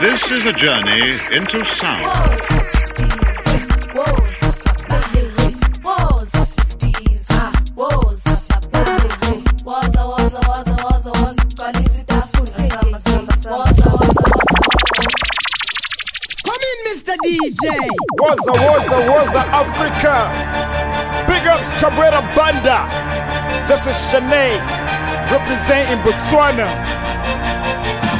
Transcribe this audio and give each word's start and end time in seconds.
This 0.00 0.30
is 0.30 0.46
a 0.46 0.52
journey 0.52 1.10
into 1.36 1.64
sound. 1.64 2.04
DJ. 17.24 17.66
Waza, 18.20 18.52
Waza, 18.52 18.98
Waza, 19.10 19.42
Africa. 19.52 20.14
Big 21.26 21.44
ups, 21.48 21.80
Cabrera 21.80 22.20
Banda. 22.36 22.86
This 23.66 23.88
is 23.88 23.96
Shanae, 24.12 24.56
representing 25.32 25.98
Botswana. 26.04 26.97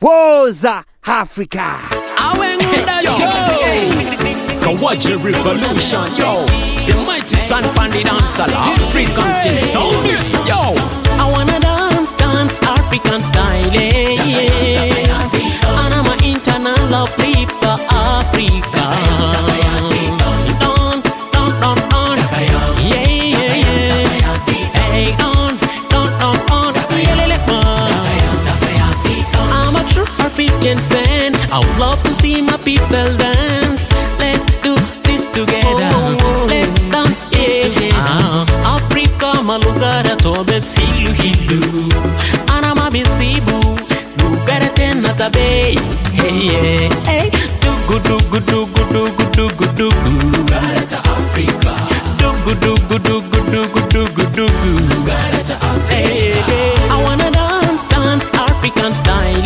Woza 0.00 0.84
Africa. 1.06 1.78
Kawaja 4.60 5.16
Revolution, 5.24 6.06
yo. 6.16 6.44
The 6.86 6.94
mighty 7.06 7.36
son 7.36 7.62
bandit 7.74 8.04
dancer, 8.06 8.42
African 8.48 9.42
tin 9.42 9.60
sound, 9.60 10.06
yo. 10.48 10.74
I 11.16 11.30
wanna 11.32 11.60
dance, 11.60 12.14
dance 12.14 12.60
African 12.62 13.20
style, 13.22 13.72
yeah. 13.72 15.04
And 15.84 15.94
I'm 15.94 16.06
an 16.06 16.24
internal 16.24 17.06
flipper 17.06 17.63
Africa. 17.63 17.63
People 32.64 33.16
dance. 33.18 33.90
Let's 34.18 34.44
do 34.62 34.74
this 35.04 35.26
together. 35.28 35.90
Let's 36.48 36.72
dance, 36.90 37.24
yeah. 37.32 37.90
Ah, 37.94 38.76
Africa, 38.76 39.42
malugara 39.42 40.16
tobe 40.16 40.60
silu 40.60 41.12
hilu. 41.12 41.92
Ana 42.56 42.74
mabisibu, 42.74 43.78
lugara 44.18 44.68
tena 44.74 45.08
tabe. 45.14 45.76
Hey, 46.12 46.46
yeah, 46.46 46.88
hey. 47.06 47.30
Dugu, 47.60 47.98
dugu, 48.08 48.40
dugu, 48.40 48.84
dugu, 48.92 49.24
dugu, 49.36 49.64
dugu. 49.76 50.10
Lugara 50.36 50.80
ta 50.86 50.98
Africa. 50.98 51.74
Dugu, 52.18 52.54
dugu, 52.60 52.98
dugu, 52.98 53.50
dugu, 53.52 53.80
dugu, 53.92 54.22
dugu. 54.36 54.70
Lugara 54.90 55.40
ta 55.48 55.54
Africa. 55.54 55.94
Hey, 55.94 56.32
hey. 56.32 56.74
I 56.90 57.02
wanna 57.04 57.30
dance, 57.30 57.84
dance 57.88 58.30
African 58.34 58.92
style, 58.92 59.42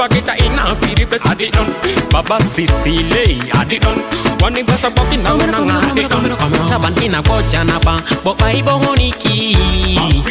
Nabagita 0.00 0.32
ina 0.38 0.64
piri 0.80 1.04
bes 1.04 1.20
adi 1.28 1.50
don. 1.50 1.68
Baba 2.10 2.40
Sicily 2.40 3.36
adi 3.52 3.78
don. 3.78 4.00
Wani 4.40 4.62
basa 4.64 4.88
boki 4.88 5.18
na 5.22 5.34
unanga 5.36 5.76
adi 5.92 6.08
don. 6.08 6.24
Taban 6.66 6.96
ina 7.04 7.20
koja 7.22 7.64
na 7.66 7.78
ba, 7.84 8.00
bo 8.24 8.32
pai 8.34 8.62
bongo 8.62 8.94
niki. 8.96 9.52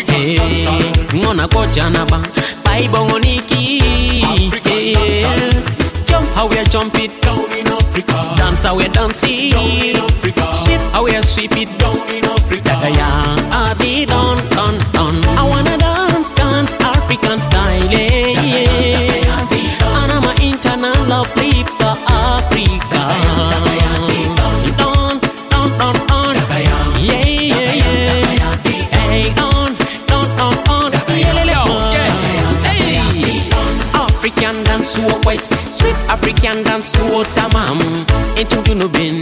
Eh, 0.09 1.13
Ngona 1.13 1.47
koja 1.47 1.87
na 1.93 2.03
ba, 2.05 2.17
pai 2.63 2.87
bongo 2.87 3.19
niki. 3.19 3.79
Eh, 4.65 5.53
Jump 6.03 6.25
how 6.33 6.47
we 6.47 6.63
jump 6.65 6.95
it 6.97 7.21
down 7.21 7.45
in 7.53 7.67
Africa. 7.67 8.33
Dance 8.37 8.63
how 8.63 8.75
we 8.75 8.87
dance 8.87 9.21
it 9.23 9.53
down 9.53 9.69
in 9.85 9.97
Africa. 9.97 10.51
Sweep 10.51 10.81
how 10.93 11.03
we 11.05 11.13
sweep 11.21 11.55
it 11.57 11.69
down 11.77 11.95
in 12.09 12.25
Africa. 12.25 12.73
Yeah, 12.89 13.69
adi 13.69 14.05
don 14.07 14.37
don 14.49 14.79
don. 14.93 15.13
I 15.37 15.45
wanna 15.47 15.68
west, 35.29 35.53
sweet 35.71 35.95
African 36.09 36.63
dance 36.63 36.91
to 36.91 37.03
a 37.05 37.21
tamam. 37.35 37.77
Into 38.39 38.59
ben, 38.89 39.21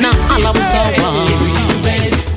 na 0.00 0.10
alam 0.34 0.56
sawa. 0.72 1.08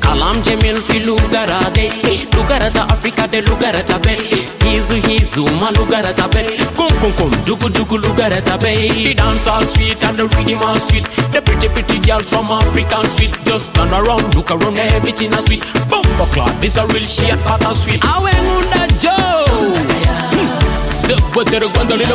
Kalam 0.04 0.38
Jamil 0.44 0.78
fi 0.88 1.00
lugara 1.08 1.60
de, 1.74 1.88
eh, 2.12 2.20
lugara 2.36 2.70
ta 2.74 2.84
Africa 2.94 3.28
de 3.28 3.42
lugara 3.42 3.82
ta 3.86 3.98
be. 4.00 4.14
Eh, 4.36 4.44
hizu 4.64 4.96
hizu 5.08 5.44
ma 5.60 5.72
lugara 5.72 6.14
ta 6.16 6.28
be. 6.28 6.44
Kum 6.78 6.92
kum 7.00 7.12
kum, 7.18 7.32
dugu 7.48 7.70
dugu 7.70 7.98
lugara 8.04 8.40
ta 8.46 8.58
be. 8.58 8.74
The 9.06 9.14
dance 9.14 9.48
all 9.48 9.64
sweet 9.68 10.04
and 10.04 10.18
the 10.18 10.28
rhythm 10.28 10.62
all 10.64 10.78
sweet. 10.78 11.06
The 11.34 11.42
pretty 11.42 11.68
pretty 11.70 12.00
girl 12.08 12.20
from 12.20 12.52
African 12.52 13.06
sweet. 13.16 13.32
Just 13.46 13.74
turn 13.76 13.92
around, 13.94 14.36
look 14.36 14.52
around, 14.52 14.78
everything 14.78 15.34
is 15.34 15.46
sweet. 15.46 15.64
Bumbo 15.90 16.26
clock, 16.34 16.54
this 16.62 16.78
a 16.78 16.86
real 16.88 17.06
shit, 17.06 17.38
but 17.46 17.64
a 17.66 17.74
sweet. 17.76 18.02
Awe 18.04 18.32
ngunda 18.46 18.82
Joe. 19.00 19.97
Sëbëtër 21.08 21.64
gondoli 21.72 22.08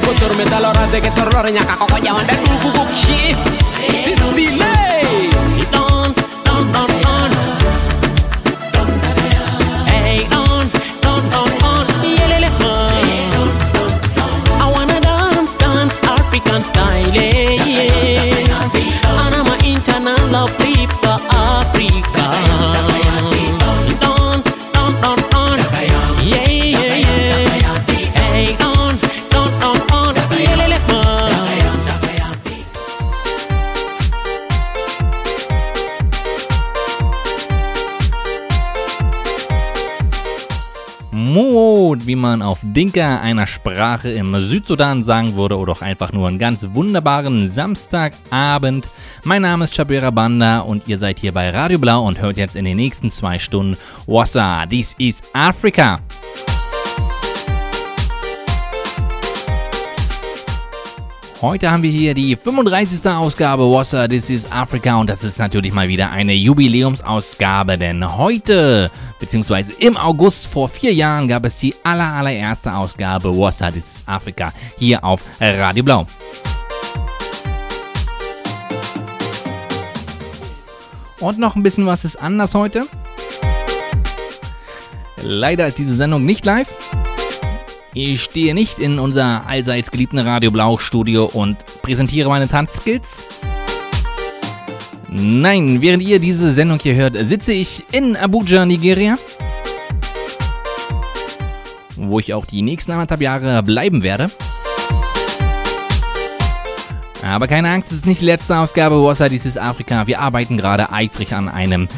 Dinka 42.72 43.20
einer 43.20 43.46
Sprache 43.46 44.10
im 44.10 44.38
Südsudan 44.40 45.02
sagen 45.04 45.36
würde, 45.36 45.58
oder 45.58 45.72
auch 45.72 45.82
einfach 45.82 46.12
nur 46.12 46.28
einen 46.28 46.38
ganz 46.38 46.66
wunderbaren 46.72 47.50
Samstagabend. 47.50 48.88
Mein 49.24 49.42
Name 49.42 49.64
ist 49.64 49.74
Chabera 49.76 50.10
Banda 50.10 50.60
und 50.60 50.88
ihr 50.88 50.98
seid 50.98 51.18
hier 51.18 51.32
bei 51.32 51.50
Radio 51.50 51.78
Blau 51.78 52.06
und 52.06 52.20
hört 52.20 52.38
jetzt 52.38 52.56
in 52.56 52.64
den 52.64 52.76
nächsten 52.76 53.10
zwei 53.10 53.38
Stunden 53.38 53.76
Wassa, 54.06 54.64
this 54.66 54.94
is 54.98 55.22
Africa. 55.34 56.00
Heute 61.42 61.72
haben 61.72 61.82
wir 61.82 61.90
hier 61.90 62.14
die 62.14 62.36
35. 62.36 63.04
Ausgabe 63.10 63.64
Wassa 63.64 64.06
This 64.06 64.30
is 64.30 64.52
Africa 64.52 65.00
und 65.00 65.10
das 65.10 65.24
ist 65.24 65.40
natürlich 65.40 65.74
mal 65.74 65.88
wieder 65.88 66.12
eine 66.12 66.34
Jubiläumsausgabe, 66.34 67.76
denn 67.78 68.16
heute, 68.16 68.92
beziehungsweise 69.18 69.72
im 69.72 69.96
August 69.96 70.46
vor 70.46 70.68
vier 70.68 70.94
Jahren 70.94 71.26
gab 71.26 71.44
es 71.44 71.58
die 71.58 71.74
aller, 71.82 72.12
allererste 72.12 72.72
Ausgabe 72.72 73.36
Wassa 73.36 73.72
This 73.72 73.96
is 73.96 74.04
Africa 74.06 74.52
hier 74.78 75.02
auf 75.02 75.24
Radio 75.40 75.82
Blau. 75.82 76.06
Und 81.18 81.40
noch 81.40 81.56
ein 81.56 81.64
bisschen 81.64 81.86
was 81.86 82.04
ist 82.04 82.22
anders 82.22 82.54
heute. 82.54 82.86
Leider 85.20 85.66
ist 85.66 85.78
diese 85.78 85.96
Sendung 85.96 86.24
nicht 86.24 86.46
live. 86.46 86.68
Ich 87.94 88.22
stehe 88.22 88.54
nicht 88.54 88.78
in 88.78 88.98
unser 88.98 89.46
allseits 89.46 89.90
geliebten 89.90 90.18
Radio 90.18 90.50
Blau 90.50 90.78
Studio 90.78 91.26
und 91.26 91.58
präsentiere 91.82 92.30
meine 92.30 92.48
Tanzskills. 92.48 93.26
Nein, 95.10 95.82
während 95.82 96.02
ihr 96.02 96.18
diese 96.18 96.54
Sendung 96.54 96.78
hier 96.78 96.94
hört, 96.94 97.14
sitze 97.26 97.52
ich 97.52 97.84
in 97.92 98.16
Abuja, 98.16 98.64
Nigeria. 98.64 99.16
Wo 101.96 102.18
ich 102.18 102.32
auch 102.32 102.46
die 102.46 102.62
nächsten 102.62 102.92
anderthalb 102.92 103.20
Jahre 103.20 103.62
bleiben 103.62 104.02
werde. 104.02 104.28
Aber 107.22 107.46
keine 107.46 107.68
Angst, 107.68 107.92
es 107.92 107.98
ist 107.98 108.06
nicht 108.06 108.22
die 108.22 108.26
letzte 108.26 108.56
Ausgabe 108.56 109.04
Wasser 109.04 109.28
dieses 109.28 109.58
Afrika. 109.58 110.06
Wir 110.06 110.20
arbeiten 110.20 110.56
gerade 110.56 110.90
eifrig 110.92 111.34
an 111.34 111.50
einem 111.50 111.88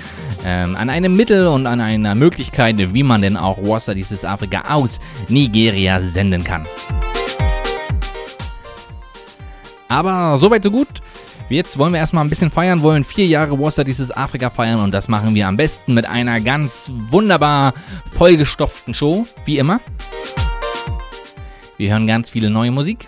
ähm, 0.45 0.77
an 0.77 0.91
einem 0.91 1.17
Mittel 1.17 1.47
und 1.47 1.67
an 1.67 1.81
einer 1.81 2.15
Möglichkeit, 2.15 2.77
wie 2.95 3.03
man 3.03 3.23
denn 3.23 3.37
auch 3.37 3.59
Wasser 3.59 3.95
dieses 3.95 4.25
Afrika 4.25 4.75
aus 4.75 5.01
Nigeria 5.29 6.01
senden 6.01 6.45
kann. 6.45 6.67
Aber 9.89 10.39
soweit 10.39 10.63
so 10.63 10.71
gut. 10.71 10.89
Jetzt 11.51 11.79
wollen 11.79 11.93
wir 11.93 12.01
erstmal 12.01 12.25
ein 12.25 12.31
bisschen 12.31 12.51
feiern, 12.51 12.81
wollen 12.81 13.05
vier 13.05 13.27
Jahre 13.27 13.59
Wasser 13.61 13.85
dieses 13.85 14.11
Afrika 14.11 14.49
feiern 14.49 14.81
und 14.81 14.93
das 14.93 15.09
machen 15.09 15.35
wir 15.35 15.47
am 15.47 15.59
besten 15.59 15.93
mit 15.93 16.07
einer 16.07 16.41
ganz 16.41 16.91
wunderbar 17.11 17.75
vollgestopften 18.13 18.95
Show, 18.95 19.27
wie 19.45 19.59
immer. 19.59 19.81
Wir 21.77 21.93
hören 21.93 22.07
ganz 22.07 22.31
viele 22.31 22.49
neue 22.49 22.71
Musik. 22.71 23.07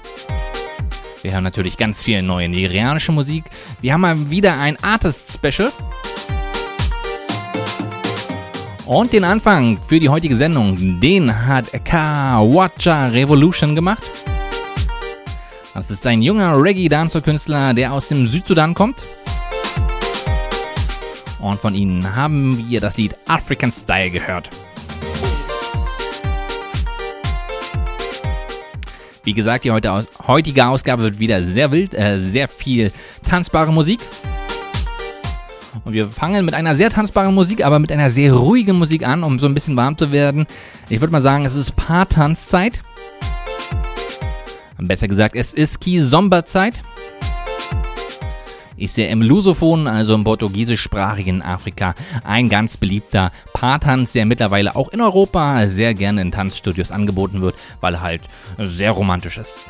Wir 1.23 1.33
hören 1.33 1.45
natürlich 1.45 1.77
ganz 1.79 2.05
viel 2.05 2.23
neue 2.23 2.49
nigerianische 2.49 3.11
Musik. 3.11 3.45
Wir 3.81 3.95
haben 3.95 4.03
mal 4.03 4.31
wieder 4.31 4.59
ein 4.61 4.77
Artist 4.83 5.33
Special. 5.33 5.73
Und 8.87 9.13
den 9.13 9.25
Anfang 9.25 9.79
für 9.89 9.99
die 9.99 10.09
heutige 10.09 10.37
Sendung, 10.37 11.01
den 11.01 11.47
hat 11.47 11.73
Kawacha 11.85 13.09
Revolution 13.09 13.75
gemacht. 13.75 14.09
Das 15.75 15.91
ist 15.91 16.07
ein 16.07 16.23
junger 16.23 16.57
Reggae-Dancer-Künstler, 16.57 17.75
der 17.75 17.93
aus 17.93 18.07
dem 18.07 18.29
Südsudan 18.29 18.75
kommt. 18.75 19.03
Und 21.41 21.61
von 21.61 21.75
ihnen 21.75 22.15
haben 22.15 22.57
wir 22.69 22.81
das 22.81 22.97
Lied 22.97 23.17
African 23.27 23.73
Style 23.73 24.11
gehört. 24.11 24.49
Wie 29.25 29.35
gesagt, 29.35 29.65
die 29.65 29.73
heutige 29.73 30.67
Ausgabe 30.67 31.03
wird 31.03 31.19
wieder 31.19 31.45
sehr 31.45 31.73
wild, 31.73 31.93
äh, 31.93 32.21
sehr 32.21 32.47
viel 32.47 32.93
tanzbare 33.29 33.73
Musik. 33.73 33.99
Und 35.85 35.93
wir 35.93 36.09
fangen 36.09 36.45
mit 36.45 36.55
einer 36.55 36.77
sehr 36.77 36.91
tanzbaren 36.91 37.35
Musik, 37.35 37.65
aber 37.65 37.79
mit 37.79 37.93
einer 37.93 38.11
sehr 38.11 38.33
ruhigen 38.33 38.79
Musik 38.79 39.07
an, 39.07 39.23
um 39.23 39.39
so 39.39 39.47
ein 39.47 39.55
bisschen 39.55 39.77
warm 39.77 39.97
zu 39.97 40.13
werden. 40.13 40.47
Ich 40.89 41.01
würde 41.01 41.13
mal 41.13 41.23
sagen, 41.23 41.45
es 41.47 41.55
ist 41.55 41.77
Paartanzzeit. 41.77 42.83
Besser 44.79 45.09
gesagt, 45.09 45.35
es 45.37 45.53
ist 45.53 45.81
Kizomba-Zeit. 45.81 46.83
Ist 48.77 48.99
ja 48.99 49.07
im 49.07 49.23
Lusophon, 49.23 49.87
also 49.87 50.15
im 50.15 50.25
portugiesischsprachigen 50.25 51.41
Afrika, 51.41 51.95
ein 52.25 52.51
ganz 52.51 52.77
beliebter 52.77 53.33
Paartanz, 53.55 54.13
der 54.13 54.27
mittlerweile 54.27 54.77
auch 54.77 54.91
in 54.91 55.01
Europa 55.01 55.67
sehr 55.67 55.95
gerne 55.95 56.21
in 56.21 56.31
Tanzstudios 56.31 56.91
angeboten 56.91 57.41
wird, 57.41 57.55
weil 57.81 57.95
er 57.95 58.03
halt 58.03 58.21
sehr 58.59 58.91
romantisch 58.91 59.39
ist. 59.39 59.67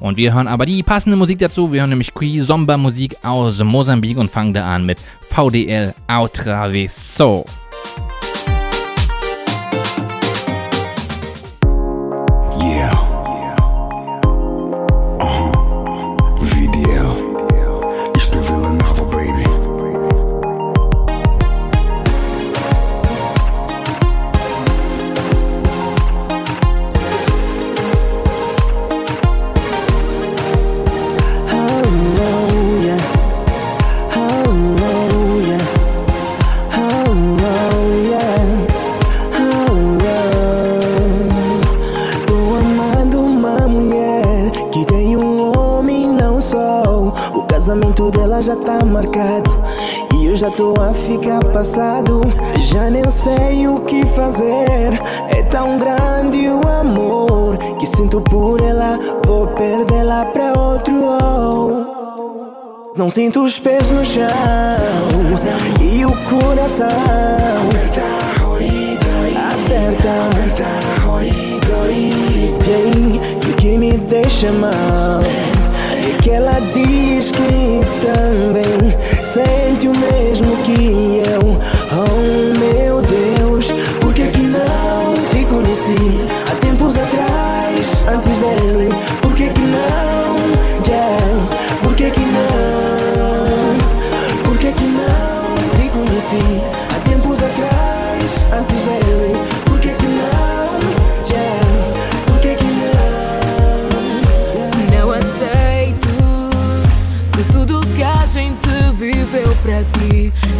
Und 0.00 0.16
wir 0.16 0.34
hören 0.34 0.48
aber 0.48 0.66
die 0.66 0.82
passende 0.82 1.16
Musik 1.16 1.38
dazu. 1.38 1.72
Wir 1.72 1.80
hören 1.80 1.90
nämlich 1.90 2.14
Kizomba 2.14 2.76
Musik 2.76 3.16
aus 3.22 3.62
Mosambik 3.62 4.16
und 4.16 4.30
fangen 4.30 4.54
da 4.54 4.68
an 4.68 4.86
mit 4.86 4.98
VDL 5.30 5.94
Outravesso. 6.08 7.44
já 48.42 48.56
tá 48.56 48.84
marcado 48.84 49.50
E 50.14 50.26
eu 50.26 50.34
já 50.34 50.50
tô 50.50 50.74
a 50.80 50.92
ficar 50.92 51.44
passado. 51.44 52.22
Já 52.58 52.90
nem 52.90 53.08
sei 53.10 53.66
o 53.68 53.80
que 53.84 54.04
fazer. 54.06 54.92
É 55.28 55.42
tão 55.42 55.78
grande 55.78 56.48
o 56.48 56.60
amor 56.68 57.56
Que 57.78 57.86
sinto 57.86 58.20
por 58.20 58.60
ela. 58.60 58.98
Vou 59.26 59.46
perdê-la 59.48 60.24
pra 60.26 60.52
outro. 60.58 60.94
Não 62.96 63.10
sinto 63.10 63.42
os 63.42 63.58
pés 63.58 63.90
no 63.90 64.04
chão. 64.04 64.26
E 65.80 66.04
o 66.04 66.12
coração 66.28 66.86
Aperta. 69.36 70.10
Aperta 70.34 70.74
Jane, 72.64 73.18
o 73.18 73.56
que 73.56 73.76
me 73.76 73.92
deixa 73.92 74.50
mal? 74.52 75.20
Que 76.24 76.30
ela 76.30 76.58
diz 76.72 77.30
que 77.30 77.82
também 78.00 78.90
sente 79.26 79.88
o 79.88 79.92
mesmo 79.92 80.56
que 80.62 81.22
eu. 81.30 81.60
Oh 81.92 82.58
meu 82.58 83.02
Deus, 83.02 83.70
por 84.00 84.14
que 84.14 84.28
que 84.28 84.42
não 84.42 85.12
te 85.30 85.44
conheci 85.44 85.94
há 86.50 86.54
tempos 86.64 86.96
atrás, 86.96 88.02
antes 88.10 88.38
dele? 88.38 88.88
Por 89.20 89.34
que 89.34 89.50
que 89.50 89.60
não, 89.60 90.13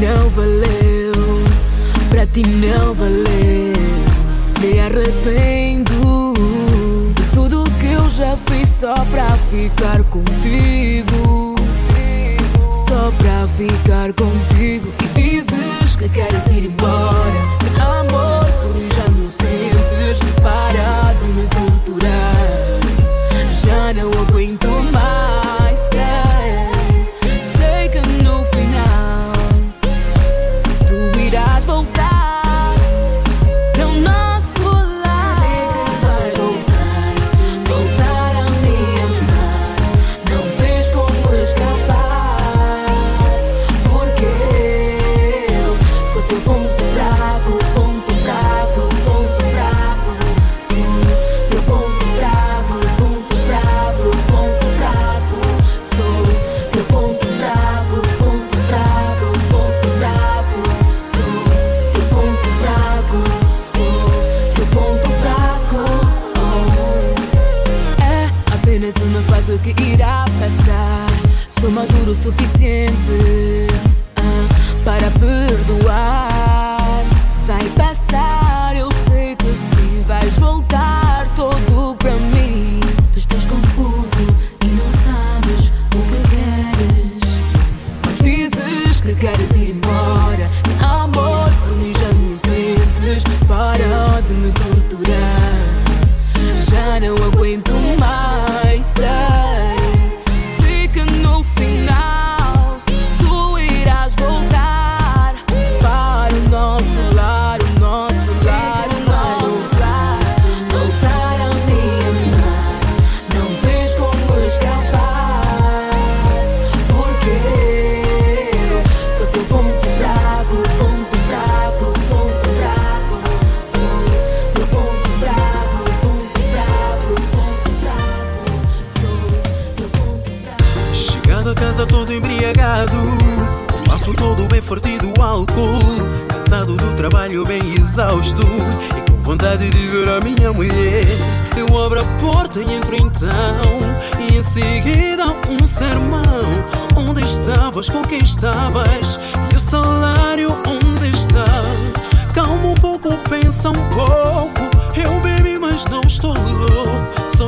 não 0.00 0.28
valeu. 0.30 1.12
Para 2.08 2.26
ti 2.26 2.42
não 2.46 2.94
valeu. 2.94 3.74
Me 4.60 4.80
arrependo 4.80 6.34
de 7.14 7.22
tudo 7.34 7.64
que 7.80 7.92
eu 7.92 8.08
já 8.08 8.36
fiz 8.46 8.68
só 8.68 8.94
para 8.94 9.28
ficar 9.50 10.02
contigo 10.04 11.54
só 12.88 13.10
pra 13.18 13.46
ficar 13.56 14.12
contigo 14.12 14.88
E 15.02 15.20
dizes 15.20 15.96
que 15.96 16.08
queres 16.08 16.46
ir 16.46 16.66
embora 16.66 17.64
amor, 17.80 18.43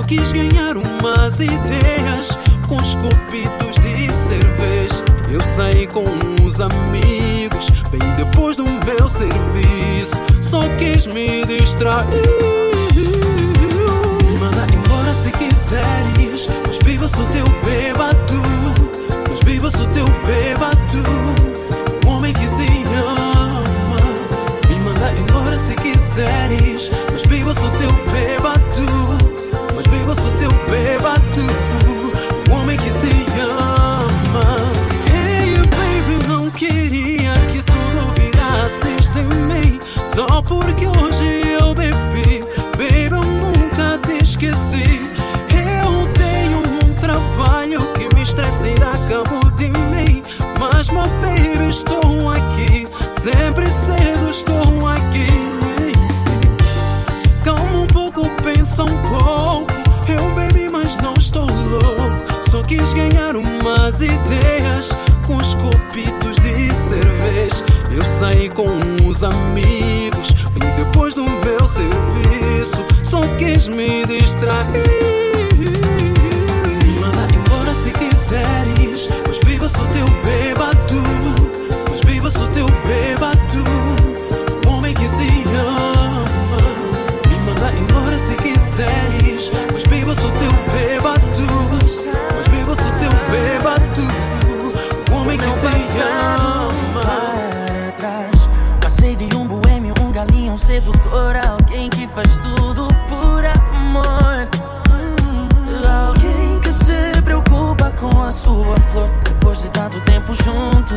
Quis 0.06 0.30
ganhar 0.30 0.76
umas 0.76 1.40
ideias 1.40 2.38
com 2.68 2.80
esculpidos 2.80 3.75
de 3.80 4.12
cerveja. 4.12 5.04
Eu 5.28 5.40
saí 5.40 5.88
com 5.88 6.04
uns 6.40 6.60
amigos, 6.60 7.70
bem 7.90 8.00
depois 8.16 8.56
do 8.56 8.64
meu 8.64 9.08
serviço. 9.08 10.14
Só 10.40 10.60
quis 10.78 11.06
me 11.06 11.44
distrair. 11.46 12.06
Me 12.94 14.38
Manda 14.38 14.64
embora 14.72 15.12
se 15.12 15.32
quiseres, 15.32 16.48
mas 16.64 16.78
viva-se 16.84 17.20
o 17.20 17.26
teu 17.26 17.46
beba 17.64 18.10
tu. 18.28 18.42
Mas 19.28 19.40
viva-se 19.44 19.78
o 19.78 19.86
teu 19.88 20.06
beba 20.25 20.70
tu. 20.88 21.35
as 63.96 64.02
ideias 64.02 64.90
com 65.26 65.36
os 65.36 65.54
copitos 65.54 66.36
de 66.36 66.74
cerveja. 66.74 67.64
Eu 67.90 68.04
saí 68.04 68.50
com 68.50 68.66
uns 69.02 69.24
amigos 69.24 70.32
bem 70.58 70.70
depois 70.84 71.14
do 71.14 71.24
meu 71.24 71.66
serviço. 71.66 72.84
Só 73.02 73.22
quis 73.38 73.68
me 73.68 74.04
distrair. 74.04 75.15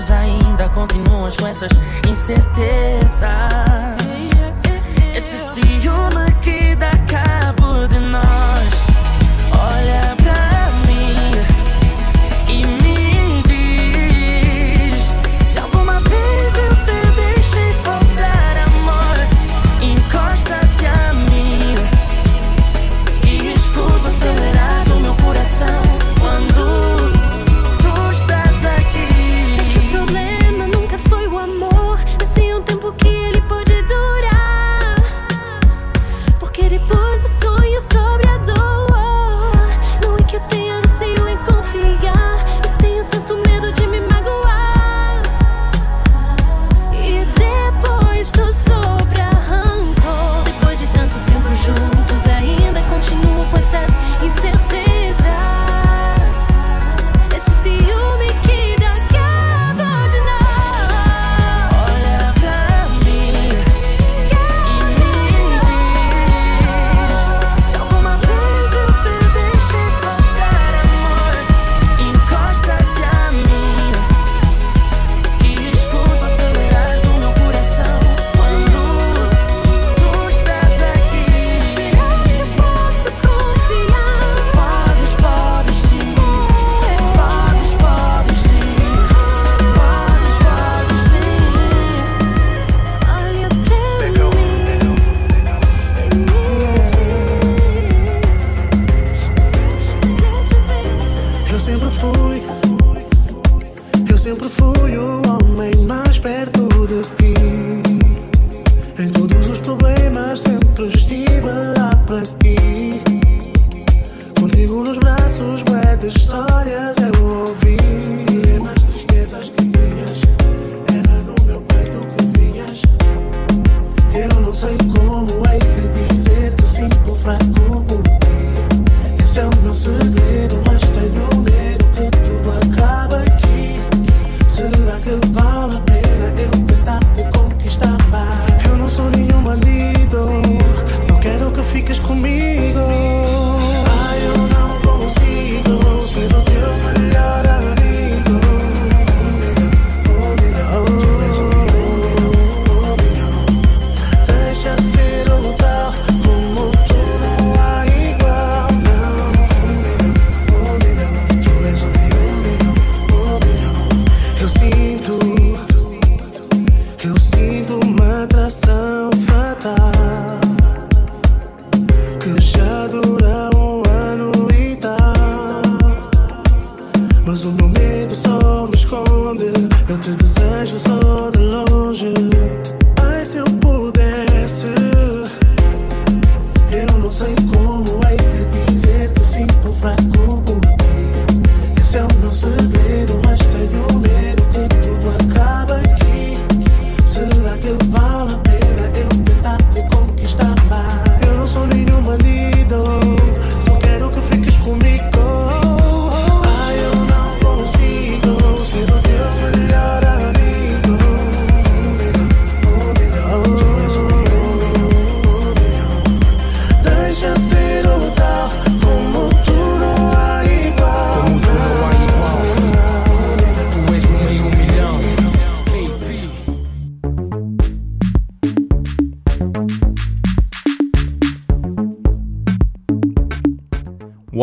ainda 0.09 0.69
continuas 0.69 1.35
com 1.35 1.47
essas 1.47 1.71
incertezas. 2.07 3.29
Esse 5.13 5.37
ciúme 5.53 6.31
que 6.41 6.73
dá 6.75 6.91
cabo 7.09 7.85
de 7.87 7.99
nós. 7.99 8.48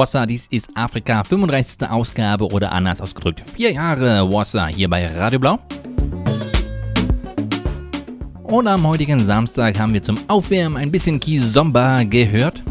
Wassa, 0.06 0.24
dies 0.24 0.46
ist 0.52 0.68
Afrika, 0.76 1.24
35. 1.24 1.90
Ausgabe 1.90 2.46
oder 2.46 2.70
anders 2.70 3.00
ausgedrückt. 3.00 3.42
Vier 3.44 3.72
Jahre 3.72 4.32
Wassa 4.32 4.68
hier 4.68 4.88
bei 4.88 5.04
Radio 5.04 5.40
Blau. 5.40 5.58
Und 8.44 8.68
am 8.68 8.86
heutigen 8.86 9.18
Samstag 9.26 9.76
haben 9.80 9.92
wir 9.92 10.04
zum 10.04 10.16
Aufwärmen 10.28 10.78
ein 10.78 10.92
bisschen 10.92 11.18
Kizomba 11.18 12.04
gehört. 12.04 12.62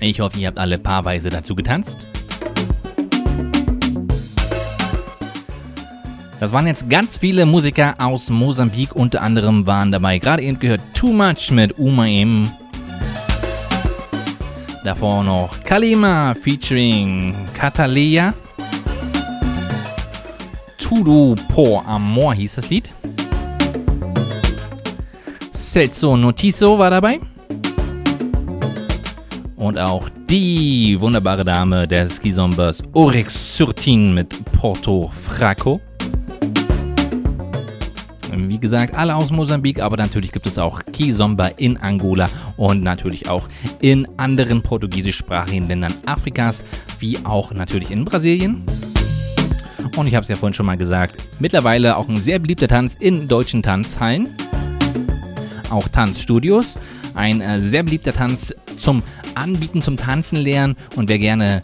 Ich 0.00 0.20
hoffe, 0.20 0.38
ihr 0.38 0.48
habt 0.48 0.58
alle 0.58 0.76
paarweise 0.76 1.30
dazu 1.30 1.54
getanzt. 1.54 2.06
Das 6.40 6.52
waren 6.52 6.66
jetzt 6.66 6.90
ganz 6.90 7.16
viele 7.16 7.46
Musiker 7.46 7.94
aus 7.98 8.28
Mosambik. 8.28 8.94
Unter 8.94 9.22
anderem 9.22 9.66
waren 9.66 9.90
dabei 9.90 10.18
gerade 10.18 10.42
eben 10.42 10.58
gehört 10.58 10.82
Too 10.92 11.14
Much 11.14 11.50
mit 11.50 11.78
Umaim. 11.78 12.50
Davor 14.84 15.22
noch 15.22 15.62
Kalima 15.62 16.34
featuring 16.34 17.36
Catalea. 17.54 18.34
Tudo 20.76 21.36
por 21.48 21.86
Amor 21.86 22.34
hieß 22.34 22.56
das 22.56 22.68
Lied. 22.68 22.90
Celso 25.54 26.16
Notiso 26.16 26.76
war 26.76 26.90
dabei. 26.90 27.20
Und 29.54 29.78
auch 29.78 30.08
die 30.28 30.96
wunderbare 30.98 31.44
Dame 31.44 31.86
des 31.86 32.16
Skizombers 32.16 32.82
Oryx 32.92 33.56
Surtin 33.56 34.12
mit 34.14 34.34
Porto 34.50 35.08
Fraco. 35.14 35.80
Gesagt, 38.62 38.94
alle 38.94 39.16
aus 39.16 39.32
Mosambik, 39.32 39.82
aber 39.82 39.96
natürlich 39.96 40.30
gibt 40.30 40.46
es 40.46 40.56
auch 40.56 40.84
Kizomba 40.84 41.48
in 41.48 41.78
Angola 41.78 42.30
und 42.56 42.84
natürlich 42.84 43.28
auch 43.28 43.48
in 43.80 44.06
anderen 44.18 44.62
portugiesischsprachigen 44.62 45.66
Ländern 45.66 45.92
Afrikas, 46.06 46.62
wie 47.00 47.18
auch 47.24 47.52
natürlich 47.52 47.90
in 47.90 48.04
Brasilien. 48.04 48.64
Und 49.96 50.06
ich 50.06 50.14
habe 50.14 50.22
es 50.22 50.28
ja 50.28 50.36
vorhin 50.36 50.54
schon 50.54 50.66
mal 50.66 50.76
gesagt, 50.76 51.16
mittlerweile 51.40 51.96
auch 51.96 52.08
ein 52.08 52.18
sehr 52.18 52.38
beliebter 52.38 52.68
Tanz 52.68 52.94
in 53.00 53.26
deutschen 53.26 53.64
Tanzhallen. 53.64 54.28
Auch 55.68 55.88
Tanzstudios. 55.88 56.78
Ein 57.14 57.40
äh, 57.40 57.60
sehr 57.60 57.82
beliebter 57.82 58.12
Tanz 58.12 58.54
zum 58.76 59.02
Anbieten, 59.34 59.82
zum 59.82 59.96
Tanzen 59.96 60.38
lernen. 60.38 60.76
Und 60.94 61.08
wer 61.08 61.18
gerne 61.18 61.62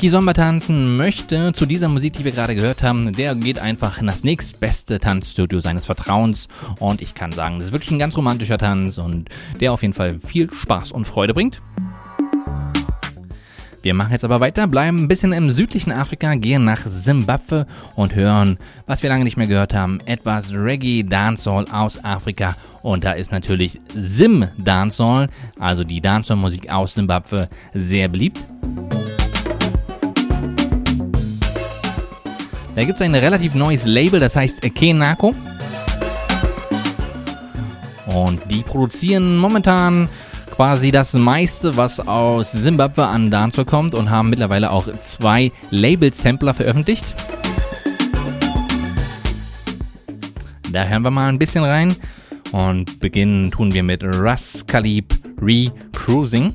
Kizomba 0.00 0.32
tanzen 0.32 0.96
möchte 0.96 1.52
zu 1.52 1.66
dieser 1.66 1.88
Musik, 1.88 2.14
die 2.14 2.24
wir 2.24 2.32
gerade 2.32 2.54
gehört 2.54 2.82
haben, 2.82 3.12
der 3.12 3.34
geht 3.34 3.58
einfach 3.58 4.00
in 4.00 4.06
das 4.06 4.24
nächstbeste 4.24 4.98
Tanzstudio 4.98 5.60
seines 5.60 5.84
Vertrauens. 5.84 6.48
Und 6.78 7.02
ich 7.02 7.12
kann 7.12 7.32
sagen, 7.32 7.58
das 7.58 7.66
ist 7.66 7.72
wirklich 7.72 7.90
ein 7.90 7.98
ganz 7.98 8.16
romantischer 8.16 8.56
Tanz 8.56 8.96
und 8.96 9.28
der 9.60 9.74
auf 9.74 9.82
jeden 9.82 9.92
Fall 9.92 10.18
viel 10.18 10.48
Spaß 10.50 10.92
und 10.92 11.04
Freude 11.04 11.34
bringt. 11.34 11.60
Wir 13.82 13.92
machen 13.92 14.12
jetzt 14.12 14.24
aber 14.24 14.40
weiter, 14.40 14.66
bleiben 14.66 15.00
ein 15.00 15.08
bisschen 15.08 15.34
im 15.34 15.50
südlichen 15.50 15.92
Afrika, 15.92 16.34
gehen 16.34 16.64
nach 16.64 16.80
Simbabwe 16.86 17.66
und 17.94 18.14
hören, 18.14 18.56
was 18.86 19.02
wir 19.02 19.10
lange 19.10 19.24
nicht 19.24 19.36
mehr 19.36 19.48
gehört 19.48 19.74
haben, 19.74 20.00
etwas 20.06 20.50
Reggae 20.54 21.02
Dancehall 21.02 21.66
aus 21.70 22.02
Afrika. 22.02 22.56
Und 22.80 23.04
da 23.04 23.12
ist 23.12 23.32
natürlich 23.32 23.78
Sim 23.94 24.46
Dancehall, 24.56 25.28
also 25.58 25.84
die 25.84 26.00
Dancehall-Musik 26.00 26.72
aus 26.72 26.94
Simbabwe, 26.94 27.50
sehr 27.74 28.08
beliebt. 28.08 28.40
Da 32.74 32.84
gibt 32.84 33.00
es 33.00 33.04
ein 33.04 33.14
relativ 33.14 33.54
neues 33.54 33.84
Label, 33.84 34.20
das 34.20 34.36
heißt 34.36 34.62
Kenako. 34.74 35.34
Und 38.06 38.40
die 38.50 38.62
produzieren 38.62 39.36
momentan 39.36 40.08
quasi 40.50 40.90
das 40.90 41.14
meiste, 41.14 41.76
was 41.76 42.00
aus 42.00 42.52
Simbabwe 42.52 43.06
an 43.06 43.30
Dancehall 43.30 43.64
kommt 43.64 43.94
und 43.94 44.10
haben 44.10 44.30
mittlerweile 44.30 44.70
auch 44.70 44.88
zwei 45.00 45.52
Label-Sampler 45.70 46.54
veröffentlicht. 46.54 47.04
Da 50.72 50.84
hören 50.84 51.02
wir 51.02 51.10
mal 51.10 51.28
ein 51.28 51.38
bisschen 51.38 51.64
rein 51.64 51.96
und 52.52 53.00
beginnen 53.00 53.50
tun 53.50 53.72
wir 53.74 53.82
mit 53.82 54.04
Russ 54.04 54.64
Kalib 54.66 55.14
Re-Cruising. 55.40 56.54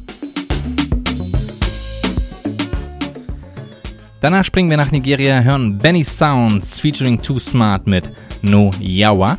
Danach 4.21 4.45
springen 4.45 4.69
wir 4.69 4.78
nach 4.78 4.91
Nigeria, 4.91 5.41
hören 5.41 5.78
Benny 5.78 6.04
Sounds 6.04 6.80
featuring 6.80 7.21
Too 7.21 7.38
Smart 7.38 7.86
mit 7.86 8.10
No 8.41 8.71
Yawa. 8.80 9.38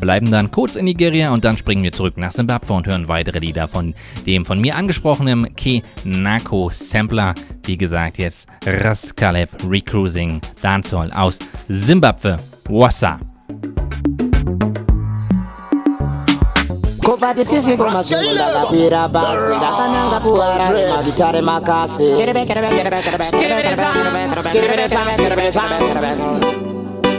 Bleiben 0.00 0.30
dann 0.30 0.50
kurz 0.50 0.76
in 0.76 0.86
Nigeria 0.86 1.32
und 1.32 1.44
dann 1.44 1.56
springen 1.56 1.82
wir 1.82 1.92
zurück 1.92 2.16
nach 2.16 2.32
Zimbabwe 2.32 2.72
und 2.72 2.86
hören 2.86 3.06
weitere 3.06 3.38
Lieder 3.38 3.68
von 3.68 3.94
dem 4.26 4.46
von 4.46 4.60
mir 4.60 4.74
angesprochenen 4.74 5.54
Kenako 5.54 6.70
Sampler. 6.72 7.34
Wie 7.64 7.76
gesagt, 7.76 8.18
jetzt 8.18 8.48
Raskaleb 8.64 9.50
Recruising 9.68 10.40
Dancehall 10.62 11.12
aus 11.12 11.38
Zimbabwe. 11.68 12.38
Wassa. 12.68 13.20
kufati 17.20 17.44
sisi 17.44 17.76
kumasungula 17.76 18.50
kapira 18.50 19.08
basi 19.08 19.52
Dakananga 19.60 20.20
puara 20.20 20.70
ma 20.88 21.02
gitare 21.02 21.40
makasi. 21.40 22.16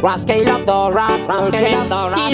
Rascal 0.01 0.49
of 0.49 0.65
the 0.65 0.91
Ras, 0.91 1.27
Rascal. 1.27 1.73
Of 1.75 1.89
the 1.89 2.09
Ras 2.09 2.33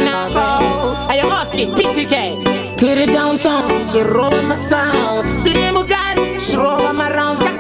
Ayo 1.12 1.27
Oski, 1.30 1.65
PTK 1.65 2.77
Clear 2.77 2.99
it 2.99 3.12
downtown, 3.12 3.67
she 3.91 4.03
roba 4.03 4.41
my 4.43 4.56
sound. 4.56 5.27
Tiri 5.43 5.73
Mugaris, 5.73 6.49
she 6.49 6.56
roba 6.56 6.93
my 6.93 7.12
rounds 7.12 7.57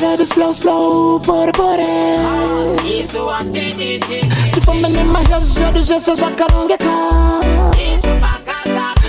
żeby 0.00 0.26
slow, 0.26 0.56
slow, 0.56 1.22
pory, 1.26 1.52
pory 1.52 1.84
Przypomnę, 4.52 4.90
nie 4.90 5.04
ma 5.04 5.18
chleb 5.24 5.44
z 5.44 5.54
środy, 5.54 5.84
że 5.84 6.00
se 6.00 6.16
złaka 6.16 6.46
rągieka 6.46 6.86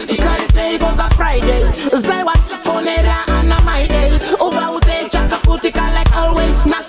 Gotta 0.07 0.53
say 0.53 0.79
Boba 0.79 1.09
Friday 1.09 1.61
Zajwan, 1.93 2.35
Fonera, 2.63 3.15
Anna 3.39 3.57
My 3.65 3.87
Day 3.87 4.19
Uwa, 4.39 4.71
uze, 4.71 5.09
czaka, 5.11 5.37
putika, 5.37 5.89
like 5.89 6.15
always, 6.15 6.65
na 6.65 6.80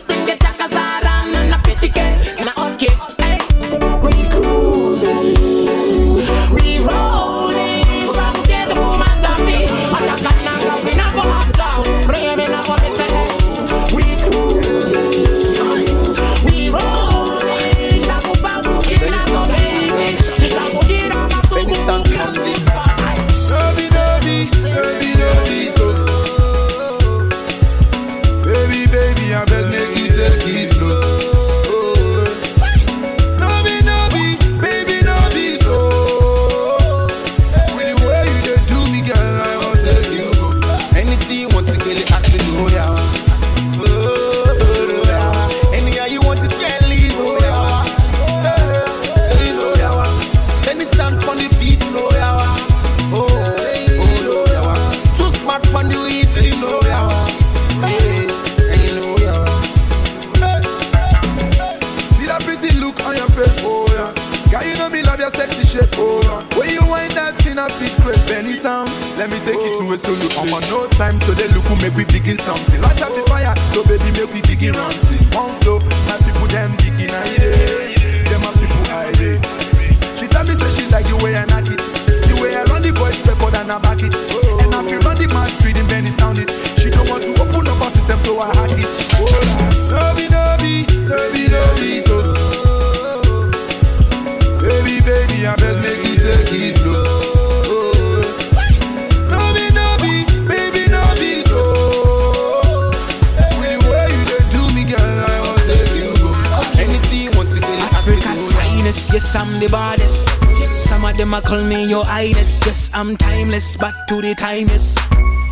Some 111.32 111.38
of 111.38 111.48
them 111.48 111.56
a 111.56 111.62
call 111.62 111.66
me 111.66 111.88
your 111.88 112.04
highness. 112.04 112.60
Yes, 112.66 112.90
I'm 112.92 113.16
timeless, 113.16 113.76
back 113.78 113.94
to 114.08 114.20
the 114.20 114.34
timeless. 114.34 114.94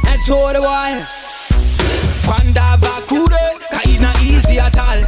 That's 0.05 0.29
what 0.29 0.53
the 0.53 0.61
why. 0.61 1.03
Kwanda 2.21 2.77
bakure, 2.77 3.59
kaina 3.73 4.13
easy 4.21 4.59
at 4.59 4.77
all. 4.77 5.01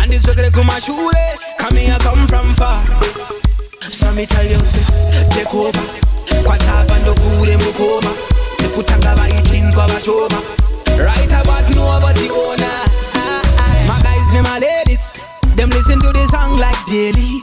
And 0.00 0.10
this 0.10 0.26
regret 0.26 0.50
come 0.54 0.70
a 0.70 0.80
shure, 0.80 1.12
come 1.58 1.76
here, 1.76 1.98
come 2.00 2.26
from 2.26 2.54
far. 2.54 2.86
So 3.86 4.12
me 4.14 4.24
tell 4.24 4.44
you, 4.46 4.56
take 5.36 5.52
over. 5.52 5.84
Kwatava 6.42 6.98
ndokure 6.98 7.56
mukoma. 7.56 8.12
Nekutanga 8.62 9.14
vaitindwa 9.14 9.86
vachoma. 9.88 10.40
Right 10.96 11.32
about 11.32 11.68
nobody 11.74 12.30
owner. 12.30 12.80
My 13.86 14.00
guys, 14.02 14.26
them 14.32 14.46
are 14.46 14.60
ladies. 14.60 15.12
Them 15.54 15.68
listen 15.68 16.00
to 16.00 16.12
the 16.12 16.26
song 16.28 16.56
like 16.56 16.86
daily. 16.86 17.42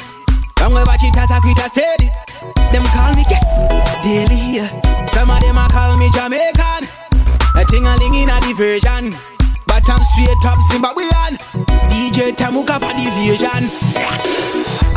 We 0.73 0.81
watch 0.89 1.03
it 1.03 1.15
as 1.17 1.29
a 1.29 1.39
quita 1.39 1.69
steady. 1.69 2.09
Them 2.73 2.83
call 2.89 3.13
me 3.13 3.23
yes, 3.29 3.45
daily. 4.01 4.65
Some 5.13 5.29
of 5.29 5.39
them 5.39 5.57
a 5.57 5.67
call 5.69 5.97
me 5.97 6.09
Jamaican. 6.09 6.89
A 7.55 7.63
ting 7.65 7.85
a 7.85 7.95
ling 7.97 8.15
in 8.15 8.29
a 8.29 8.39
diversion. 8.41 9.13
But 9.67 9.87
I'm 9.87 10.01
straight 10.13 10.43
up 10.45 10.57
Zimbabwean. 10.71 11.37
DJ 11.93 12.33
Tamuka 12.33 12.81
for 12.81 12.93
division. 12.97 13.69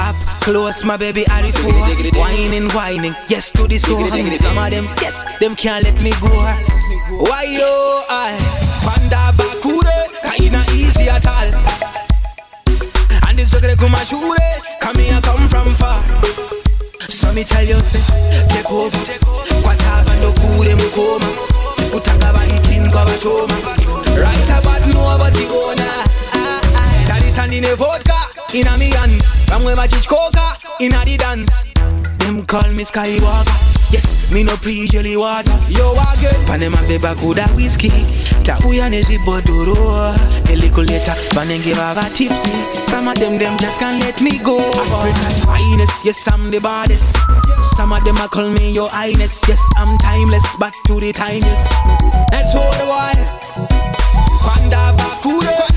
Up 0.01 0.17
close, 0.41 0.83
my 0.83 0.97
baby 0.97 1.25
Arifu. 1.25 1.71
Whining, 2.17 2.71
whining, 2.71 3.15
yes 3.29 3.51
to 3.53 3.67
the 3.67 3.77
soul. 3.77 4.09
Some 4.39 4.57
of 4.57 4.71
them, 4.71 4.87
yes, 5.03 5.39
them 5.41 5.55
can't 5.55 5.85
let 5.85 6.01
me 6.01 6.13
go. 6.23 6.29
Why 7.21 7.45
yo, 7.45 8.03
I 8.09 8.33
Panda 8.83 9.31
Bakure, 9.37 10.37
kinda 10.37 10.65
easy 10.73 11.09
at 11.09 11.27
all 11.27 11.76
is 13.47 13.53
so 13.53 13.61
great 13.61 13.79
come 13.79 13.95
and 13.95 14.07
shoot 14.07 14.35
it. 14.35 14.41
Eh? 14.43 14.61
Come 14.81 14.97
here, 14.99 15.21
come 15.21 15.49
from 15.49 15.75
far. 15.75 16.03
So 17.09 17.33
me 17.33 17.45
tell 17.45 17.63
you, 17.65 17.79
say, 17.81 18.03
take 18.51 18.71
over. 18.71 18.99
Kwatavando 19.63 20.33
kure 20.39 20.71
eh, 20.71 20.77
mukoma. 20.77 21.29
Kutanga 21.91 22.33
ba 22.33 22.43
itin 22.47 22.91
kwa 22.91 23.05
batoma. 23.07 23.57
Right 24.19 24.51
about 24.51 24.85
no 24.93 25.01
abatigona. 25.15 25.89
Ah, 26.35 26.61
ah. 26.81 27.05
Daddy 27.09 27.31
standing 27.31 27.65
a 27.65 27.77
vodka. 27.77 28.19
in 28.55 28.67
a 28.67 28.79
me 28.79 28.91
hand. 28.91 29.23
momma's 29.51 29.77
batching 29.77 30.03
coca 30.09 30.57
in 30.81 30.95
a 30.95 31.05
the 31.05 31.17
dance. 31.17 31.76
Them 32.27 32.45
call 32.45 32.73
me 32.73 32.83
Skywalker. 32.83 33.55
Yes, 33.93 34.33
me 34.33 34.43
no 34.43 34.57
pre 34.57 34.89
jelly 34.89 35.17
water. 35.17 35.49
Yo, 35.71 35.95
wage. 35.95 36.27
Panema 36.49 36.83
beba 36.89 37.15
kuda 37.15 37.47
whiskey. 37.55 37.89
Tabuya 38.43 38.91
neji 38.91 39.17
bodoro. 39.25 40.11
A 40.51 40.57
little 40.57 40.83
later, 40.83 41.15
banenge 41.31 41.73
tipsy. 42.17 42.51
Some 42.91 43.07
of 43.07 43.15
them, 43.21 43.39
them 43.39 43.57
just 43.59 43.79
can't 43.79 44.03
let 44.03 44.21
me 44.21 44.39
go. 44.39 44.59
Africa's 44.59 45.45
finest, 45.45 46.05
yes, 46.05 46.27
I'm 46.27 46.51
the 46.51 46.59
baddest. 46.59 47.17
Some 47.77 47.93
of 47.93 48.03
them 48.03 48.17
a 48.17 48.27
call 48.27 48.51
me 48.51 48.73
your 48.73 48.89
highness. 48.89 49.41
Yes, 49.47 49.61
I'm 49.77 49.97
timeless, 49.99 50.45
but 50.59 50.75
to 50.89 50.99
the 50.99 51.13
timeless. 51.13 51.63
That's 52.33 52.57
all 52.57 52.73
the 52.73 52.87
while. 52.87 53.23
Kwanda 54.43 54.97
bakure, 54.99 55.76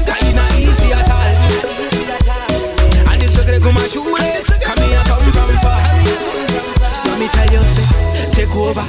over. 8.69 8.86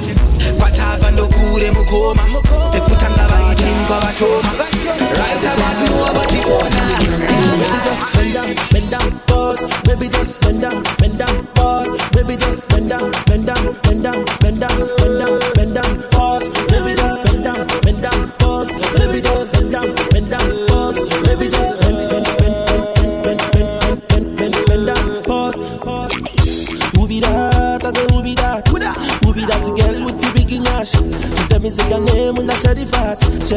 Patava 0.59 1.11
ndokure 1.11 1.71
mukoma. 1.71 2.23
Ekutanga 2.75 3.27
vaitindwa 3.27 3.99
vachoma. 3.99 4.51
Right 5.17 5.45
about 5.51 5.77
nobody 5.89 6.39
gonna. 6.47 6.83
bend 8.13 8.33
down, 8.33 8.55
bend 8.71 8.89
down, 8.91 9.11
pause. 9.27 9.67
Just 10.11 10.41
bend 10.41 10.61
down, 10.61 10.83
bend 10.99 11.17
down, 11.17 11.47
pause. 11.55 11.89
Just 12.37 12.67
bend 12.69 12.89
down, 12.89 13.11
bend 13.27 13.40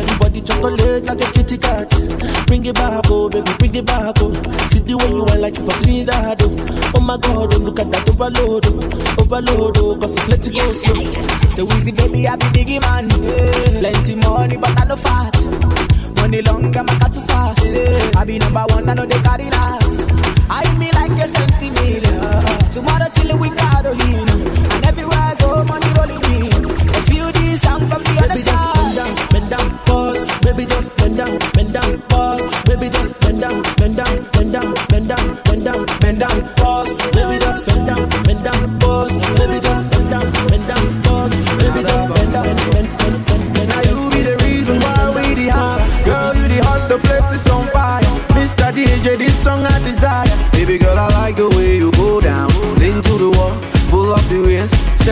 the 0.02 0.16
body 0.18 0.40
chocolate 0.40 1.04
like 1.04 1.22
a 1.22 1.28
kitty 1.32 1.58
cat. 1.58 1.88
Bring 2.46 2.64
it 2.66 2.74
back, 2.74 3.04
oh 3.08 3.28
baby, 3.28 3.50
bring 3.58 3.74
it 3.74 3.86
back, 3.86 4.14
oh. 4.18 4.32
See 4.70 4.80
the 4.80 4.96
way 4.98 5.08
you 5.14 5.22
want 5.24 5.40
like 5.40 5.54
for 5.56 5.70
Trinidad, 5.82 6.42
oh. 6.42 6.92
Oh 6.96 7.00
my 7.00 7.16
God, 7.18 7.54
oh 7.54 7.58
look 7.58 7.78
at 7.80 7.90
that 7.92 8.08
overload, 8.08 8.66
oh. 8.66 9.22
Overload, 9.22 9.78
oh, 9.78 9.96
cause 9.96 10.12
it's 10.12 10.24
plenty 10.24 10.50
go 10.50 10.72
slow. 10.72 10.98
So 11.54 11.62
easy, 11.76 11.92
baby, 11.92 12.26
I 12.26 12.36
be 12.36 12.46
biggie 12.56 12.80
man. 12.82 13.08
Plenty 13.08 14.14
money, 14.16 14.56
but 14.56 14.74
I 14.80 14.84
no 14.84 14.96
fat. 14.96 15.34
Money 16.20 16.42
long, 16.42 16.74
I'm 16.76 16.88
a 16.88 17.08
too 17.10 17.20
fast. 17.22 17.76
I 18.16 18.24
be 18.24 18.38
number 18.38 18.64
one, 18.70 18.88
I 18.88 18.94
know 18.94 19.06
they 19.06 19.20
carry 19.22 19.50
last. 19.50 20.00
I 20.50 20.62
be 20.78 20.88
like 20.92 21.16
a 21.22 21.26
sensi 21.28 21.68
meal. 21.70 22.02
Tomorrow 22.72 23.08
chillin' 23.14 23.38
with 23.40 23.56
Carolina. 23.56 24.33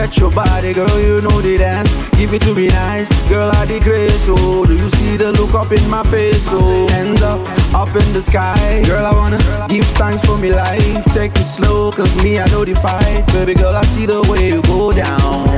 Set 0.03 0.17
your 0.17 0.31
body, 0.31 0.73
girl, 0.73 0.99
you 0.99 1.21
know 1.21 1.39
the 1.39 1.57
dance. 1.57 1.95
Give 2.17 2.33
it 2.33 2.41
to 2.41 2.53
me 2.53 2.67
nice, 2.67 3.07
girl, 3.29 3.49
I 3.49 3.63
the 3.63 3.79
grace. 3.79 4.25
Oh, 4.27 4.65
do 4.65 4.75
you 4.75 4.89
see 4.89 5.15
the 5.15 5.31
look 5.31 5.53
up 5.53 5.71
in 5.71 5.89
my 5.89 6.03
face? 6.03 6.45
Oh, 6.51 6.89
hands 6.89 7.21
up, 7.21 7.39
up 7.73 7.87
in 7.95 8.11
the 8.11 8.21
sky. 8.21 8.83
Girl, 8.85 9.05
I 9.05 9.13
wanna 9.13 9.39
give 9.69 9.85
thanks 9.95 10.21
for 10.25 10.37
me 10.37 10.53
life. 10.53 11.05
Take 11.13 11.31
it 11.37 11.45
slow, 11.45 11.89
cause 11.93 12.13
me, 12.21 12.37
I 12.37 12.45
know 12.47 12.65
the 12.65 12.75
fight. 12.75 13.25
Baby 13.27 13.53
girl, 13.53 13.73
I 13.73 13.83
see 13.83 14.05
the 14.05 14.21
way 14.29 14.49
you 14.49 14.61
go 14.63 14.91
down. 14.91 15.52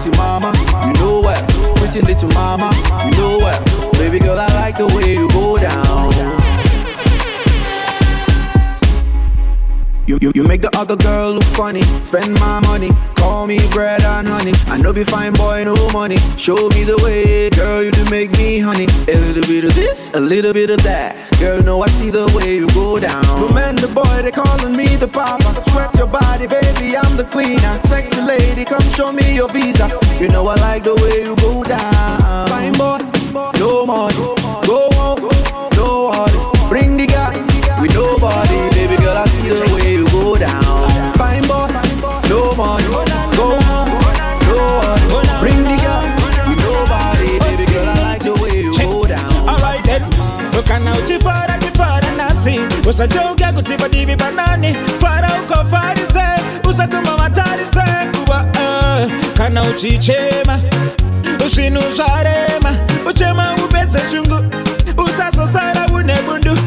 Party, 0.00 0.16
mama, 0.16 0.52
you 0.86 0.92
know 0.94 1.20
well. 1.20 1.74
Pretty 1.76 2.00
little 2.00 2.30
mama, 2.30 2.70
you 3.04 3.10
know 3.18 3.36
well. 3.36 3.92
Baby 3.92 4.18
girl, 4.18 4.38
I 4.40 4.49
make 10.50 10.62
the 10.62 10.76
other 10.76 10.96
girl 10.96 11.34
look 11.34 11.44
funny. 11.54 11.82
Spend 12.04 12.34
my 12.40 12.58
money, 12.66 12.90
call 13.14 13.46
me 13.46 13.58
bread 13.70 14.02
and 14.02 14.26
honey. 14.26 14.52
I 14.66 14.76
know 14.78 14.92
be 14.92 15.04
fine 15.04 15.32
boy, 15.32 15.62
no 15.62 15.76
money. 15.92 16.18
Show 16.36 16.68
me 16.74 16.82
the 16.82 16.98
way, 17.04 17.50
girl, 17.50 17.80
you 17.84 17.92
do 17.92 18.04
make 18.10 18.32
me 18.32 18.58
honey. 18.58 18.86
A 19.06 19.14
little 19.26 19.46
bit 19.46 19.62
of 19.62 19.72
this, 19.76 20.10
a 20.12 20.20
little 20.20 20.52
bit 20.52 20.70
of 20.70 20.82
that. 20.82 21.14
Girl, 21.38 21.62
know 21.62 21.80
I 21.82 21.88
see 21.88 22.10
the 22.10 22.26
way 22.34 22.56
you 22.56 22.66
go 22.74 22.98
down. 22.98 23.24
Remember 23.46 23.82
the 23.86 23.92
boy, 23.94 24.22
they 24.24 24.32
calling 24.32 24.74
me 24.74 24.88
the 24.96 25.06
papa. 25.06 25.50
Sweat 25.70 25.94
your 25.94 26.08
body, 26.08 26.48
baby, 26.48 26.96
I'm 26.96 27.16
the 27.16 27.26
cleaner. 27.30 27.74
Sexy 27.84 28.20
lady, 28.20 28.64
come 28.64 28.86
show 28.98 29.12
me 29.12 29.36
your 29.36 29.48
visa. 29.52 29.86
You 30.18 30.28
know 30.34 30.44
I 30.48 30.56
like 30.56 30.82
the 30.82 30.96
way 31.02 31.16
you 31.26 31.36
go 31.46 31.62
down. 31.62 32.48
Fine 32.50 32.74
boy, 32.74 32.98
no 33.62 33.86
money. 33.86 34.18
Go 34.66 34.80
home, 34.98 35.22
no 35.78 36.10
worry. 36.10 36.38
Bring 36.68 36.96
the 36.96 37.06
guy 37.06 37.38
with 37.80 37.94
nobody. 37.94 38.49
uchifara 51.10 51.58
chifara 51.58 52.10
nasi. 52.16 52.60
Usacheuke 52.88 53.44
kuti 53.54 53.76
padivi 53.76 54.16
panani 54.16 54.76
fara 55.00 55.28
ukofarise 55.42 56.24
usatuma 56.70 57.16
vatarise 57.16 57.82
kuva 58.18 58.46
uh, 58.54 59.02
eh, 59.02 59.10
kana 59.36 59.62
uchichema. 59.62 60.60
Zvinhu 61.48 61.82
zvarema. 61.96 62.76
Uchema 63.10 63.54
upedze 63.54 63.98
shungu. 64.10 64.44
Usazosara 65.04 65.86
une 65.92 66.14
bundu. 66.26 66.59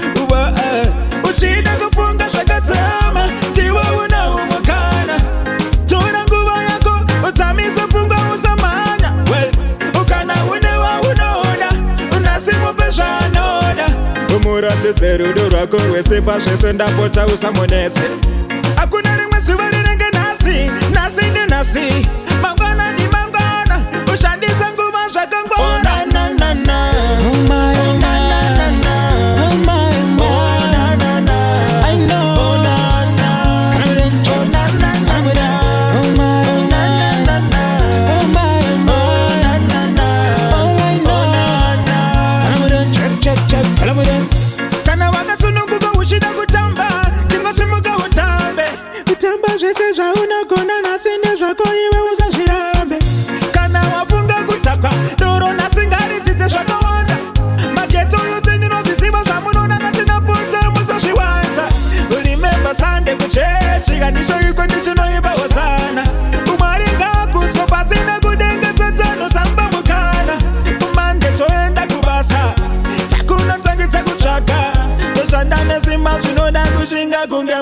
Umuratidze 14.93 15.17
rudo 15.17 15.49
rwako 15.49 15.77
rwese 15.77 16.21
pazvese 16.21 16.73
ndapota 16.73 17.25
usamunetse 17.25 18.01
hakuna 18.75 19.17
rimwe 19.17 19.39
zuva 19.45 19.69
rinenge 19.69 20.05
nhasi 20.13 20.71
nhasi 20.93 21.29
ni 21.31 22.35
mangwana 22.41 22.72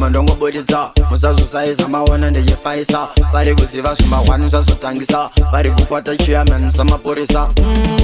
zvemangoma 0.00 0.08
ndongobuditsa. 0.08 0.90
Musazosaiza 1.10 1.88
maona 1.88 2.30
ndichifaisa 2.30 3.08
vari 3.32 3.54
kuziva 3.54 3.94
zvemahwani 3.94 4.48
zvazotangisa. 4.50 5.30
Vari 5.52 5.70
kukwata 5.70 6.16
chiyaman 6.16 6.70
samapurisa. 6.70 7.48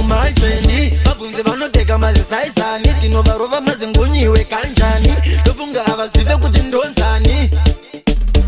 Maifendi 0.07 0.97
vabvunzi 1.05 1.41
vanoteka 1.41 1.97
mazisaisani. 1.97 2.93
Tinovarova 3.01 3.61
mazingunyiwe 3.61 4.43
kanjani? 4.43 5.13
Ndofunga 5.41 5.83
havazive 5.83 6.37
kuti 6.37 6.61
ndonzani. 6.61 7.49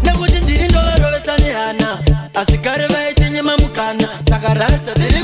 Nekuti 0.04 0.40
ndiri 0.40 0.68
ndovarovesa 0.68 1.38
nehana 1.38 2.00
asi 2.36 2.58
kare 2.58 2.88
vaitinyima 2.88 3.58
mukana. 3.58 4.10
Saka 4.30 4.54
rasta 4.54 4.94
tiri 4.94 5.24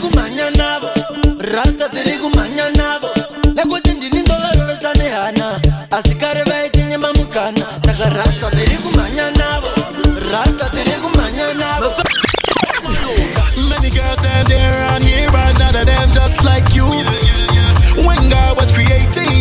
like 16.65 16.75
you. 16.75 16.85
When 18.05 18.29
God 18.29 18.57
was 18.57 18.71
creating 18.71 19.34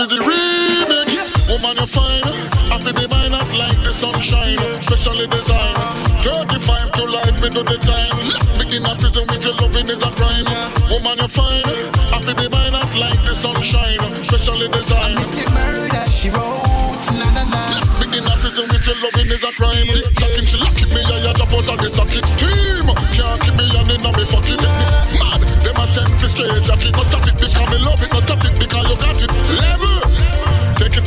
This 0.00 0.12
is 0.12 0.18
the 0.18 0.24
remix. 0.24 1.12
Woman, 1.52 1.76
you're 1.76 1.84
fine. 1.84 2.24
Happy 2.72 2.88
be 2.96 3.04
mine 3.12 3.34
up 3.36 3.52
like 3.52 3.76
the 3.84 3.92
sunshine. 3.92 4.56
Specially 4.80 5.26
designed. 5.28 5.76
35 6.24 6.92
to 6.92 7.04
light 7.04 7.36
me 7.42 7.50
do 7.52 7.60
the 7.60 7.76
time. 7.76 8.16
Begin 8.56 8.88
a 8.88 8.96
prison 8.96 9.28
with 9.28 9.44
your 9.44 9.52
loving 9.60 9.92
is 9.92 10.00
a 10.00 10.08
crime. 10.16 10.48
Woman, 10.88 11.20
you're 11.20 11.28
fine. 11.28 11.68
Happy 12.16 12.32
be 12.32 12.48
mine 12.48 12.72
up 12.72 12.88
like 12.96 13.20
the 13.28 13.34
sunshine. 13.36 14.00
Specially 14.24 14.72
designed. 14.72 15.20
murder, 15.52 16.06
she 16.08 16.32
wrote. 16.32 17.04
Na 17.20 17.28
na 17.36 17.44
na. 17.52 17.60
Begin 18.00 18.24
a 18.24 18.32
prison 18.40 18.72
with 18.72 18.86
your 18.88 18.96
loving 19.04 19.28
is 19.28 19.44
a 19.44 19.52
crime. 19.52 19.84
Tick 19.84 20.08
tocking, 20.16 20.48
she 20.48 20.56
lock 20.64 20.80
me, 20.80 21.00
yeah, 21.12 21.28
yeah, 21.28 21.36
jump 21.36 21.52
out 21.52 21.68
of 21.68 21.76
the 21.76 21.88
socket. 21.92 22.24
Steam. 22.24 22.88
Can't 23.12 23.36
keep 23.44 23.52
me 23.52 23.68
on 23.76 23.90
in 23.92 24.00
a 24.00 24.10
me 24.16 24.24
pocket. 24.32 24.56
Make 24.64 24.80
me 25.12 25.20
mad. 25.20 25.44
Them 25.60 25.76
a 25.76 25.84
send 25.84 26.08
for 26.16 26.28
straight 26.28 26.64
jacket. 26.64 26.96
Must 26.96 27.10
stop 27.10 27.28
it 27.28 27.36
because 27.36 27.52
me 27.68 27.78
love 27.84 28.00
it. 28.00 28.08
Must 28.08 28.26
stop 28.26 28.44
it 28.48 28.58
because 28.58 28.88
you 28.88 28.96
got 28.96 29.22
it. 29.22 29.30
Level. 29.60 29.89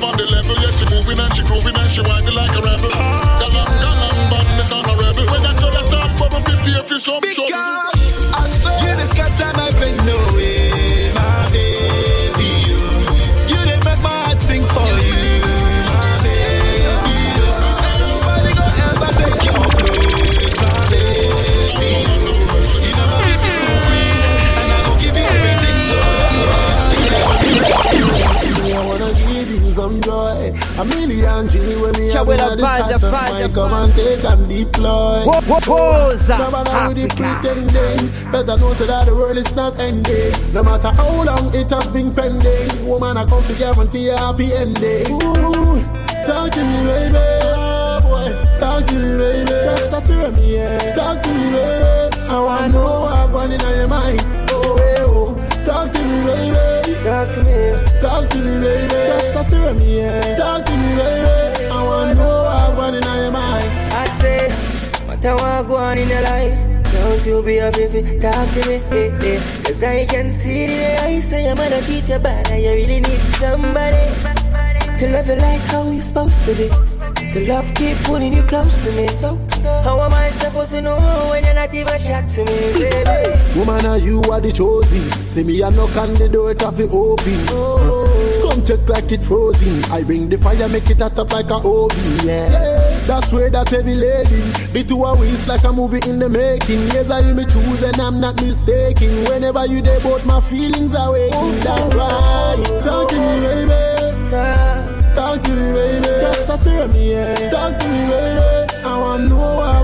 On 0.03 0.11
the 0.17 0.25
level. 0.27 0.55
Yes, 0.59 0.79
she 0.79 0.85
moving 0.93 1.17
and 1.17 1.33
she 1.33 1.43
grooving 1.43 1.75
and 1.79 1.89
she 1.89 2.01
whining 2.01 2.35
like 2.35 2.51
a 2.51 2.59
rebel. 2.59 2.91
Galang, 2.91 3.71
galang, 3.79 4.19
badness 4.27 4.71
on 4.75 4.83
a 4.83 4.93
rebel. 4.99 5.23
When 5.31 5.41
that 5.47 5.55
girl 5.55 5.71
start 5.79 6.11
bubble, 6.19 6.43
prepare 6.43 6.83
for 6.83 6.99
some 6.99 7.23
trouble. 7.31 7.47
Because 7.47 8.35
I 8.35 8.43
swear 8.51 8.75
you 8.83 8.99
just 8.99 9.15
got 9.15 9.31
time, 9.39 9.55
I 9.55 9.71
bring 9.79 9.95
no 10.03 10.19
way, 10.35 10.52
A 30.75 30.83
million 30.85 31.47
G 31.49 31.59
when 31.77 31.91
me 31.93 32.09
have 32.09 32.27
in 32.27 32.37
Banja, 32.37 32.99
type 32.99 33.43
of. 33.43 33.53
Come 33.53 33.73
and 33.73 33.93
take 33.93 34.23
and 34.23 34.49
deploy. 34.49 35.21
Woza, 35.23 36.39
No 36.39 36.49
matter 36.49 36.87
with 36.87 36.97
the 36.97 37.07
pretending, 37.13 38.31
better 38.31 38.57
know 38.57 38.73
so 38.73 38.85
that 38.87 39.05
the 39.05 39.13
world 39.13 39.37
is 39.37 39.53
not 39.55 39.77
ending. 39.79 40.33
No 40.51 40.63
matter 40.63 40.89
how 40.89 41.23
long 41.23 41.53
it 41.53 41.69
has 41.69 41.87
been 41.91 42.11
pending, 42.13 42.87
woman 42.87 43.17
I 43.17 43.25
come 43.25 43.43
to 43.43 43.53
guarantee 43.53 44.09
a 44.09 44.17
happy 44.17 44.51
ending. 44.51 45.11
Ooh, 45.13 45.77
talk 46.25 46.49
to 46.53 46.63
me, 46.65 46.79
baby. 46.89 47.21
Boy. 48.01 48.33
Talk 48.57 48.85
to 48.87 48.95
me, 48.95 49.17
baby. 49.17 49.51
Cause 49.51 49.91
that's 49.91 50.09
what 50.09 50.33
me, 50.39 50.55
yeah. 50.55 50.93
Talk 50.93 51.21
to 51.21 51.29
me, 51.29 51.51
baby. 51.51 52.17
I 52.29 52.39
wanna 52.41 52.69
know 52.73 53.01
what's 53.01 53.29
going 53.31 53.51
in 53.51 53.59
your 53.61 53.87
mind. 53.87 54.42
Talk 57.23 57.35
to 57.35 57.43
me. 57.45 58.01
Talk 58.01 58.29
to 58.31 58.37
me, 58.37 58.59
baby. 58.59 58.89
Cause 58.89 59.33
that's 59.33 59.53
what 59.53 59.75
me, 59.77 59.99
yeah. 59.99 60.35
Talk 60.35 60.65
to 60.65 60.71
me, 60.73 60.95
baby. 60.97 61.69
I 61.71 61.81
wanna 61.81 62.15
know 62.15 62.43
what's 62.43 62.73
going 62.75 62.95
in 62.95 63.03
your 63.03 63.31
mind. 63.31 63.71
I 63.93 64.07
say, 64.19 64.51
what 65.07 65.25
I 65.25 65.35
want 65.35 65.67
go 65.69 65.75
on 65.77 65.97
in 65.97 66.09
your 66.09 66.21
life. 66.21 66.59
Don't 66.91 67.25
you 67.25 67.41
be 67.41 67.59
afraid 67.59 67.93
to 67.93 68.19
talk 68.19 68.49
to 68.55 68.67
me, 68.67 68.75
eh, 68.91 69.17
eh. 69.23 69.39
Cause 69.63 69.83
I 69.83 70.05
can 70.05 70.33
see 70.33 70.65
your 70.65 70.99
eyes. 70.99 71.29
Say 71.29 71.49
I'm 71.49 71.55
gonna 71.55 71.81
treat 71.83 72.09
you 72.09 72.15
and 72.15 72.61
you 72.61 72.71
really 72.71 72.99
need 72.99 73.21
somebody 73.39 74.03
to 74.99 75.09
love 75.09 75.27
you 75.27 75.35
like 75.35 75.61
how 75.71 75.89
you 75.89 76.01
supposed 76.01 76.43
to 76.43 76.53
be. 76.55 76.67
The 77.33 77.47
love 77.47 77.73
keep 77.73 77.95
pulling 78.03 78.33
you 78.33 78.43
close 78.43 78.75
to 78.83 78.91
me. 78.91 79.07
So, 79.07 79.29
I 79.29 79.42
supposed 80.53 80.71
to 80.71 80.81
know 80.83 80.97
when 81.31 81.43
you're 81.43 81.53
not 81.55 81.73
even 81.73 81.99
chat 82.05 82.29
to 82.29 82.45
me, 82.45 82.73
baby? 82.77 83.57
Woman, 83.57 83.85
are 83.87 83.97
you 83.97 84.21
are 84.29 84.39
the 84.39 84.51
chosen? 84.51 85.01
See 85.27 85.43
me, 85.43 85.63
I 85.63 85.71
knock 85.71 85.97
on 85.97 86.13
the 86.13 86.29
door, 86.29 86.51
it 86.51 86.61
have 86.61 86.79
it 86.79 86.91
open. 86.91 87.41
Come 88.45 88.63
check 88.63 88.87
like 88.87 89.11
it 89.11 89.23
frozen. 89.23 89.83
I 89.91 90.03
bring 90.03 90.29
the 90.29 90.37
fire, 90.37 90.69
make 90.69 90.87
it 90.91 90.99
hot 90.99 91.17
up 91.17 91.31
like 91.33 91.49
a 91.49 91.55
oven. 91.55 92.27
Yeah. 92.27 92.49
That's 93.07 93.33
where 93.33 93.49
that 93.49 93.69
heavy 93.69 93.95
lady. 93.95 94.41
The 94.73 94.83
two 94.87 95.03
are 95.03 95.17
waist 95.17 95.47
like 95.47 95.63
a 95.63 95.73
movie 95.73 96.07
in 96.07 96.19
the 96.19 96.29
making. 96.29 96.85
Yes, 96.93 97.09
I 97.09 97.21
me 97.33 97.45
choose 97.45 97.81
and 97.81 97.99
I'm 97.99 98.19
not 98.19 98.35
mistaken. 98.35 99.25
Whenever 99.25 99.65
you 99.65 99.81
there, 99.81 99.99
both 100.01 100.23
my 100.23 100.39
feelings 100.39 100.93
are 100.95 101.11
waking. 101.13 101.59
That's 101.65 101.95
why. 101.95 102.81
Talk 102.85 103.09
to 103.09 103.17
me, 103.17 103.41
baby. 103.41 103.93
Talk 105.15 105.41
to 105.41 105.51
me, 105.51 105.73
baby. 105.73 106.07
Cause 106.21 106.47
that's 106.47 106.65
where 106.65 106.87
me, 106.89 107.11
yeah. 107.11 107.49
Talk 107.49 107.75
to 107.75 107.87
me, 107.87 108.07
baby. 108.07 108.32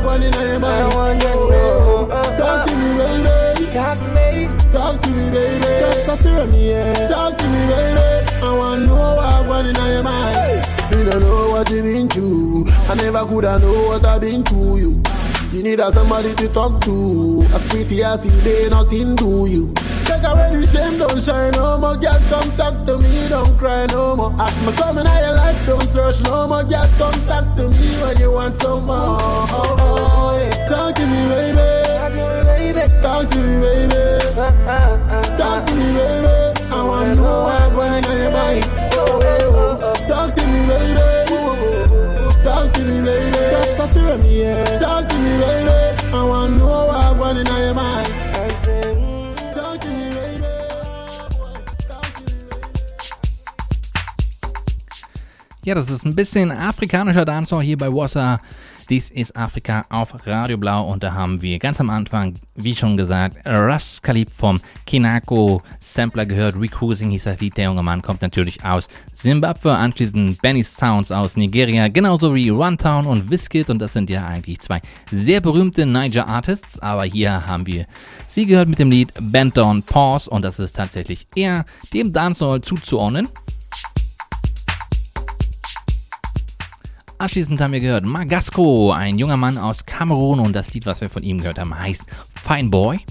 I 0.10 0.18
want 0.18 0.24
to 0.24 0.32
know 0.32 0.40
what's 0.40 0.40
going 0.40 0.44
in 0.44 0.50
your 0.50 0.60
mind. 0.60 0.82
I 0.82 0.96
want 0.96 1.22
to 1.22 1.28
know. 1.28 2.08
Talk 2.38 2.68
to 2.68 2.76
me, 2.76 2.98
baby. 2.98 3.66
Talk 3.74 4.00
to 4.02 4.10
me. 4.10 4.72
Talk 4.72 5.02
to 5.02 5.10
me, 5.12 5.30
baby. 5.30 5.66
Cause 5.66 6.06
that's 6.08 6.26
where 6.26 6.48
me, 6.48 6.70
yeah. 6.72 7.08
Talk 7.08 7.38
to 7.38 7.48
me, 7.48 7.68
baby. 7.68 8.42
I 8.42 8.58
want 8.58 8.82
to 8.82 8.88
know 8.88 9.16
what's 9.16 9.44
going 9.46 9.66
in 9.68 9.76
your 9.76 10.04
mind. 10.04 10.66
You 10.92 11.04
don't 11.06 11.22
know 11.22 11.52
what 11.52 11.70
you've 11.70 11.84
been 11.86 12.10
through. 12.10 12.66
I 12.90 12.96
never 12.96 13.26
could 13.26 13.44
have 13.44 13.62
know 13.62 13.88
what 13.90 14.06
I've 14.06 14.22
been 14.22 14.44
through 14.44 14.78
you. 14.78 15.04
You 15.52 15.64
need 15.64 15.80
a 15.80 15.92
somebody 15.92 16.34
to 16.36 16.48
talk 16.50 16.82
to. 16.82 17.44
As 17.54 17.68
pretty 17.70 18.04
as 18.04 18.26
you, 18.26 18.32
they 18.42 18.70
nothing 18.70 19.16
do 19.16 19.46
you. 19.46 19.74
Take 20.10 20.26
away 20.26 20.50
the 20.58 20.66
shame, 20.66 20.98
don't 20.98 21.22
shine 21.22 21.52
no 21.54 21.78
more. 21.78 21.96
Girl, 21.96 22.18
come 22.30 22.50
talk 22.58 22.76
to 22.88 22.98
me, 22.98 23.30
don't 23.30 23.56
cry 23.60 23.86
no 23.88 24.16
more. 24.16 24.34
As 24.42 24.56
me 24.66 24.74
coming 24.74 25.06
out 25.06 25.22
your 25.22 25.36
life, 25.36 25.66
don't 25.68 25.88
search 25.90 26.24
no 26.24 26.48
more. 26.48 26.64
Girl, 26.64 26.90
come 26.98 27.20
talk 27.30 27.46
to 27.58 27.70
me 27.70 27.88
when 28.02 28.18
you 28.18 28.32
want 28.32 28.60
some 28.62 28.86
more. 28.86 28.98
Oh, 28.98 29.48
oh, 29.54 29.78
oh, 29.80 30.32
yeah. 30.42 30.68
Talk 30.68 30.96
to 30.96 31.06
me, 31.06 31.22
baby. 31.30 31.68
Talk 31.94 32.10
to 32.18 32.26
me, 32.26 32.74
baby. 32.74 33.02
Talk 33.02 33.30
to 33.30 33.38
me, 33.38 33.54
baby. 33.62 34.02
Uh, 34.34 34.50
uh, 34.66 34.98
uh, 35.14 35.36
talk 35.38 35.66
to 35.68 35.74
me, 35.76 35.88
baby. 35.94 36.34
I 36.72 36.84
wanna 36.84 37.16
know 37.16 37.44
what's 37.46 37.70
going 37.70 38.06
on 38.06 38.18
your 38.18 38.32
mind. 38.32 38.66
Oh, 38.94 39.20
oh, 39.22 39.80
oh. 39.84 40.08
Talk 40.08 40.34
to 40.34 40.42
me, 40.48 40.60
baby. 40.70 41.06
Talk 42.44 42.74
to 42.74 42.82
me, 42.82 42.98
baby. 43.06 43.38
Cause 43.54 43.78
talk 43.78 43.92
to 43.94 44.18
me, 44.18 44.42
yeah. 44.42 44.64
Talk 44.80 45.08
to 45.08 45.16
me, 45.18 45.38
baby. 45.38 45.78
I 46.14 46.24
wanna 46.24 46.58
know 46.58 46.89
Ja, 55.70 55.76
das 55.76 55.92
ist 55.92 56.04
ein 56.04 56.16
bisschen 56.16 56.52
afrikanischer 56.52 57.26
Dancehall 57.26 57.62
hier 57.62 57.78
bei 57.78 57.94
Wassa. 57.94 58.42
Dies 58.90 59.12
ist 59.12 59.36
Afrika 59.36 59.86
auf 59.90 60.16
Radio 60.26 60.58
Blau 60.58 60.90
und 60.90 61.04
da 61.04 61.14
haben 61.14 61.44
wir 61.44 61.60
ganz 61.60 61.80
am 61.80 61.92
Anfang, 61.92 62.34
wie 62.56 62.76
schon 62.76 62.98
gesagt, 62.98 63.38
Ras 63.46 64.02
Khalib 64.02 64.32
vom 64.32 64.60
Kinako 64.88 65.62
Sampler 65.80 66.26
gehört. 66.26 66.60
Recruising 66.60 67.12
hieß 67.12 67.26
das 67.26 67.40
Lied. 67.40 67.56
Der 67.56 67.66
junge 67.66 67.84
Mann 67.84 68.02
kommt 68.02 68.24
natürlich 68.24 68.66
aus 68.66 68.88
Zimbabwe. 69.14 69.76
Anschließend 69.76 70.42
Benny 70.42 70.64
Sounds 70.64 71.12
aus 71.12 71.38
Nigeria, 71.38 71.88
genauso 71.88 72.34
wie 72.34 72.50
Runtown 72.50 73.06
und 73.06 73.30
Wizkid 73.30 73.70
und 73.70 73.78
das 73.78 73.94
sind 73.94 74.10
ja 74.10 74.26
eigentlich 74.26 74.62
zwei 74.62 74.82
sehr 75.12 75.40
berühmte 75.40 75.86
Niger 75.86 76.28
Artists. 76.28 76.80
Aber 76.80 77.04
hier 77.04 77.46
haben 77.46 77.68
wir 77.68 77.86
sie 78.28 78.48
gehört 78.48 78.70
mit 78.70 78.80
dem 78.80 78.90
Lied 78.90 79.14
Bent 79.22 79.56
Down 79.56 79.84
Pause 79.84 80.32
und 80.32 80.42
das 80.42 80.58
ist 80.58 80.76
tatsächlich 80.76 81.28
eher 81.36 81.68
dem 81.94 82.12
Dancehall 82.12 82.62
zuzuordnen. 82.62 83.28
Anschließend 87.22 87.60
haben 87.60 87.74
wir 87.74 87.82
gehört 87.82 88.06
Magasco, 88.06 88.94
ein 88.94 89.20
junger 89.20 89.36
Mann 89.36 89.58
aus 89.58 89.86
Kamerun 89.86 90.40
und 90.40 90.54
das 90.54 90.74
Lied, 90.74 90.86
was 90.86 91.02
wir 91.02 91.10
von 91.10 91.22
ihm 91.22 91.40
gehört 91.40 91.60
haben, 91.60 91.78
heißt 91.78 92.06
Fine 92.48 92.70
Boy. 92.70 93.02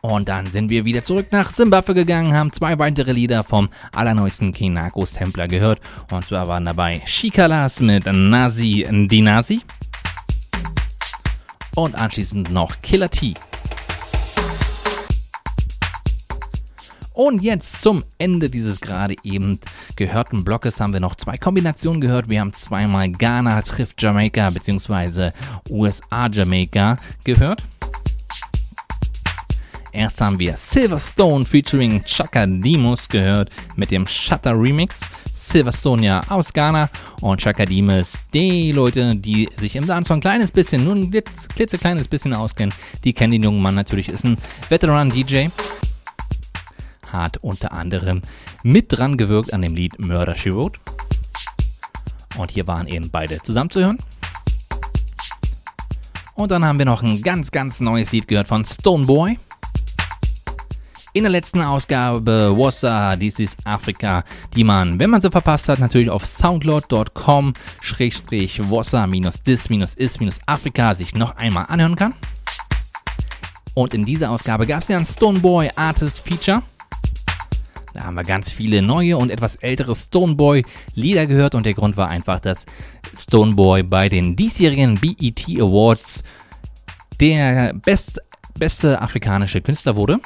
Und 0.00 0.30
dann 0.30 0.50
sind 0.50 0.70
wir 0.70 0.86
wieder 0.86 1.02
zurück 1.02 1.26
nach 1.32 1.52
Zimbabwe 1.52 1.92
gegangen, 1.92 2.32
haben 2.32 2.50
zwei 2.50 2.78
weitere 2.78 3.12
Lieder 3.12 3.44
vom 3.44 3.68
allerneuesten 3.94 4.52
Kinako 4.52 5.04
Sampler 5.04 5.46
gehört. 5.46 5.80
Und 6.10 6.26
zwar 6.26 6.48
waren 6.48 6.64
dabei 6.64 7.02
Shikalas 7.04 7.80
mit 7.80 8.06
Nazi 8.06 8.86
Dinasi 8.90 9.60
und 11.74 11.94
anschließend 11.94 12.50
noch 12.50 12.80
Killer 12.80 13.10
T. 13.10 13.34
Und 17.14 17.42
jetzt 17.42 17.80
zum 17.80 18.02
Ende 18.18 18.50
dieses 18.50 18.80
gerade 18.80 19.14
eben 19.22 19.60
gehörten 19.94 20.42
Blockes 20.44 20.80
haben 20.80 20.92
wir 20.92 20.98
noch 20.98 21.14
zwei 21.14 21.38
Kombinationen 21.38 22.00
gehört. 22.00 22.28
Wir 22.28 22.40
haben 22.40 22.52
zweimal 22.52 23.08
Ghana 23.08 23.62
trifft 23.62 24.02
Jamaika 24.02 24.50
bzw. 24.50 25.30
USA 25.70 26.28
Jamaika 26.30 26.96
gehört. 27.24 27.62
Erst 29.92 30.20
haben 30.20 30.40
wir 30.40 30.56
Silverstone 30.56 31.44
featuring 31.44 32.02
Chaka 32.02 32.46
Demus 32.46 33.08
gehört 33.08 33.48
mit 33.76 33.92
dem 33.92 34.08
Shutter 34.08 34.60
Remix. 34.60 34.98
Silverstone 35.24 36.04
ja 36.04 36.20
aus 36.30 36.52
Ghana 36.52 36.90
und 37.20 37.40
Chaka 37.40 37.64
Demus, 37.64 38.24
die 38.32 38.72
Leute, 38.72 39.14
die 39.14 39.48
sich 39.56 39.76
im 39.76 39.86
Dance 39.86 40.12
ein 40.12 40.20
kleines 40.20 40.50
bisschen, 40.50 40.82
nur 40.82 40.96
ein 40.96 41.12
klitzekleines 41.54 42.08
bisschen 42.08 42.34
auskennen, 42.34 42.74
die 43.04 43.12
kennen 43.12 43.32
den 43.32 43.42
jungen 43.44 43.62
Mann 43.62 43.74
natürlich, 43.76 44.08
ist 44.08 44.24
ein 44.24 44.36
Veteran-DJ 44.68 45.48
hat 47.14 47.38
unter 47.38 47.72
anderem 47.72 48.22
mit 48.62 48.86
dran 48.88 49.16
gewirkt 49.16 49.52
an 49.52 49.62
dem 49.62 49.74
Lied 49.74 49.98
Murder 49.98 50.36
She 50.36 50.54
Wrote. 50.54 50.78
Und 52.36 52.50
hier 52.50 52.66
waren 52.66 52.88
eben 52.88 53.10
beide 53.10 53.40
zusammen 53.42 53.70
zu 53.70 53.80
hören. 53.80 53.98
Und 56.34 56.50
dann 56.50 56.64
haben 56.64 56.78
wir 56.78 56.86
noch 56.86 57.02
ein 57.02 57.22
ganz, 57.22 57.50
ganz 57.50 57.80
neues 57.80 58.12
Lied 58.12 58.28
gehört 58.28 58.48
von 58.48 58.64
Stoneboy. 58.64 59.38
In 61.12 61.22
der 61.22 61.30
letzten 61.30 61.60
Ausgabe 61.60 62.52
Wassa, 62.56 63.14
dies 63.14 63.38
ist 63.38 63.58
Afrika, 63.64 64.24
die 64.56 64.64
man, 64.64 64.98
wenn 64.98 65.10
man 65.10 65.20
sie 65.20 65.30
verpasst 65.30 65.68
hat, 65.68 65.78
natürlich 65.78 66.10
auf 66.10 66.26
soundcloud.com 66.26 67.54
wassa-dis-is-afrika 68.68 70.94
sich 70.96 71.14
noch 71.14 71.36
einmal 71.36 71.66
anhören 71.68 71.94
kann. 71.94 72.14
Und 73.74 73.94
in 73.94 74.04
dieser 74.04 74.32
Ausgabe 74.32 74.66
gab 74.66 74.82
es 74.82 74.88
ja 74.88 74.96
ein 74.96 75.06
Stoneboy 75.06 75.70
Artist 75.76 76.18
Feature. 76.18 76.62
Da 77.94 78.02
haben 78.02 78.14
wir 78.14 78.24
ganz 78.24 78.50
viele 78.50 78.82
neue 78.82 79.16
und 79.16 79.30
etwas 79.30 79.54
ältere 79.54 79.94
Stoneboy-Lieder 79.94 81.28
gehört 81.28 81.54
und 81.54 81.64
der 81.64 81.74
Grund 81.74 81.96
war 81.96 82.10
einfach, 82.10 82.40
dass 82.40 82.66
Stoneboy 83.16 83.84
bei 83.84 84.08
den 84.08 84.34
diesjährigen 84.34 84.98
BET 84.98 85.44
Awards 85.60 86.24
der 87.20 87.72
best, 87.72 88.20
beste 88.58 89.00
afrikanische 89.00 89.60
Künstler 89.60 89.94
wurde. 89.94 90.18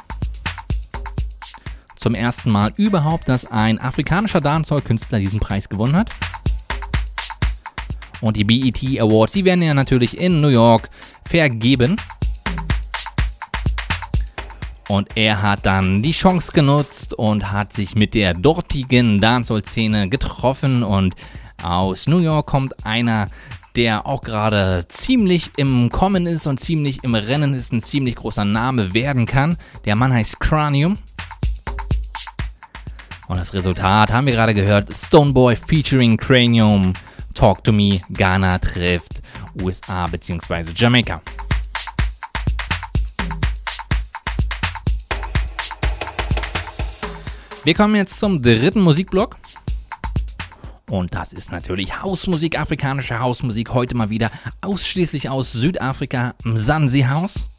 Zum 1.97 2.15
ersten 2.15 2.51
Mal 2.51 2.73
überhaupt, 2.77 3.29
dass 3.29 3.45
ein 3.45 3.79
afrikanischer 3.79 4.41
Dancehall-Künstler 4.41 5.19
diesen 5.19 5.39
Preis 5.39 5.69
gewonnen 5.69 5.95
hat. 5.97 6.09
Und 8.23 8.39
die 8.39 8.45
BET 8.45 8.83
Awards, 8.99 9.35
die 9.35 9.45
werden 9.45 9.63
ja 9.63 9.75
natürlich 9.75 10.17
in 10.17 10.41
New 10.41 10.49
York 10.49 10.89
vergeben. 11.27 11.97
Und 14.89 15.17
er 15.17 15.43
hat 15.43 15.67
dann 15.67 16.03
die 16.03 16.13
Chance 16.13 16.51
genutzt 16.53 17.13
und 17.13 17.53
hat 17.53 17.75
sich 17.75 17.95
mit 17.95 18.15
der 18.15 18.33
dortigen 18.33 19.21
Dancehall-Szene 19.21 20.09
getroffen. 20.09 20.83
Und 20.83 21.15
aus 21.63 22.07
New 22.07 22.21
York 22.21 22.47
kommt 22.47 22.87
einer, 22.87 23.29
der 23.77 24.07
auch 24.07 24.23
gerade 24.23 24.87
ziemlich 24.89 25.51
im 25.57 25.91
Kommen 25.91 26.27
ist 26.27 26.47
und 26.47 26.59
ziemlich 26.59 27.05
im 27.05 27.15
Rennen 27.15 27.53
ist, 27.53 27.73
ein 27.73 27.83
ziemlich 27.83 28.17
großer 28.17 28.47
Name 28.47 28.95
werden 28.95 29.27
kann. 29.27 29.57
Der 29.85 29.95
Mann 29.95 30.13
heißt 30.13 30.41
Cranium. 30.41 30.97
Und 33.29 33.39
das 33.39 33.53
Resultat 33.53 34.11
haben 34.11 34.27
wir 34.27 34.33
gerade 34.33 34.55
gehört. 34.55 34.93
Stoneboy 34.93 35.55
featuring 35.55 36.17
Cranium. 36.17 36.95
Talk 37.35 37.63
to 37.63 37.73
Me. 37.73 38.01
Ghana 38.11 38.59
trifft 38.59 39.23
USA 39.63 40.07
bzw. 40.07 40.73
Jamaika. 40.75 41.21
Wir 47.69 47.75
kommen 47.75 47.97
jetzt 47.97 48.19
zum 48.19 48.41
dritten 48.41 48.81
Musikblock. 48.81 49.37
Und 50.89 51.13
das 51.13 51.35
ist 51.35 51.53
natürlich 51.53 52.01
Hausmusik, 52.01 52.59
afrikanische 52.59 53.19
Hausmusik. 53.19 53.75
Heute 53.75 53.95
mal 53.95 54.09
wieder 54.09 54.31
ausschließlich 54.63 55.29
aus 55.29 55.53
Südafrika, 55.53 56.35
Mzansi 56.45 57.03
House. 57.03 57.59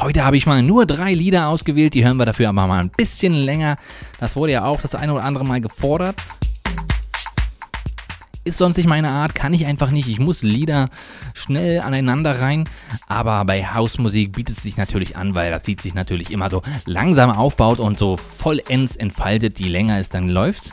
Heute 0.00 0.24
habe 0.24 0.36
ich 0.36 0.44
mal 0.44 0.60
nur 0.60 0.86
drei 0.86 1.14
Lieder 1.14 1.46
ausgewählt, 1.46 1.94
die 1.94 2.04
hören 2.04 2.16
wir 2.16 2.26
dafür 2.26 2.48
aber 2.48 2.66
mal 2.66 2.80
ein 2.80 2.90
bisschen 2.90 3.32
länger. 3.32 3.76
Das 4.18 4.34
wurde 4.34 4.54
ja 4.54 4.64
auch 4.64 4.80
das 4.80 4.96
eine 4.96 5.14
oder 5.14 5.22
andere 5.22 5.44
Mal 5.44 5.60
gefordert. 5.60 6.16
Ist 8.42 8.56
sonst 8.56 8.78
nicht 8.78 8.86
meine 8.86 9.10
Art, 9.10 9.34
kann 9.34 9.52
ich 9.52 9.66
einfach 9.66 9.90
nicht. 9.90 10.08
Ich 10.08 10.18
muss 10.18 10.42
Lieder 10.42 10.88
schnell 11.34 11.80
aneinander 11.80 12.40
rein. 12.40 12.64
Aber 13.06 13.44
bei 13.44 13.66
Hausmusik 13.66 14.32
bietet 14.32 14.56
es 14.56 14.62
sich 14.62 14.78
natürlich 14.78 15.16
an, 15.16 15.34
weil 15.34 15.50
das 15.50 15.64
sieht 15.64 15.82
sich 15.82 15.92
natürlich 15.92 16.30
immer 16.30 16.48
so 16.48 16.62
langsam 16.86 17.30
aufbaut 17.30 17.78
und 17.78 17.98
so 17.98 18.16
vollends 18.16 18.96
entfaltet, 18.96 19.58
je 19.58 19.68
länger 19.68 19.98
es 19.98 20.08
dann 20.08 20.30
läuft. 20.30 20.72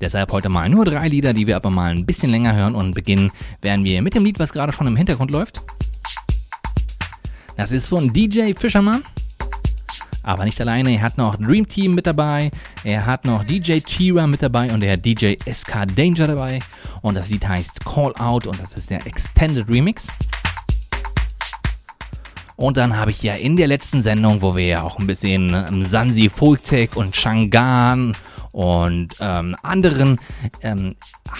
Deshalb 0.00 0.32
heute 0.32 0.48
mal 0.48 0.68
nur 0.68 0.84
drei 0.84 1.08
Lieder, 1.08 1.32
die 1.32 1.46
wir 1.46 1.56
aber 1.56 1.70
mal 1.70 1.92
ein 1.92 2.06
bisschen 2.06 2.30
länger 2.30 2.54
hören 2.54 2.74
und 2.74 2.94
beginnen 2.94 3.30
werden 3.62 3.84
wir 3.84 4.02
mit 4.02 4.14
dem 4.14 4.24
Lied, 4.24 4.40
was 4.40 4.52
gerade 4.52 4.72
schon 4.72 4.86
im 4.88 4.96
Hintergrund 4.96 5.30
läuft. 5.30 5.60
Das 7.56 7.70
ist 7.70 7.88
von 7.88 8.12
DJ 8.12 8.54
Fischermann. 8.54 9.04
Aber 10.28 10.44
nicht 10.44 10.60
alleine, 10.60 10.90
er 10.90 11.00
hat 11.00 11.16
noch 11.16 11.36
Dream 11.36 11.66
Team 11.66 11.94
mit 11.94 12.06
dabei, 12.06 12.50
er 12.84 13.06
hat 13.06 13.24
noch 13.24 13.44
DJ 13.44 13.80
Chira 13.80 14.26
mit 14.26 14.42
dabei 14.42 14.70
und 14.70 14.82
er 14.82 14.92
hat 14.92 15.02
DJ 15.02 15.36
SK 15.50 15.86
Danger 15.96 16.26
dabei. 16.26 16.60
Und 17.00 17.14
das 17.14 17.30
Lied 17.30 17.48
heißt 17.48 17.82
Call 17.86 18.14
Out 18.18 18.46
und 18.46 18.60
das 18.60 18.76
ist 18.76 18.90
der 18.90 19.06
Extended 19.06 19.66
Remix. 19.70 20.08
Und 22.56 22.76
dann 22.76 22.94
habe 22.98 23.10
ich 23.10 23.22
ja 23.22 23.36
in 23.36 23.56
der 23.56 23.68
letzten 23.68 24.02
Sendung, 24.02 24.42
wo 24.42 24.54
wir 24.54 24.66
ja 24.66 24.82
auch 24.82 24.98
ein 24.98 25.06
bisschen 25.06 25.54
ähm, 25.54 25.82
Sansi 25.86 26.28
Folktech 26.28 26.94
und 26.94 27.16
Shangan 27.16 28.14
und 28.52 29.14
ähm, 29.20 29.56
anderen 29.62 30.18
ähm, 30.60 30.94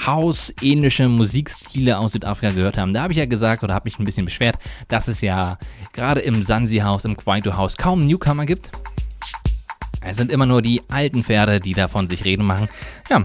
House-ähnliche 0.06 1.08
Musikstile 1.08 1.98
aus 1.98 2.12
Südafrika 2.12 2.52
gehört 2.52 2.78
haben. 2.78 2.94
Da 2.94 3.02
habe 3.02 3.12
ich 3.12 3.18
ja 3.18 3.26
gesagt 3.26 3.62
oder 3.62 3.74
habe 3.74 3.84
mich 3.84 3.98
ein 3.98 4.04
bisschen 4.04 4.24
beschwert, 4.24 4.56
dass 4.88 5.08
es 5.08 5.20
ja 5.20 5.58
gerade 5.98 6.20
im 6.20 6.44
Sansi-Haus, 6.44 7.04
im 7.04 7.16
Kwaito-Haus 7.16 7.76
kaum 7.76 8.06
Newcomer 8.06 8.46
gibt. 8.46 8.70
Es 10.00 10.16
sind 10.16 10.30
immer 10.30 10.46
nur 10.46 10.62
die 10.62 10.80
alten 10.88 11.24
Pferde, 11.24 11.58
die 11.58 11.74
davon 11.74 12.06
sich 12.06 12.24
reden 12.24 12.46
machen. 12.46 12.68
Ja, 13.10 13.24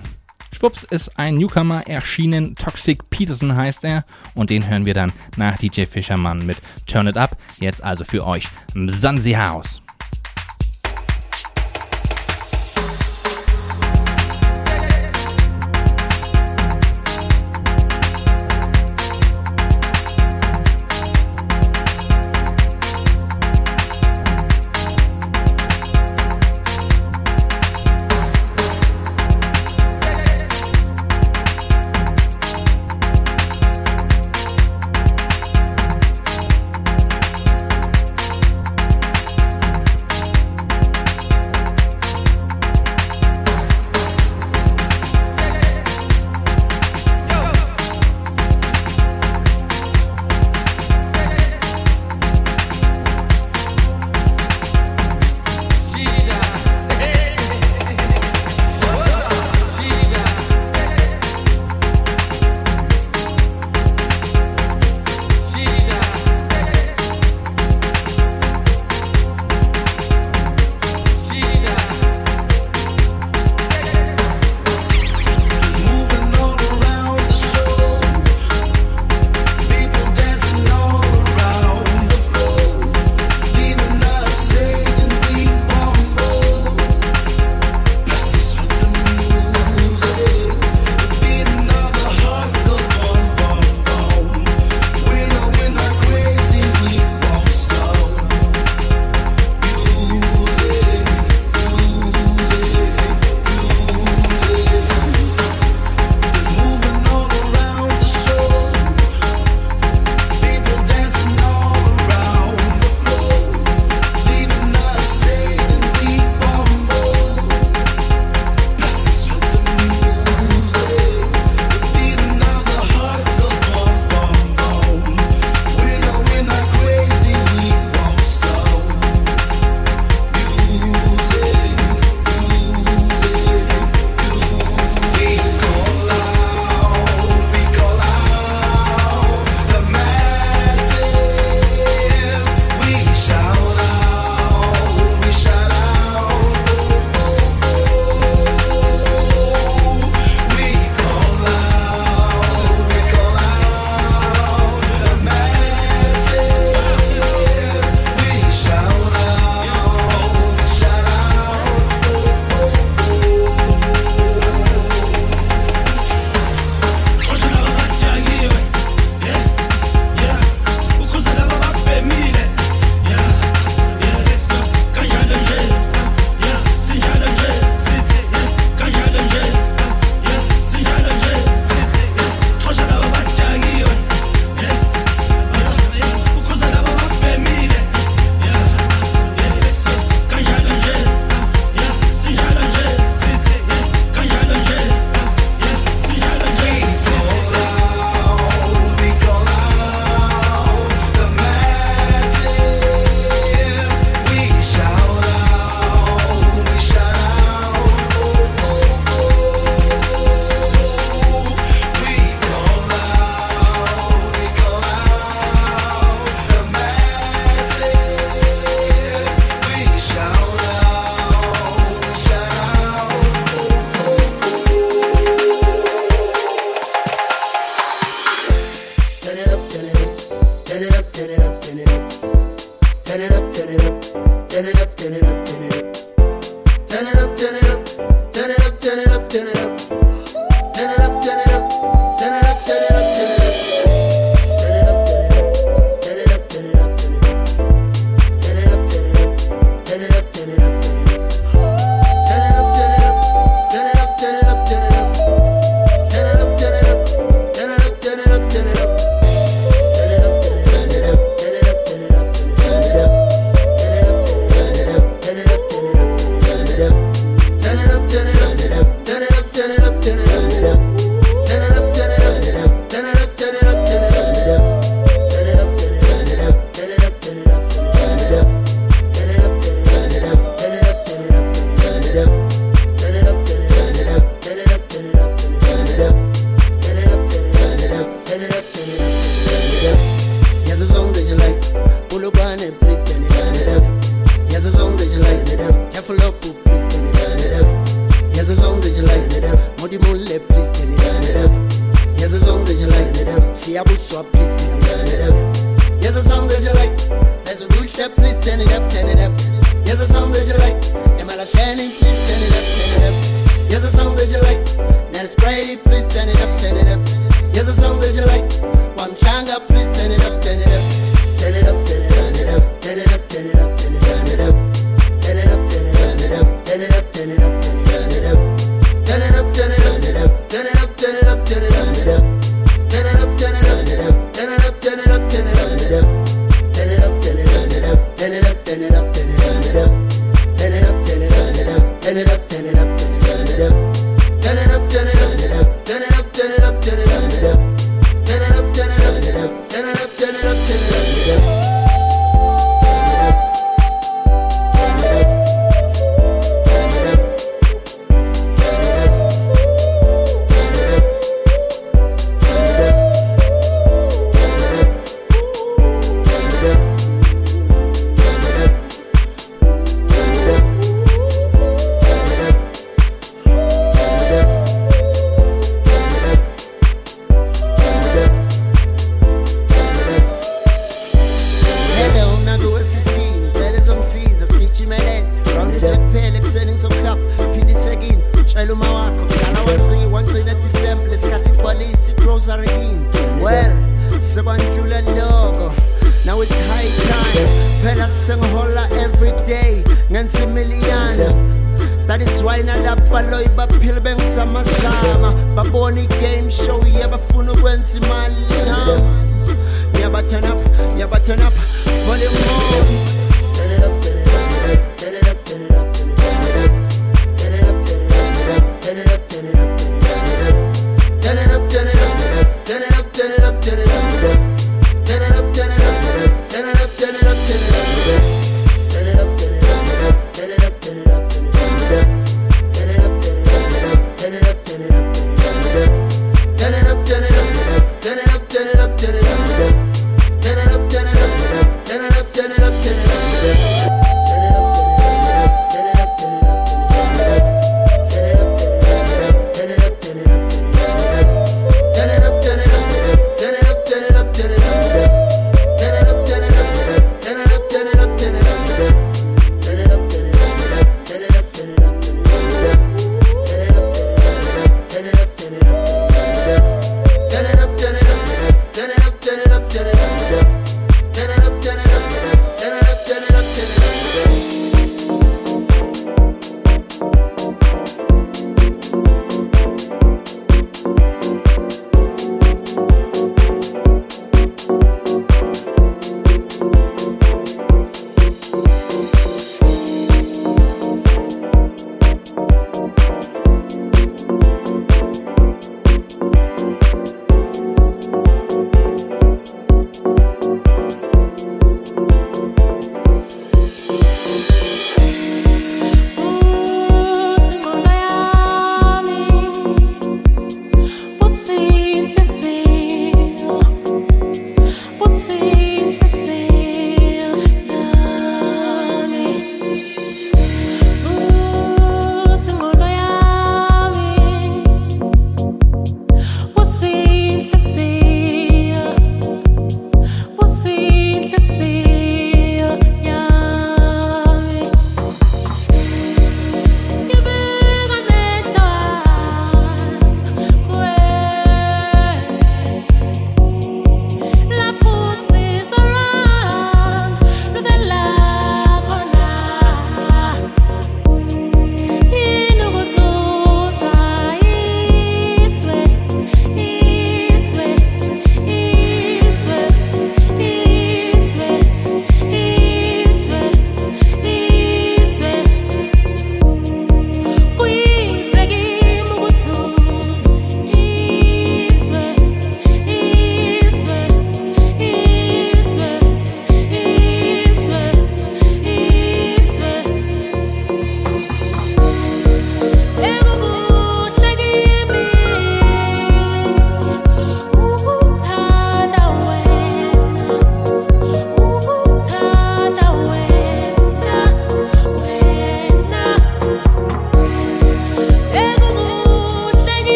schwupps 0.52 0.84
ist 0.84 1.20
ein 1.20 1.36
Newcomer 1.36 1.86
erschienen. 1.86 2.56
Toxic 2.56 3.12
Peterson 3.12 3.56
heißt 3.56 3.84
er. 3.84 4.06
Und 4.34 4.50
den 4.50 4.68
hören 4.68 4.88
wir 4.88 4.96
dann 4.96 5.14
nach 5.38 5.56
DJ 5.60 5.84
Fischermann 5.84 6.48
mit 6.48 6.58
Turn 6.88 7.06
It 7.06 7.16
Up. 7.16 7.38
Jetzt 7.60 7.84
also 7.84 8.06
für 8.06 8.26
euch 8.26 8.48
im 8.74 8.90
Sansi 8.90 9.34
House. 9.34 9.83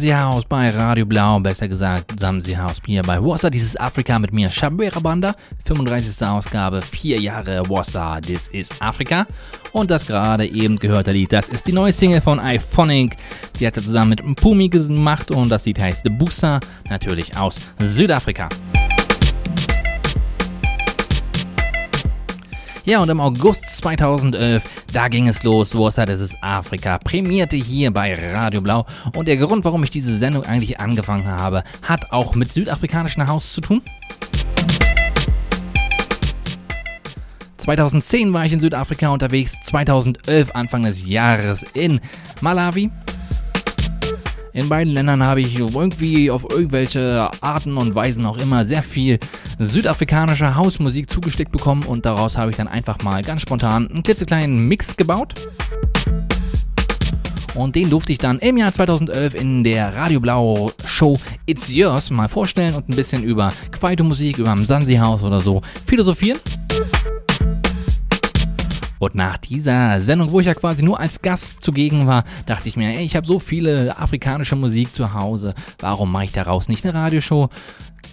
Sansi 0.00 0.14
House 0.14 0.46
bei 0.46 0.70
Radio 0.70 1.04
Blau, 1.04 1.38
besser 1.40 1.68
gesagt 1.68 2.18
Sansi 2.18 2.54
House 2.54 2.80
hier 2.86 3.02
bei 3.02 3.22
Wassa. 3.22 3.50
Dieses 3.50 3.76
Afrika 3.76 4.18
mit 4.18 4.32
mir, 4.32 4.48
Shabera 4.48 4.98
Banda, 4.98 5.34
35. 5.66 6.26
Ausgabe, 6.26 6.80
vier 6.80 7.20
Jahre 7.20 7.68
Wassa, 7.68 8.18
This 8.18 8.48
is 8.48 8.70
Afrika. 8.80 9.26
Und 9.72 9.90
das 9.90 10.06
gerade 10.06 10.46
eben 10.46 10.78
gehörte 10.78 11.12
Lied, 11.12 11.30
das 11.30 11.50
ist 11.50 11.66
die 11.66 11.74
neue 11.74 11.92
Single 11.92 12.22
von 12.22 12.38
iPhonic. 12.38 13.18
Die 13.58 13.66
hat 13.66 13.76
er 13.76 13.82
zusammen 13.82 14.16
mit 14.16 14.36
Pumi 14.36 14.70
gemacht 14.70 15.30
und 15.32 15.50
das 15.50 15.66
Lied 15.66 15.78
heißt 15.78 16.02
Busa, 16.16 16.60
natürlich 16.88 17.36
aus 17.36 17.56
Südafrika. 17.78 18.48
Ja, 22.86 23.00
und 23.00 23.10
im 23.10 23.20
August 23.20 23.66
2011, 23.76 24.64
da 24.92 25.08
ging 25.08 25.28
es 25.28 25.42
los. 25.42 25.74
Wurster, 25.74 26.06
das 26.06 26.20
ist 26.20 26.36
Afrika, 26.40 26.98
prämierte 26.98 27.56
hier 27.56 27.90
bei 27.90 28.14
Radio 28.14 28.60
Blau. 28.60 28.86
Und 29.14 29.28
der 29.28 29.36
Grund, 29.36 29.64
warum 29.64 29.82
ich 29.82 29.90
diese 29.90 30.16
Sendung 30.16 30.44
eigentlich 30.44 30.80
angefangen 30.80 31.26
habe, 31.26 31.62
hat 31.82 32.10
auch 32.12 32.34
mit 32.34 32.52
südafrikanischen 32.52 33.26
Haus 33.26 33.52
zu 33.52 33.60
tun. 33.60 33.82
2010 37.58 38.32
war 38.32 38.44
ich 38.46 38.52
in 38.52 38.60
Südafrika 38.60 39.10
unterwegs, 39.10 39.54
2011 39.64 40.54
Anfang 40.54 40.82
des 40.82 41.06
Jahres 41.06 41.62
in 41.74 42.00
Malawi. 42.40 42.90
In 44.52 44.68
beiden 44.68 44.92
Ländern 44.92 45.22
habe 45.22 45.42
ich 45.42 45.56
irgendwie 45.56 46.30
auf 46.30 46.44
irgendwelche 46.50 47.30
Arten 47.40 47.76
und 47.76 47.94
Weisen 47.94 48.26
auch 48.26 48.38
immer 48.38 48.64
sehr 48.64 48.82
viel 48.82 49.20
südafrikanische 49.66 50.54
Hausmusik 50.54 51.10
zugesteckt 51.10 51.52
bekommen 51.52 51.82
und 51.82 52.06
daraus 52.06 52.38
habe 52.38 52.50
ich 52.50 52.56
dann 52.56 52.68
einfach 52.68 53.02
mal 53.02 53.22
ganz 53.22 53.42
spontan 53.42 53.88
einen 53.88 54.02
klitzekleinen 54.02 54.62
Mix 54.66 54.96
gebaut. 54.96 55.34
Und 57.54 57.74
den 57.76 57.90
durfte 57.90 58.12
ich 58.12 58.18
dann 58.18 58.38
im 58.38 58.56
Jahr 58.56 58.72
2011 58.72 59.34
in 59.34 59.64
der 59.64 59.94
Radio 59.94 60.20
Blau 60.20 60.72
Show 60.86 61.18
It's 61.46 61.70
Yours 61.70 62.10
mal 62.10 62.28
vorstellen 62.28 62.74
und 62.74 62.88
ein 62.88 62.96
bisschen 62.96 63.22
über 63.22 63.52
Kwaito-Musik, 63.72 64.38
über 64.38 64.54
Msansi 64.54 64.96
House 64.96 65.22
oder 65.22 65.40
so 65.40 65.60
philosophieren. 65.84 66.38
Und 68.98 69.14
nach 69.14 69.36
dieser 69.38 70.00
Sendung, 70.00 70.30
wo 70.30 70.40
ich 70.40 70.46
ja 70.46 70.54
quasi 70.54 70.82
nur 70.82 71.00
als 71.00 71.20
Gast 71.22 71.62
zugegen 71.62 72.06
war, 72.06 72.24
dachte 72.46 72.68
ich 72.68 72.76
mir, 72.76 72.96
ey, 72.96 73.04
ich 73.04 73.16
habe 73.16 73.26
so 73.26 73.40
viele 73.40 73.98
afrikanische 73.98 74.56
Musik 74.56 74.94
zu 74.94 75.12
Hause, 75.12 75.54
warum 75.80 76.12
mache 76.12 76.24
ich 76.24 76.32
daraus 76.32 76.68
nicht 76.68 76.84
eine 76.84 76.94
Radioshow? 76.94 77.48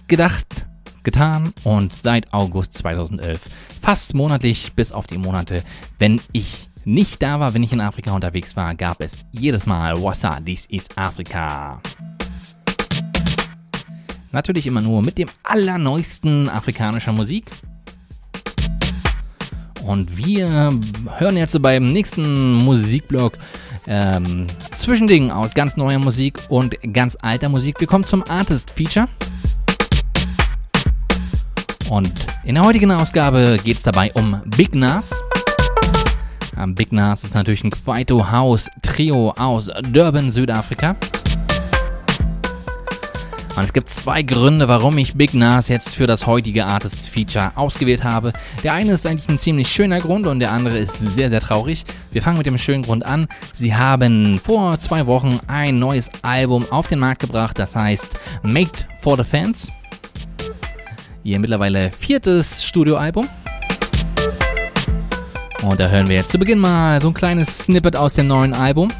Gedacht, 0.08 0.66
getan 1.08 1.54
und 1.64 1.90
seit 1.90 2.34
August 2.34 2.74
2011 2.74 3.40
fast 3.80 4.12
monatlich 4.12 4.74
bis 4.74 4.92
auf 4.92 5.06
die 5.06 5.16
Monate, 5.16 5.62
wenn 5.98 6.20
ich 6.32 6.68
nicht 6.84 7.22
da 7.22 7.40
war, 7.40 7.54
wenn 7.54 7.62
ich 7.62 7.72
in 7.72 7.80
Afrika 7.80 8.12
unterwegs 8.12 8.56
war, 8.56 8.74
gab 8.74 9.00
es 9.00 9.12
jedes 9.32 9.64
Mal 9.64 10.02
Wassa, 10.02 10.38
dies 10.40 10.66
ist 10.66 10.98
Afrika. 10.98 11.80
Natürlich 14.32 14.66
immer 14.66 14.82
nur 14.82 15.00
mit 15.00 15.16
dem 15.16 15.28
allerneuesten 15.44 16.50
afrikanischer 16.50 17.12
Musik. 17.12 17.46
Und 19.82 20.14
wir 20.14 20.70
hören 21.16 21.36
jetzt 21.38 21.60
beim 21.62 21.86
nächsten 21.86 22.52
Musikblog 22.56 23.38
ähm, 23.86 24.46
Zwischending 24.78 25.30
aus 25.30 25.54
ganz 25.54 25.78
neuer 25.78 25.98
Musik 25.98 26.38
und 26.50 26.76
ganz 26.92 27.16
alter 27.22 27.48
Musik. 27.48 27.80
Wir 27.80 27.86
kommen 27.86 28.04
zum 28.04 28.22
Artist 28.28 28.70
Feature. 28.70 29.08
Und 31.90 32.12
in 32.44 32.54
der 32.54 32.64
heutigen 32.64 32.90
Ausgabe 32.90 33.56
geht 33.64 33.78
es 33.78 33.82
dabei 33.82 34.12
um 34.12 34.42
Big 34.56 34.74
Nas. 34.74 35.10
Big 36.74 36.92
Nas 36.92 37.24
ist 37.24 37.34
natürlich 37.34 37.64
ein 37.64 37.70
Kwaito 37.70 38.30
House 38.30 38.68
Trio 38.82 39.30
aus 39.38 39.70
Durban, 39.90 40.30
Südafrika. 40.30 40.96
Und 43.56 43.64
es 43.64 43.72
gibt 43.72 43.88
zwei 43.88 44.22
Gründe, 44.22 44.68
warum 44.68 44.98
ich 44.98 45.14
Big 45.16 45.34
Nas 45.34 45.68
jetzt 45.68 45.96
für 45.96 46.06
das 46.06 46.26
heutige 46.26 46.66
Artists 46.66 47.08
Feature 47.08 47.52
ausgewählt 47.56 48.04
habe. 48.04 48.32
Der 48.62 48.74
eine 48.74 48.92
ist 48.92 49.06
eigentlich 49.06 49.28
ein 49.28 49.38
ziemlich 49.38 49.68
schöner 49.68 49.98
Grund 49.98 50.26
und 50.26 50.40
der 50.40 50.52
andere 50.52 50.78
ist 50.78 50.98
sehr, 50.98 51.30
sehr 51.30 51.40
traurig. 51.40 51.84
Wir 52.12 52.22
fangen 52.22 52.38
mit 52.38 52.46
dem 52.46 52.58
schönen 52.58 52.82
Grund 52.82 53.04
an. 53.04 53.26
Sie 53.54 53.74
haben 53.74 54.38
vor 54.38 54.78
zwei 54.78 55.06
Wochen 55.06 55.40
ein 55.46 55.78
neues 55.78 56.10
Album 56.22 56.66
auf 56.70 56.86
den 56.86 56.98
Markt 56.98 57.22
gebracht, 57.22 57.58
das 57.58 57.74
heißt 57.74 58.18
Made 58.42 58.70
for 59.00 59.16
the 59.16 59.24
Fans. 59.24 59.72
Ihr 61.28 61.38
mittlerweile 61.38 61.90
viertes 61.90 62.64
Studioalbum. 62.64 63.28
Und 65.60 65.78
da 65.78 65.86
hören 65.90 66.08
wir 66.08 66.16
jetzt 66.16 66.30
zu 66.30 66.38
Beginn 66.38 66.58
mal 66.58 67.02
so 67.02 67.08
ein 67.08 67.14
kleines 67.14 67.58
Snippet 67.58 67.96
aus 67.96 68.14
dem 68.14 68.28
neuen 68.28 68.54
Album. 68.54 68.90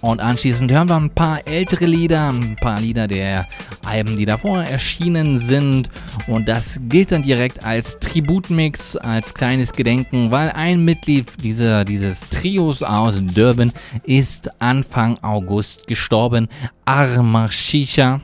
Und 0.00 0.20
anschließend 0.20 0.72
hören 0.72 0.88
wir 0.88 0.96
ein 0.96 1.10
paar 1.10 1.46
ältere 1.46 1.84
Lieder, 1.84 2.30
ein 2.30 2.56
paar 2.56 2.80
Lieder 2.80 3.06
der 3.06 3.46
Alben, 3.84 4.16
die 4.16 4.24
davor 4.24 4.62
erschienen 4.62 5.38
sind. 5.38 5.90
Und 6.28 6.48
das 6.48 6.80
gilt 6.88 7.12
dann 7.12 7.22
direkt 7.22 7.62
als 7.62 7.98
Tributmix, 7.98 8.96
als 8.96 9.34
kleines 9.34 9.74
Gedenken, 9.74 10.30
weil 10.30 10.48
ein 10.52 10.82
Mitglied 10.86 11.26
dieser, 11.42 11.84
dieses 11.84 12.20
Trios 12.30 12.82
aus 12.82 13.16
Durban 13.34 13.70
ist 14.04 14.50
Anfang 14.62 15.18
August 15.18 15.86
gestorben. 15.86 16.48
Arma 16.86 17.50
Shisha. 17.50 18.22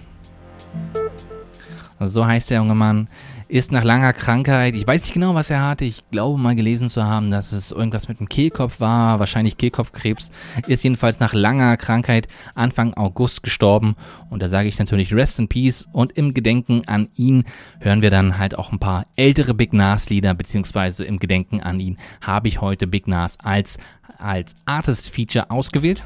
So 2.01 2.27
heißt 2.27 2.51
der 2.51 2.59
junge 2.59 2.75
Mann. 2.75 3.07
Ist 3.49 3.73
nach 3.73 3.83
langer 3.83 4.13
Krankheit, 4.13 4.77
ich 4.77 4.87
weiß 4.87 5.03
nicht 5.03 5.13
genau, 5.13 5.35
was 5.35 5.51
er 5.51 5.67
hatte, 5.67 5.85
ich 5.85 6.05
glaube 6.13 6.39
mal 6.39 6.55
gelesen 6.55 6.89
zu 6.89 7.05
haben, 7.05 7.33
dass 7.33 7.51
es 7.51 7.73
irgendwas 7.73 8.07
mit 8.07 8.21
dem 8.21 8.29
Kehlkopf 8.29 8.79
war, 8.79 9.19
wahrscheinlich 9.19 9.57
Kehlkopfkrebs, 9.57 10.31
ist 10.69 10.85
jedenfalls 10.85 11.19
nach 11.19 11.35
langer 11.35 11.77
Krankheit 11.77 12.29
Anfang 12.55 12.95
August 12.95 13.43
gestorben. 13.43 13.97
Und 14.31 14.41
da 14.41 14.49
sage 14.49 14.69
ich 14.69 14.79
natürlich 14.79 15.13
Rest 15.13 15.41
in 15.41 15.49
Peace. 15.49 15.89
Und 15.93 16.13
im 16.13 16.33
Gedenken 16.33 16.87
an 16.87 17.09
ihn 17.17 17.43
hören 17.81 18.03
wir 18.03 18.11
dann 18.11 18.39
halt 18.39 18.57
auch 18.57 18.71
ein 18.71 18.79
paar 18.79 19.07
ältere 19.17 19.53
Big 19.53 19.73
Nas 19.73 20.09
Lieder, 20.11 20.35
beziehungsweise 20.35 21.05
im 21.05 21.19
Gedenken 21.19 21.61
an 21.61 21.81
ihn 21.81 21.97
habe 22.21 22.47
ich 22.47 22.61
heute 22.61 22.87
Big 22.87 23.09
Nas 23.09 23.37
als, 23.41 23.79
als 24.19 24.55
Artist 24.65 25.11
Feature 25.11 25.51
ausgewählt. 25.51 26.05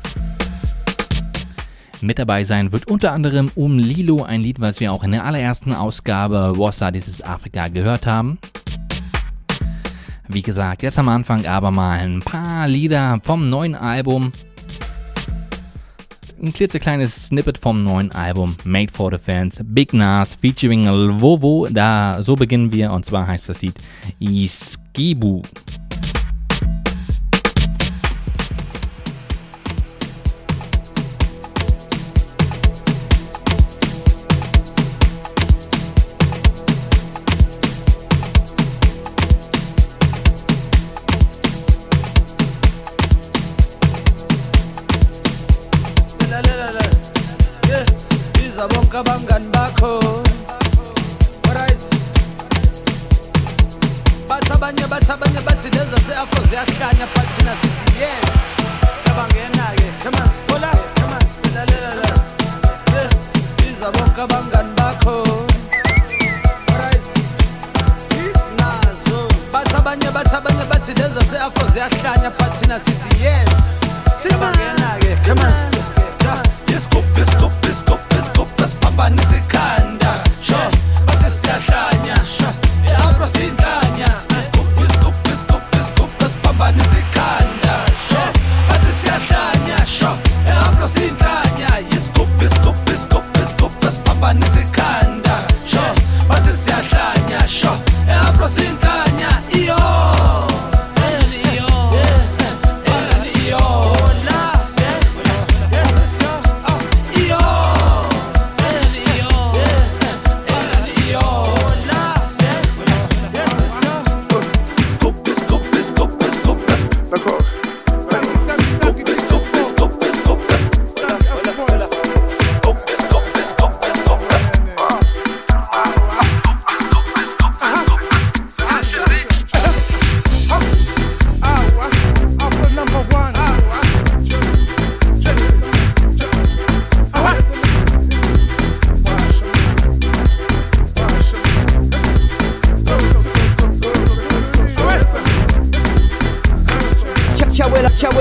Mit 2.04 2.18
dabei 2.18 2.44
sein 2.44 2.70
wird 2.70 2.90
unter 2.90 3.12
anderem 3.12 3.50
Um 3.54 3.78
Lilo, 3.78 4.24
ein 4.24 4.42
Lied, 4.42 4.60
was 4.60 4.78
wir 4.78 4.92
auch 4.92 5.04
in 5.04 5.12
der 5.12 5.24
allerersten 5.24 5.72
Ausgabe 5.72 6.52
Wassa 6.58 6.90
dieses 6.90 7.22
Afrika 7.22 7.68
gehört 7.68 8.04
haben. 8.04 8.36
Wie 10.28 10.42
gesagt, 10.42 10.82
jetzt 10.82 10.98
am 10.98 11.08
Anfang 11.08 11.46
aber 11.46 11.70
mal 11.70 12.00
ein 12.00 12.20
paar 12.20 12.68
Lieder 12.68 13.20
vom 13.22 13.48
neuen 13.48 13.74
Album. 13.74 14.32
Ein 16.42 16.52
klitzekleines 16.52 17.28
Snippet 17.28 17.56
vom 17.56 17.82
neuen 17.82 18.12
Album 18.12 18.54
Made 18.64 18.92
for 18.92 19.10
the 19.10 19.16
Fans, 19.16 19.62
Big 19.64 19.94
Nas 19.94 20.34
featuring 20.34 20.84
Vovo. 21.22 21.68
Da 21.70 22.22
so 22.22 22.36
beginnen 22.36 22.70
wir 22.70 22.92
und 22.92 23.06
zwar 23.06 23.26
heißt 23.26 23.48
das 23.48 23.62
Lied 23.62 23.76
Iskibu. 24.18 25.40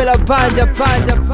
la 0.04 0.18
palla, 0.18 0.66
palla, 0.66 1.16
palla. 1.16 1.33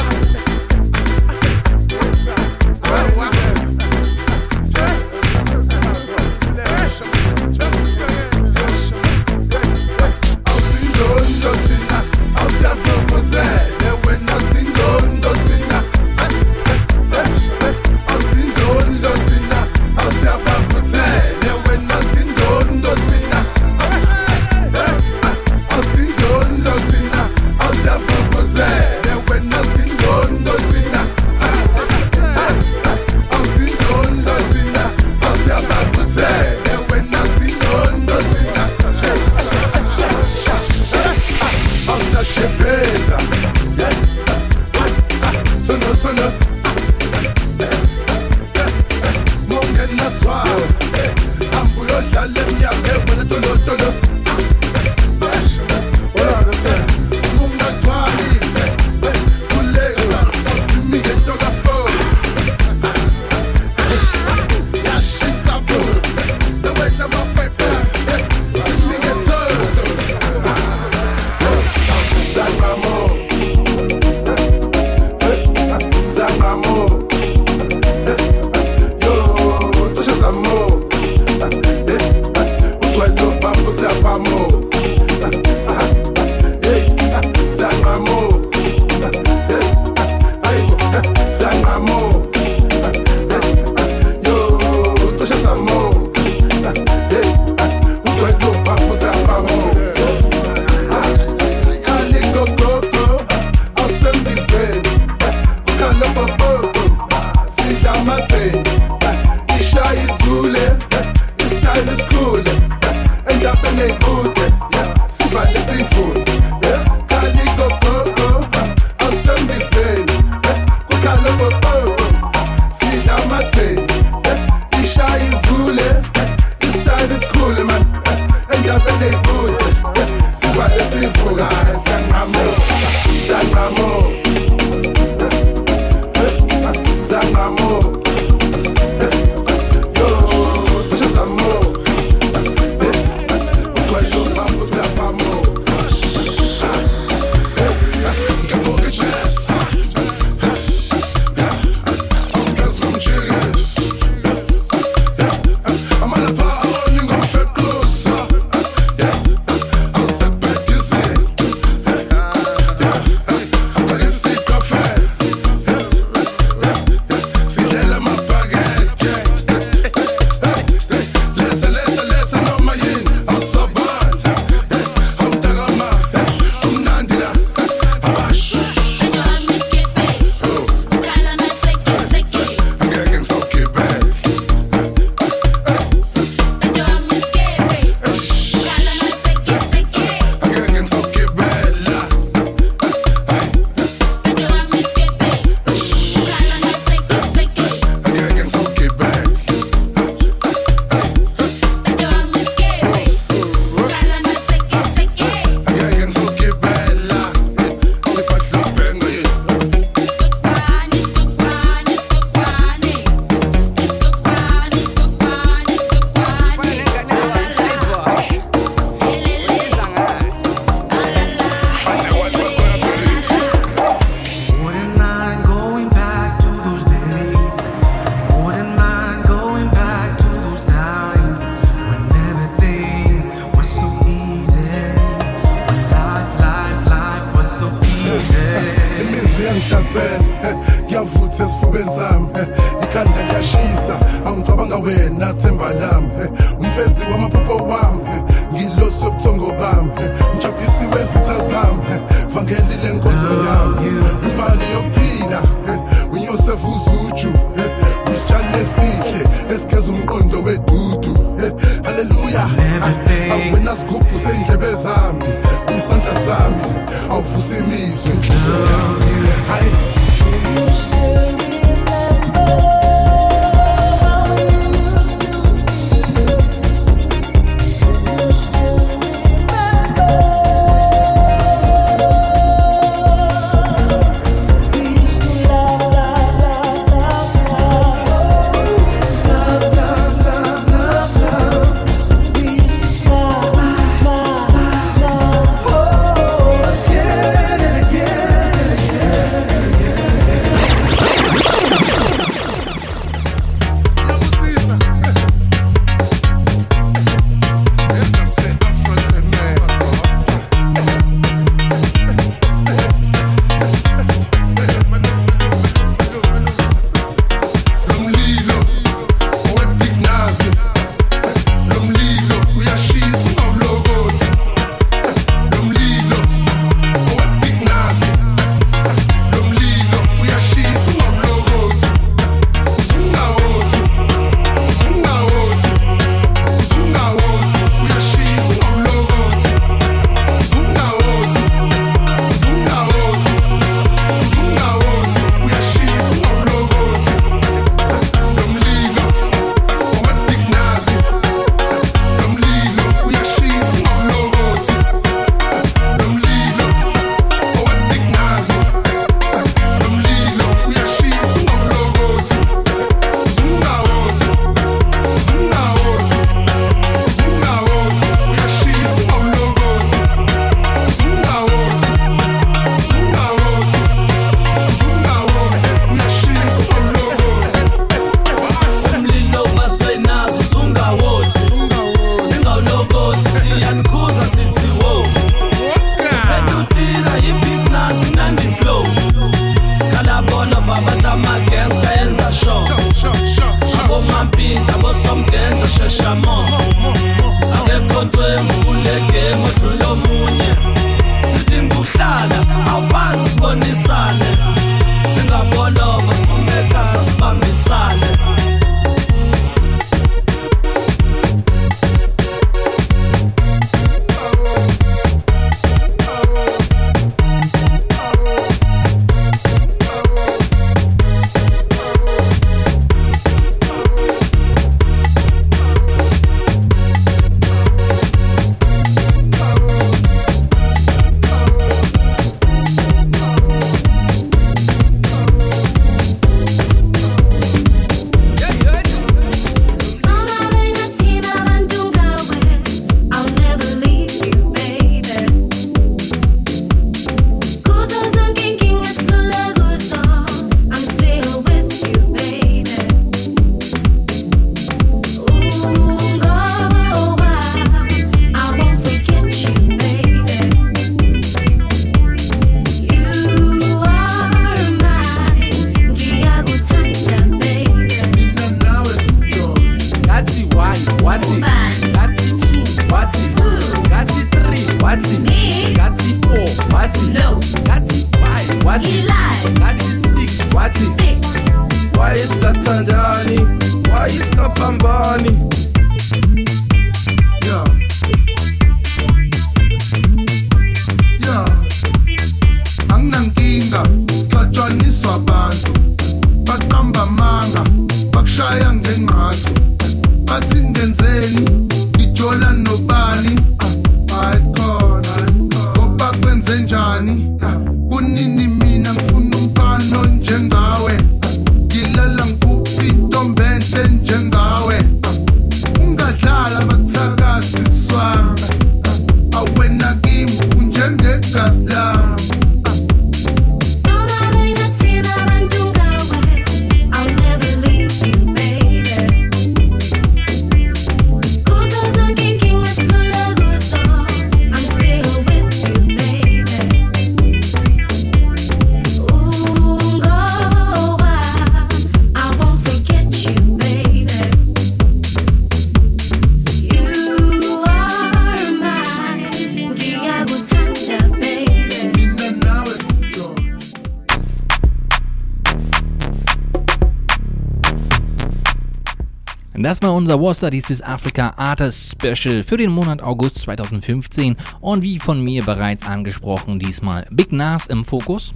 Das 560.10 560.16
war 560.16 560.22
unser 560.22 560.26
Worcester 560.26 560.50
dieses 560.50 560.82
Africa 560.82 561.34
Artist 561.38 561.92
Special 561.92 562.42
für 562.42 562.58
den 562.58 562.72
Monat 562.72 563.04
August 563.04 563.38
2015 563.42 564.38
und 564.60 564.82
wie 564.82 564.98
von 564.98 565.24
mir 565.24 565.44
bereits 565.44 565.86
angesprochen, 565.86 566.58
diesmal 566.58 567.06
Big 567.12 567.32
Nas 567.32 567.68
im 567.68 567.86
Fokus. 567.86 568.34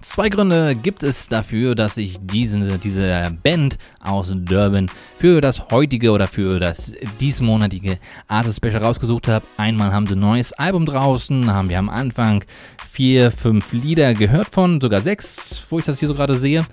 Zwei 0.00 0.30
Gründe 0.30 0.74
gibt 0.74 1.02
es 1.02 1.28
dafür, 1.28 1.74
dass 1.74 1.98
ich 1.98 2.16
diese, 2.22 2.78
diese 2.78 3.36
Band 3.42 3.76
aus 4.00 4.34
Durban 4.34 4.90
für 5.18 5.42
das 5.42 5.68
heutige 5.70 6.12
oder 6.12 6.26
für 6.26 6.58
das 6.58 6.94
diesmonatige 7.20 7.98
Artist 8.26 8.56
Special 8.56 8.82
rausgesucht 8.82 9.28
habe. 9.28 9.44
Einmal 9.58 9.92
haben 9.92 10.06
sie 10.06 10.14
ein 10.14 10.20
neues 10.20 10.54
Album 10.54 10.86
draußen, 10.86 11.52
haben 11.52 11.68
wir 11.68 11.78
am 11.78 11.90
Anfang 11.90 12.42
vier, 12.90 13.32
fünf 13.32 13.74
Lieder 13.74 14.14
gehört 14.14 14.48
von, 14.48 14.80
sogar 14.80 15.02
sechs, 15.02 15.60
wo 15.68 15.78
ich 15.78 15.84
das 15.84 15.98
hier 15.98 16.08
so 16.08 16.14
gerade 16.14 16.36
sehe. 16.36 16.64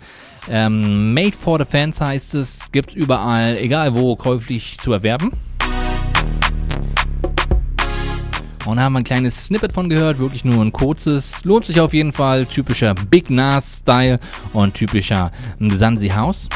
Ähm, 0.49 1.13
Made 1.13 1.37
for 1.37 1.59
the 1.59 1.65
Fans 1.65 2.01
heißt 2.01 2.35
es, 2.35 2.71
gibt 2.71 2.95
überall, 2.95 3.57
egal 3.57 3.93
wo, 3.93 4.15
käuflich 4.15 4.77
zu 4.79 4.91
erwerben. 4.93 5.31
Und 8.65 8.79
haben 8.79 8.95
ein 8.95 9.03
kleines 9.03 9.45
Snippet 9.45 9.73
von 9.73 9.89
gehört, 9.89 10.19
wirklich 10.19 10.45
nur 10.45 10.63
ein 10.63 10.71
kurzes. 10.71 11.43
Lohnt 11.43 11.65
sich 11.65 11.79
auf 11.79 11.93
jeden 11.93 12.13
Fall. 12.13 12.45
Typischer 12.45 12.93
Big 12.93 13.29
Nas-Style 13.29 14.19
und 14.53 14.75
typischer 14.75 15.31
Sansi 15.59 16.09
House. 16.09 16.47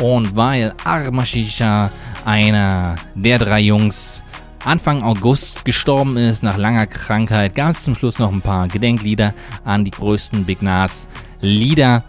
Und 0.00 0.36
weil 0.36 0.74
Armashisha, 0.84 1.90
einer 2.24 2.96
der 3.14 3.38
drei 3.38 3.60
Jungs, 3.60 4.22
Anfang 4.64 5.02
August 5.02 5.66
gestorben 5.66 6.16
ist 6.16 6.42
nach 6.42 6.56
langer 6.56 6.86
Krankheit, 6.86 7.54
gab 7.54 7.72
es 7.72 7.82
zum 7.82 7.94
Schluss 7.94 8.18
noch 8.18 8.32
ein 8.32 8.40
paar 8.40 8.66
Gedenklieder 8.66 9.34
an 9.62 9.84
die 9.84 9.90
größten 9.90 10.44
Big 10.46 10.62
Nas-Lieder 10.62 12.02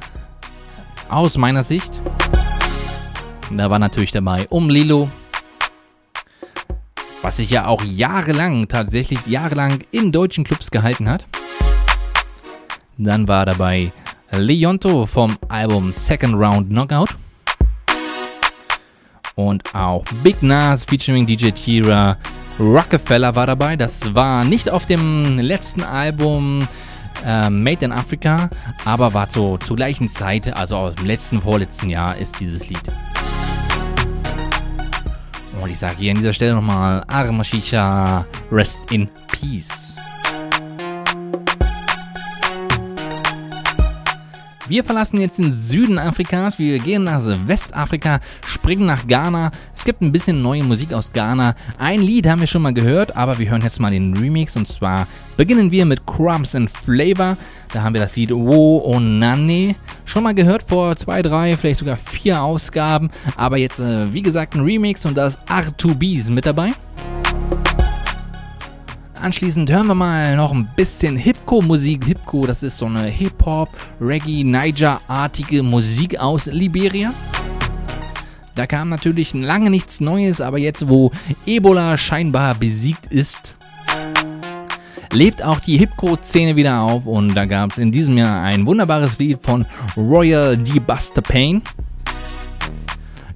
aus 1.10 1.38
meiner 1.38 1.64
Sicht. 1.64 1.92
Da 3.52 3.70
war 3.70 3.78
natürlich 3.78 4.12
dabei 4.12 4.48
Um 4.50 4.70
Lilo, 4.70 5.10
was 7.22 7.36
sich 7.36 7.50
ja 7.50 7.68
auch 7.68 7.84
jahrelang, 7.84 8.70
tatsächlich 8.70 9.28
jahrelang 9.28 9.80
in 9.92 10.14
deutschen 10.14 10.46
Clubs 10.46 10.72
gehalten 10.72 11.10
hat. 11.10 11.26
Dann 12.98 13.28
war 13.28 13.46
dabei 13.46 13.92
Leonto 14.32 15.06
vom 15.06 15.38
Album 15.50 15.92
Second 15.92 16.36
Round 16.36 16.70
Knockout. 16.70 17.18
Und 19.36 19.76
auch 19.76 20.06
Big 20.24 20.42
Nas 20.42 20.86
featuring 20.86 21.26
DJ 21.26 21.50
Tira. 21.50 22.18
Rockefeller 22.60 23.36
war 23.36 23.48
dabei. 23.48 23.76
Das 23.76 24.14
war 24.16 24.44
nicht 24.46 24.70
auf 24.70 24.86
dem 24.86 25.40
letzten 25.40 25.84
Album 25.84 26.68
äh, 27.26 27.50
Made 27.50 27.86
in 27.86 27.92
Africa, 27.92 28.50
aber 28.86 29.14
war 29.14 29.28
so 29.30 29.58
zur 29.58 29.76
gleichen 29.76 30.10
Zeit, 30.10 30.56
also 30.56 30.78
aus 30.78 30.96
dem 30.96 31.06
letzten, 31.06 31.42
vorletzten 31.42 31.90
Jahr 31.90 32.18
ist 32.18 32.40
dieses 32.40 32.68
Lied. 32.70 32.84
Und 35.62 35.70
ich 35.70 35.80
sage 35.80 35.96
hier 35.98 36.12
an 36.12 36.18
dieser 36.18 36.34
Stelle 36.34 36.54
nochmal 36.54 37.04
Armashisha, 37.08 38.26
Rest 38.52 38.92
in 38.92 39.10
Peace. 39.28 39.85
Wir 44.68 44.84
verlassen 44.84 45.22
jetzt 45.22 45.38
den 45.38 45.54
Süden 45.54 46.00
Afrikas, 46.00 46.58
wir 46.58 46.80
gehen 46.80 47.04
nach 47.04 47.22
Westafrika, 47.46 48.20
springen 48.44 48.88
nach 48.88 49.06
Ghana. 49.06 49.52
Es 49.76 49.86
gibt 49.86 50.02
ein 50.02 50.12
bisschen 50.12 50.42
neue 50.42 50.64
Musik 50.64 50.92
aus 50.92 51.14
Ghana. 51.14 51.54
Ein 51.78 52.02
Lied 52.02 52.28
haben 52.28 52.40
wir 52.40 52.48
schon 52.48 52.64
mal 52.64 52.74
gehört, 52.74 53.16
aber 53.16 53.38
wir 53.38 53.48
hören 53.48 53.62
jetzt 53.62 53.80
mal 53.80 53.92
den 53.92 54.18
Remix 54.18 54.58
und 54.58 54.68
zwar 54.68 55.06
beginnen 55.38 55.70
wir 55.70 55.86
mit 55.86 56.08
Crumbs 56.08 56.56
and 56.56 56.72
Flavor. 56.72 57.38
Da 57.74 57.84
haben 57.84 57.94
wir 57.94 58.02
das 58.02 58.16
Lied 58.16 58.32
Wo 58.32 58.82
Onane 58.84 59.76
schon 60.06 60.24
mal 60.24 60.34
gehört 60.34 60.64
vor 60.64 60.96
zwei, 60.96 61.22
drei, 61.22 61.56
vielleicht 61.58 61.82
sogar 61.82 61.98
vier 61.98 62.42
Ausgaben. 62.42 63.12
Aber 63.36 63.58
jetzt, 63.58 63.80
äh, 63.80 64.12
wie 64.14 64.24
gesagt, 64.24 64.56
ein 64.56 64.62
Remix 64.62 65.06
und 65.06 65.16
da 65.16 65.28
ist 65.28 65.38
R2B 65.48 66.32
mit 66.32 66.48
dabei. 66.48 66.72
Anschließend 69.26 69.72
hören 69.72 69.88
wir 69.88 69.96
mal 69.96 70.36
noch 70.36 70.52
ein 70.52 70.70
bisschen 70.76 71.18
Hipco-Musik. 71.18 72.06
Hipco, 72.06 72.46
das 72.46 72.62
ist 72.62 72.78
so 72.78 72.86
eine 72.86 73.06
Hip-Hop, 73.06 73.70
Reggae, 74.00 74.44
Niger-artige 74.44 75.64
Musik 75.64 76.20
aus 76.20 76.46
Liberia. 76.46 77.12
Da 78.54 78.68
kam 78.68 78.90
natürlich 78.90 79.34
lange 79.34 79.72
nichts 79.72 80.00
Neues, 80.00 80.42
aber 80.42 80.60
jetzt, 80.60 80.88
wo 80.90 81.12
Ebola 81.48 81.98
scheinbar 81.98 82.54
besiegt 82.54 83.12
ist, 83.12 83.56
lebt 85.12 85.44
auch 85.44 85.60
die 85.60 85.80
Hipco-Szene 85.80 86.56
wieder 86.56 86.82
auf 86.82 87.08
und 87.08 87.34
da 87.34 87.46
gab 87.46 87.72
es 87.72 87.80
in 87.80 87.92
diesem 87.92 88.20
Jahr 88.20 88.44
ein 88.44 88.68
wunderbares 88.68 89.18
Lied 89.18 89.40
von 89.42 89.66
Royal 89.98 90.56
D. 90.56 90.80
Buster 90.80 91.24
Payne. 91.24 91.64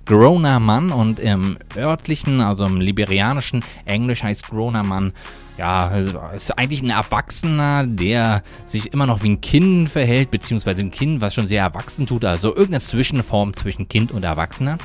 Groner 0.05 0.59
Mann 0.59 0.91
und 0.91 1.19
im 1.19 1.57
örtlichen, 1.75 2.41
also 2.41 2.65
im 2.65 2.79
liberianischen 2.79 3.63
Englisch 3.85 4.21
heißt 4.21 4.47
Groner 4.47 4.83
Mann, 4.83 5.13
ja, 5.60 5.89
also 5.89 6.22
ist 6.34 6.57
eigentlich 6.57 6.82
ein 6.82 6.89
Erwachsener, 6.89 7.86
der 7.86 8.43
sich 8.66 8.93
immer 8.93 9.05
noch 9.05 9.24
wie 9.24 9.32
ein 9.32 9.41
Kind 9.41 9.89
verhält, 9.89 10.32
beziehungsweise 10.32 10.82
ein 10.82 10.89
Kind, 10.89 11.20
was 11.20 11.34
schon 11.34 11.47
sehr 11.47 11.62
erwachsen 11.62 12.07
tut, 12.07 12.24
also 12.24 12.49
irgendeine 12.49 12.80
Zwischenform 12.80 13.53
zwischen 13.53 13.89
Kind 13.89 14.14
und 14.14 14.24
Erwachsener. 14.24 14.77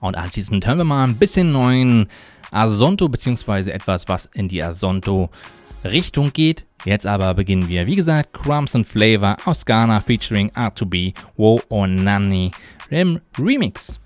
Und 0.00 0.16
anschließend 0.16 0.66
hören 0.66 0.78
wir 0.78 0.84
mal 0.84 1.04
ein 1.04 1.16
bisschen 1.16 1.52
neuen 1.52 2.08
Asonto, 2.50 3.10
beziehungsweise 3.10 3.70
etwas, 3.70 4.08
was 4.08 4.30
in 4.32 4.48
die 4.48 4.62
Asonto-Richtung 4.62 6.32
geht. 6.32 6.64
Jetzt 6.86 7.06
aber 7.06 7.34
beginnen 7.34 7.68
wir, 7.68 7.86
wie 7.86 7.96
gesagt, 7.96 8.32
Crumbs 8.32 8.74
and 8.74 8.86
Flavor 8.86 9.36
aus 9.44 9.66
Ghana 9.66 10.00
featuring 10.00 10.50
R2B, 10.52 11.12
Wo 11.36 11.60
Onani 11.68 12.50
im 12.88 13.20
Remix. 13.38 14.01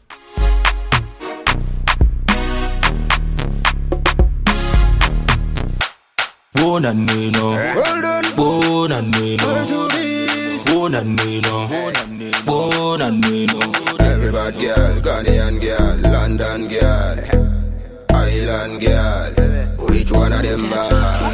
Born 6.57 6.85
and 6.85 7.11
we 7.11 7.31
know. 7.31 7.51
Well 7.51 8.01
done. 8.03 8.25
Born 8.37 8.93
and 8.93 9.15
we 9.17 9.37
know. 9.37 9.67
Born 10.67 10.95
and 10.95 11.21
we 11.21 11.41
know. 11.41 11.69
Born 12.45 13.03
and 13.03 13.25
we 13.27 13.47
know. 13.47 13.73
Everybody 14.01 14.63
girl, 14.63 15.01
Ghanaian 15.01 15.61
girl, 15.61 15.97
London 16.13 16.69
girl, 16.69 17.17
Island 18.11 18.81
girl. 18.81 19.33
Which 19.89 20.11
one 20.11 20.33
of 20.33 20.43
them 20.43 20.61
bad? 20.71 21.26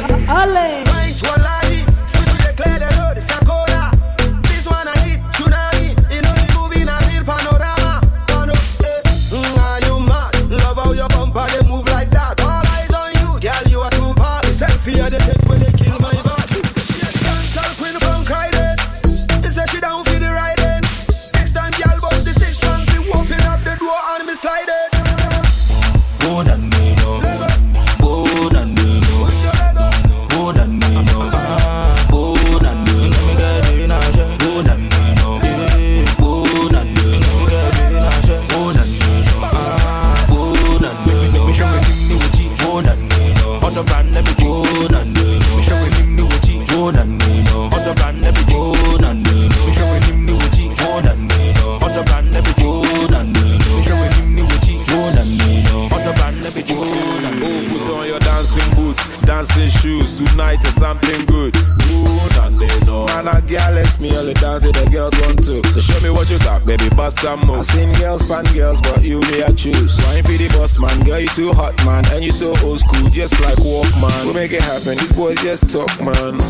Tonight 60.33 60.61
to 60.61 60.71
something 60.71 61.25
good. 61.25 61.53
Good 61.53 62.37
and 62.41 62.57
they 62.57 62.85
know. 62.87 63.05
Man, 63.05 63.27
a 63.27 63.39
girl 63.39 63.71
lets 63.73 63.99
me 63.99 64.17
only 64.17 64.33
dance 64.33 64.65
if 64.65 64.73
the 64.73 64.89
girls 64.89 65.13
want 65.21 65.43
to. 65.45 65.61
So 65.73 65.79
show 65.79 66.03
me 66.03 66.09
what 66.09 66.27
you 66.31 66.39
got, 66.39 66.65
baby, 66.65 66.89
bust 66.95 67.19
some 67.19 67.45
moves. 67.45 67.69
I 67.69 67.73
seen 67.73 67.93
girls, 67.99 68.27
fan 68.27 68.43
girls, 68.45 68.81
but 68.81 69.03
you 69.03 69.19
me 69.19 69.41
a 69.41 69.53
choose. 69.53 69.95
Wine 70.07 70.23
for 70.23 70.31
the 70.31 70.51
boss, 70.57 70.79
man, 70.79 71.05
girl, 71.05 71.19
you 71.19 71.27
too 71.27 71.53
hot, 71.53 71.77
man, 71.85 72.03
and 72.13 72.23
you 72.25 72.31
so 72.31 72.47
old 72.65 72.79
school, 72.79 73.09
just 73.11 73.39
like 73.41 73.57
Walkman. 73.59 74.25
We 74.25 74.33
make 74.33 74.53
it 74.53 74.63
happen, 74.63 74.97
these 74.97 75.11
boys 75.11 75.37
just 75.43 75.69
talk, 75.69 76.01
man. 76.01 76.41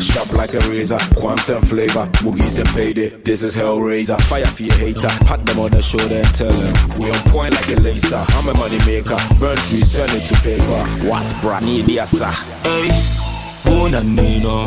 Sharp 0.00 0.32
like 0.32 0.52
a 0.54 0.60
razor, 0.68 0.98
quamps 1.16 1.48
and 1.48 1.66
flavor, 1.66 2.06
boogies 2.22 2.58
and 2.58 2.68
payday. 2.70 3.08
This 3.08 3.42
is 3.42 3.56
Hellraiser. 3.56 4.20
Fire 4.22 4.44
for 4.44 4.62
your 4.62 4.74
hater, 4.74 5.08
pat 5.24 5.44
them 5.46 5.58
on 5.58 5.70
the 5.70 5.82
shoulder 5.82 6.16
and 6.16 6.34
tell 6.34 6.50
them 6.50 6.98
we 6.98 7.10
on 7.10 7.18
point 7.30 7.54
like 7.54 7.68
a 7.68 7.80
laser. 7.80 8.16
I'm 8.16 8.48
a 8.48 8.54
money 8.54 8.78
maker, 8.86 9.16
burn 9.40 9.56
trees, 9.68 9.88
turn 9.94 10.10
it 10.10 10.24
to 10.26 10.34
paper. 10.42 11.08
What's 11.08 11.32
brand 11.40 11.66
new, 11.66 11.82
dear 11.84 12.06
sir? 12.06 12.30
Hey, 12.62 12.88
oh, 12.90 13.60
Bonanino, 13.64 14.66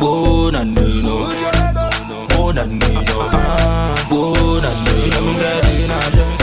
Bonanino, 0.00 1.28
oh, 1.28 2.28
Bonanino, 2.30 3.04
oh, 4.10 4.60
Bonanino. 4.62 5.28
Ah. 5.90 6.37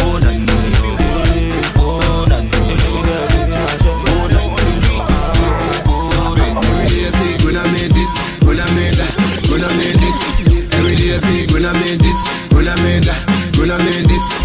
say, 11.20 11.46
gonna 11.48 11.74
make 11.74 12.00
this, 12.00 12.20
gonna 12.50 12.76
make 12.84 13.04
that, 13.06 13.52
gonna 13.56 13.78
make 13.78 14.08
this. 14.08 14.45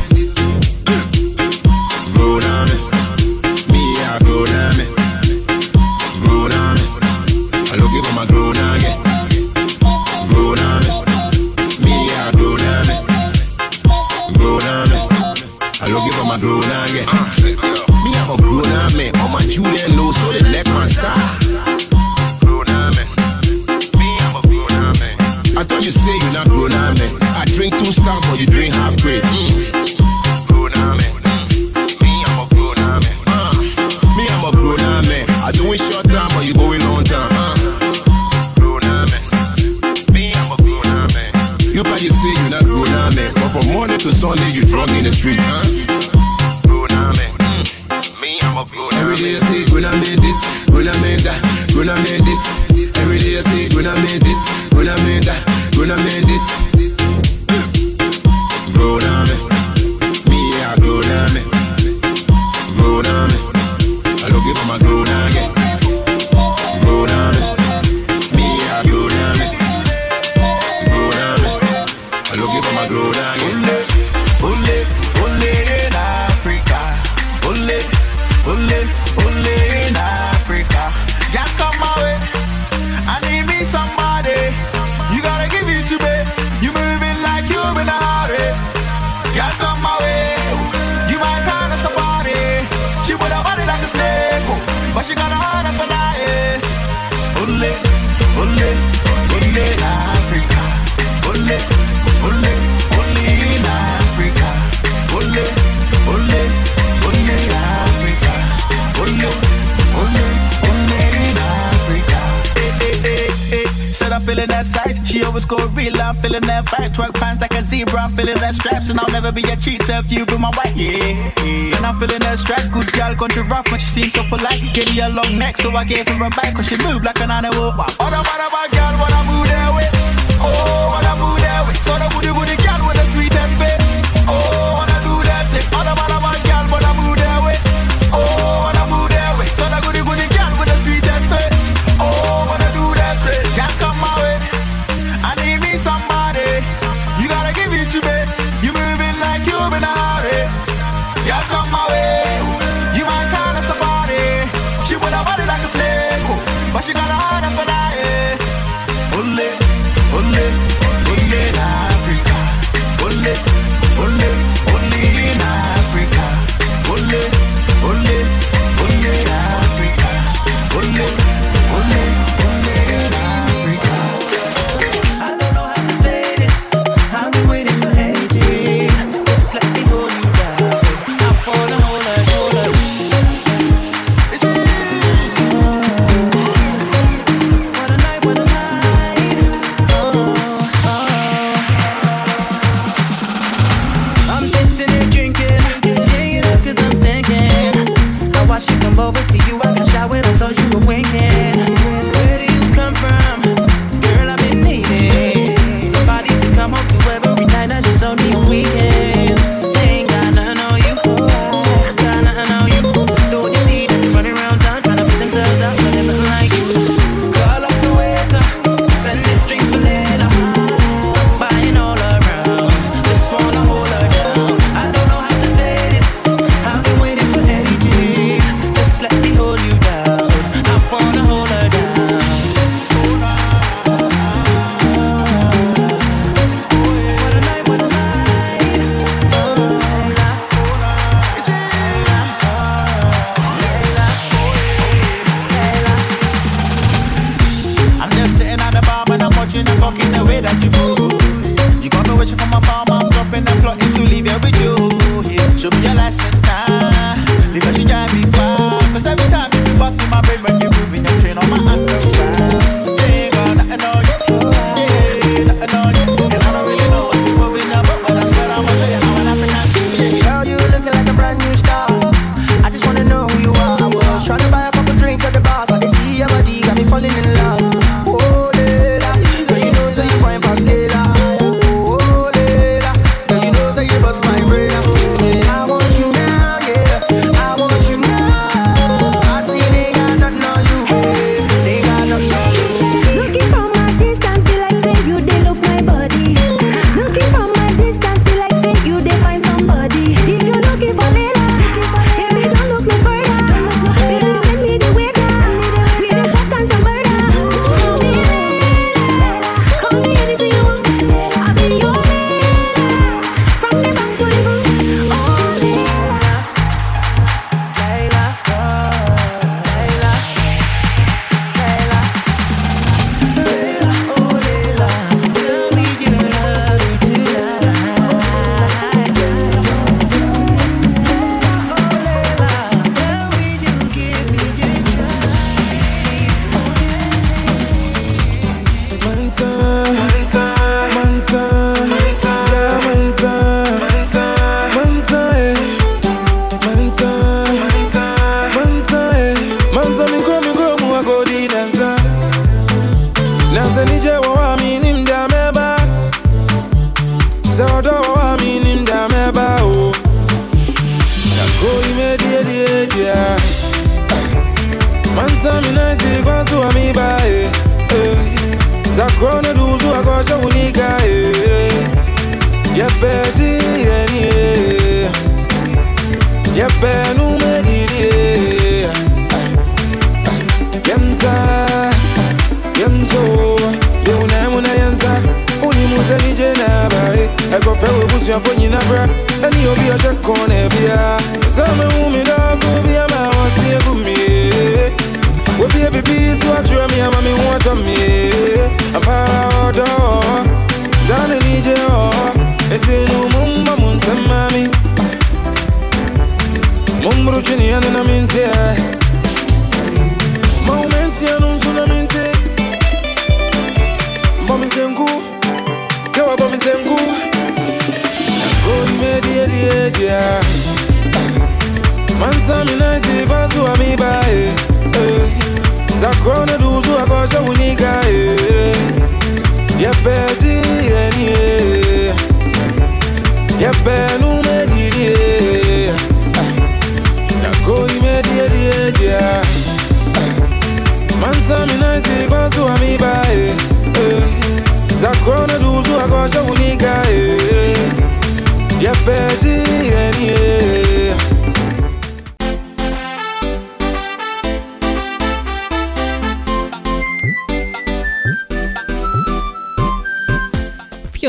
like, 124.42 124.72
giddy 124.72 125.00
a 125.00 125.08
long 125.08 125.38
neck, 125.38 125.56
so 125.56 125.70
I 125.72 125.84
gave 125.84 126.08
her 126.08 126.26
a 126.26 126.30
bite, 126.30 126.54
cause 126.54 126.66
she 126.66 126.76
moved 126.84 127.04
like 127.04 127.20
an 127.20 127.30
animal. 127.30 127.72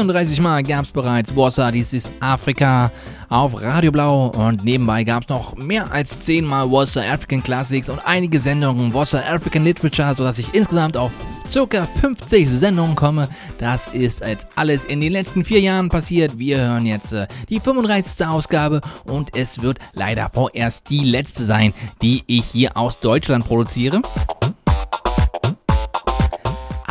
34 0.02 0.42
Mal 0.42 0.64
gab 0.64 0.86
es 0.86 0.92
bereits 0.92 1.32
Bossa, 1.32 1.70
dies 1.70 1.94
ist 1.94 2.12
Afrika 2.20 2.92
auf 3.30 3.62
Radio 3.62 3.92
Blau 3.92 4.30
und 4.30 4.64
nebenbei 4.64 5.04
gab 5.04 5.22
es 5.22 5.30
noch 5.30 5.56
mehr 5.58 5.92
als 5.92 6.22
10 6.22 6.44
Mal 6.44 6.66
Bossa 6.70 7.04
African 7.04 7.44
Classics 7.44 7.88
und 7.88 8.00
einige 8.04 8.40
Sendungen 8.40 8.92
Bossa 8.92 9.20
African 9.20 9.64
Literature, 9.64 10.16
sodass 10.16 10.40
ich 10.40 10.56
insgesamt 10.56 10.98
auf 10.98 11.12
ca. 11.54 11.86
50 11.86 12.50
Sendungen 12.50 12.96
komme. 12.96 13.30
Das 13.60 13.94
ist 13.94 14.26
jetzt 14.26 14.48
alles 14.56 14.86
in 14.86 15.02
den 15.02 15.12
letzten 15.12 15.46
vier 15.46 15.60
Jahren 15.60 15.90
passiert. 15.90 16.40
Wir 16.40 16.58
hören 16.58 16.88
jetzt 16.88 17.14
äh, 17.14 17.28
die 17.50 17.60
35. 17.60 18.26
Ausgabe 18.26 18.82
und 19.06 19.38
es 19.38 19.62
wird 19.62 19.78
leider 19.94 20.30
vorerst 20.30 20.90
die 20.90 21.04
letzte 21.04 21.46
sein, 21.46 21.76
die 22.02 22.24
ich 22.26 22.46
hier 22.46 22.76
aus 22.76 23.00
Deutschland 23.00 23.46
produziere. 23.46 24.02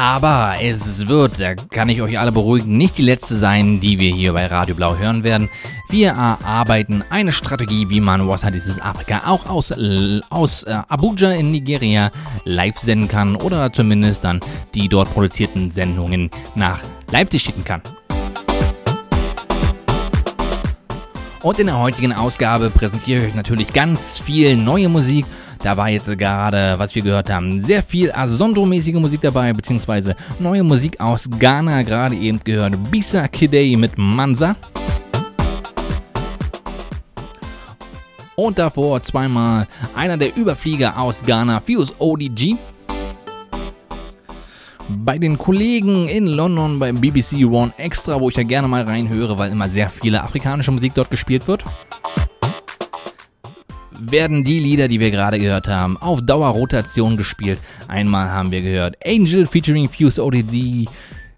Aber 0.01 0.55
es 0.63 1.09
wird, 1.09 1.39
da 1.39 1.55
kann 1.55 1.91
ich 1.91 2.01
euch 2.01 2.19
alle 2.19 2.33
beruhigen, 2.33 2.79
nicht 2.79 2.97
die 2.97 3.03
letzte 3.03 3.37
sein, 3.37 3.81
die 3.81 4.01
wir 4.01 4.11
hier 4.11 4.33
bei 4.33 4.47
Radio 4.47 4.75
Blau 4.75 4.97
hören 4.97 5.25
werden. 5.25 5.51
Wir 5.91 6.13
erarbeiten 6.13 7.05
eine 7.11 7.33
Strategie, 7.33 7.91
wie 7.91 8.01
man 8.01 8.27
Wasser 8.27 8.51
dieses 8.51 8.81
Afrika 8.81 9.25
auch 9.27 9.45
aus, 9.45 9.71
äh, 9.73 10.21
aus 10.31 10.63
äh, 10.63 10.79
Abuja 10.89 11.33
in 11.33 11.51
Nigeria 11.51 12.13
live 12.47 12.79
senden 12.79 13.09
kann 13.09 13.37
oder 13.37 13.75
zumindest 13.75 14.25
dann 14.25 14.41
die 14.75 14.89
dort 14.89 15.13
produzierten 15.13 15.71
Sendungen 15.71 16.31
nach 16.55 16.81
Leipzig 17.11 17.43
schicken 17.43 17.65
kann. 17.65 17.83
Und 21.43 21.59
in 21.59 21.67
der 21.67 21.79
heutigen 21.79 22.15
Ausgabe 22.15 22.71
präsentiere 22.71 23.21
ich 23.21 23.29
euch 23.29 23.35
natürlich 23.35 23.75
ganz 23.75 24.19
viel 24.19 24.57
neue 24.57 24.89
Musik 24.89 25.27
da 25.63 25.77
war 25.77 25.91
jetzt 25.91 26.07
gerade, 26.19 26.75
was 26.79 26.95
wir 26.95 27.03
gehört 27.03 27.29
haben, 27.29 27.63
sehr 27.63 27.83
viel 27.83 28.11
Asondro-mäßige 28.11 28.99
Musik 28.99 29.21
dabei, 29.21 29.53
beziehungsweise 29.53 30.17
neue 30.39 30.63
Musik 30.63 30.99
aus 30.99 31.29
Ghana. 31.39 31.83
Gerade 31.83 32.17
eben 32.17 32.41
gehört 32.43 32.91
Bisa 32.91 33.29
Kidei 33.29 33.75
mit 33.77 33.99
Mansa. 33.99 34.57
Und 38.37 38.59
davor 38.59 39.03
zweimal 39.03 39.67
einer 39.95 40.17
der 40.17 40.35
Überflieger 40.35 40.99
aus 40.99 41.23
Ghana, 41.23 41.61
Fuse 41.61 41.93
ODG. 41.99 42.57
Bei 44.89 45.19
den 45.19 45.37
Kollegen 45.37 46.09
in 46.09 46.27
London 46.27 46.79
beim 46.79 46.95
BBC 46.99 47.45
One 47.45 47.75
Extra, 47.77 48.19
wo 48.19 48.31
ich 48.31 48.37
ja 48.37 48.45
gerne 48.45 48.67
mal 48.67 48.85
reinhöre, 48.85 49.39
weil 49.39 49.53
immer 49.53 49.69
sehr 49.69 49.91
viele 49.91 50.23
afrikanische 50.23 50.73
Musik 50.73 50.95
dort 50.95 51.11
gespielt 51.11 51.47
wird 51.47 51.65
werden 54.01 54.45
die 54.45 54.59
Lieder, 54.59 54.89
die 54.89 55.01
wir 55.01 55.11
gerade 55.11 55.39
gehört 55.39 55.69
haben, 55.69 55.97
auf 55.99 56.21
Dauerrotation 56.23 57.17
gespielt. 57.17 57.61
Einmal 57.89 58.31
haben 58.31 58.51
wir 58.51 58.63
gehört 58.63 58.97
Angel 59.05 59.47
featuring 59.47 59.89
Fuse 59.89 60.23
ODD, 60.23 60.89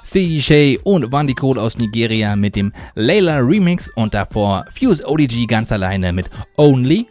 Sadie 0.04 0.42
Shay 0.42 0.78
und 0.84 1.12
Wandy 1.12 1.34
Cole 1.34 1.60
aus 1.60 1.78
Nigeria 1.78 2.36
mit 2.36 2.56
dem 2.56 2.72
Layla 2.94 3.38
Remix 3.38 3.90
und 3.94 4.14
davor 4.14 4.64
Fuse 4.70 5.06
ODG 5.06 5.46
ganz 5.46 5.72
alleine 5.72 6.12
mit 6.12 6.30
Only. 6.56 7.06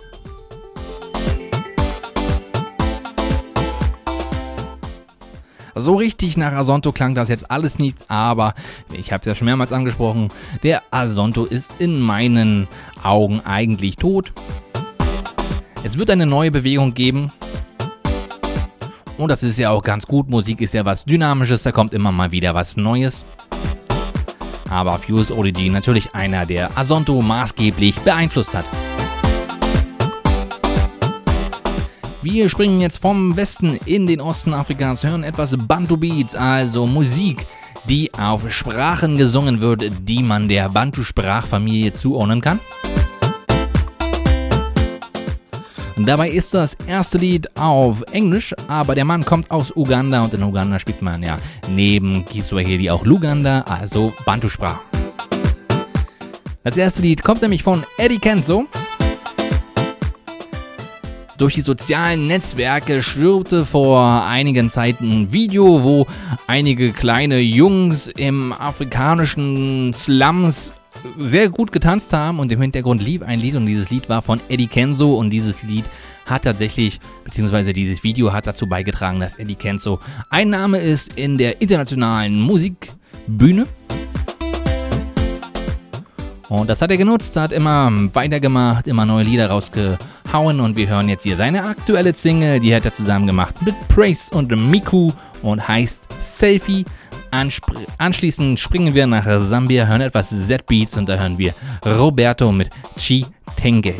So 5.73 5.95
richtig 5.95 6.35
nach 6.35 6.51
Asonto 6.51 6.91
klang 6.91 7.15
das 7.15 7.29
jetzt 7.29 7.49
alles 7.49 7.79
nichts, 7.79 8.05
aber 8.09 8.53
ich 8.91 9.13
habe 9.13 9.21
es 9.21 9.25
ja 9.25 9.35
schon 9.35 9.45
mehrmals 9.45 9.71
angesprochen, 9.71 10.29
der 10.63 10.83
Asonto 10.91 11.45
ist 11.45 11.73
in 11.79 11.99
meinen 11.99 12.67
Augen 13.01 13.39
eigentlich 13.45 13.95
tot. 13.95 14.33
Es 15.83 15.97
wird 15.97 16.11
eine 16.11 16.27
neue 16.27 16.51
Bewegung 16.51 16.93
geben. 16.93 17.31
Und 19.17 19.29
das 19.29 19.41
ist 19.41 19.57
ja 19.57 19.71
auch 19.71 19.81
ganz 19.81 20.05
gut. 20.05 20.29
Musik 20.29 20.61
ist 20.61 20.75
ja 20.75 20.85
was 20.85 21.05
Dynamisches, 21.05 21.63
da 21.63 21.71
kommt 21.71 21.93
immer 21.93 22.11
mal 22.11 22.31
wieder 22.31 22.53
was 22.53 22.77
Neues. 22.77 23.25
Aber 24.69 24.99
Fuse 24.99 25.35
ODG 25.35 25.69
natürlich 25.69 26.13
einer, 26.13 26.45
der 26.45 26.77
Asonto 26.77 27.19
maßgeblich 27.19 27.99
beeinflusst 28.01 28.53
hat. 28.53 28.65
Wir 32.21 32.47
springen 32.47 32.79
jetzt 32.79 33.01
vom 33.01 33.35
Westen 33.35 33.79
in 33.85 34.05
den 34.05 34.21
Osten 34.21 34.53
Afrikas, 34.53 35.03
hören 35.03 35.23
etwas 35.23 35.57
Bantu 35.57 35.97
Beats, 35.97 36.35
also 36.35 36.85
Musik, 36.85 37.47
die 37.89 38.13
auf 38.13 38.51
Sprachen 38.51 39.17
gesungen 39.17 39.61
wird, 39.61 39.91
die 40.01 40.21
man 40.21 40.47
der 40.47 40.69
Bantu-Sprachfamilie 40.69 41.93
zuordnen 41.93 42.39
kann. 42.39 42.59
Dabei 46.05 46.29
ist 46.29 46.53
das 46.53 46.75
erste 46.87 47.17
Lied 47.19 47.55
auf 47.57 48.01
Englisch, 48.11 48.55
aber 48.67 48.95
der 48.95 49.05
Mann 49.05 49.23
kommt 49.23 49.51
aus 49.51 49.75
Uganda 49.75 50.23
und 50.23 50.33
in 50.33 50.41
Uganda 50.41 50.79
spielt 50.79 51.01
man 51.01 51.21
ja 51.21 51.35
neben 51.69 52.25
Kiswahili 52.25 52.89
auch 52.89 53.05
Luganda, 53.05 53.61
also 53.61 54.11
Bantu-Sprache. 54.25 54.79
Das 56.63 56.77
erste 56.77 57.01
Lied 57.01 57.23
kommt 57.23 57.41
nämlich 57.41 57.63
von 57.63 57.83
Eddie 57.97 58.19
Kenzo. 58.19 58.65
Durch 61.37 61.55
die 61.55 61.61
sozialen 61.61 62.27
Netzwerke 62.27 63.01
schwirrte 63.01 63.65
vor 63.65 64.25
einigen 64.25 64.69
Zeiten 64.69 65.11
ein 65.11 65.31
Video, 65.31 65.83
wo 65.83 66.07
einige 66.47 66.91
kleine 66.91 67.39
Jungs 67.39 68.07
im 68.07 68.53
afrikanischen 68.53 69.93
Slums 69.93 70.73
sehr 71.17 71.49
gut 71.49 71.71
getanzt 71.71 72.13
haben 72.13 72.39
und 72.39 72.51
im 72.51 72.61
Hintergrund 72.61 73.01
lief 73.01 73.21
ein 73.21 73.39
Lied 73.39 73.55
und 73.55 73.65
dieses 73.65 73.89
Lied 73.89 74.09
war 74.09 74.21
von 74.21 74.39
Eddie 74.49 74.67
Kenzo 74.67 75.15
und 75.15 75.29
dieses 75.29 75.63
Lied 75.63 75.85
hat 76.25 76.43
tatsächlich, 76.43 76.99
beziehungsweise 77.23 77.73
dieses 77.73 78.03
Video 78.03 78.31
hat 78.33 78.47
dazu 78.47 78.67
beigetragen, 78.67 79.19
dass 79.19 79.35
Eddie 79.35 79.55
Kenzo 79.55 79.99
ein 80.29 80.49
Name 80.49 80.79
ist 80.79 81.13
in 81.17 81.37
der 81.37 81.61
internationalen 81.61 82.39
Musikbühne. 82.41 83.65
Und 86.49 86.69
das 86.69 86.81
hat 86.81 86.91
er 86.91 86.97
genutzt, 86.97 87.37
hat 87.37 87.53
immer 87.53 87.89
weitergemacht, 88.13 88.85
immer 88.85 89.05
neue 89.05 89.23
Lieder 89.23 89.49
rausgehauen 89.49 90.59
und 90.59 90.75
wir 90.75 90.89
hören 90.89 91.07
jetzt 91.07 91.23
hier 91.23 91.37
seine 91.37 91.63
aktuelle 91.63 92.13
Single, 92.13 92.59
die 92.59 92.75
hat 92.75 92.83
er 92.83 92.93
zusammen 92.93 93.25
gemacht 93.25 93.55
mit 93.65 93.73
Praise 93.87 94.35
und 94.35 94.51
Miku 94.69 95.11
und 95.43 95.65
heißt 95.65 96.01
Selfie. 96.21 96.83
Anspr 97.31 97.73
anschließend 97.97 98.59
springen 98.59 98.93
wir 98.93 99.07
nach 99.07 99.25
Sambia, 99.41 99.85
hören 99.85 100.01
etwas 100.01 100.29
Z-Beats 100.29 100.97
und 100.97 101.07
da 101.07 101.17
hören 101.17 101.37
wir 101.37 101.53
Roberto 101.85 102.51
mit 102.51 102.69
Chi 102.97 103.25
Tenge. 103.55 103.95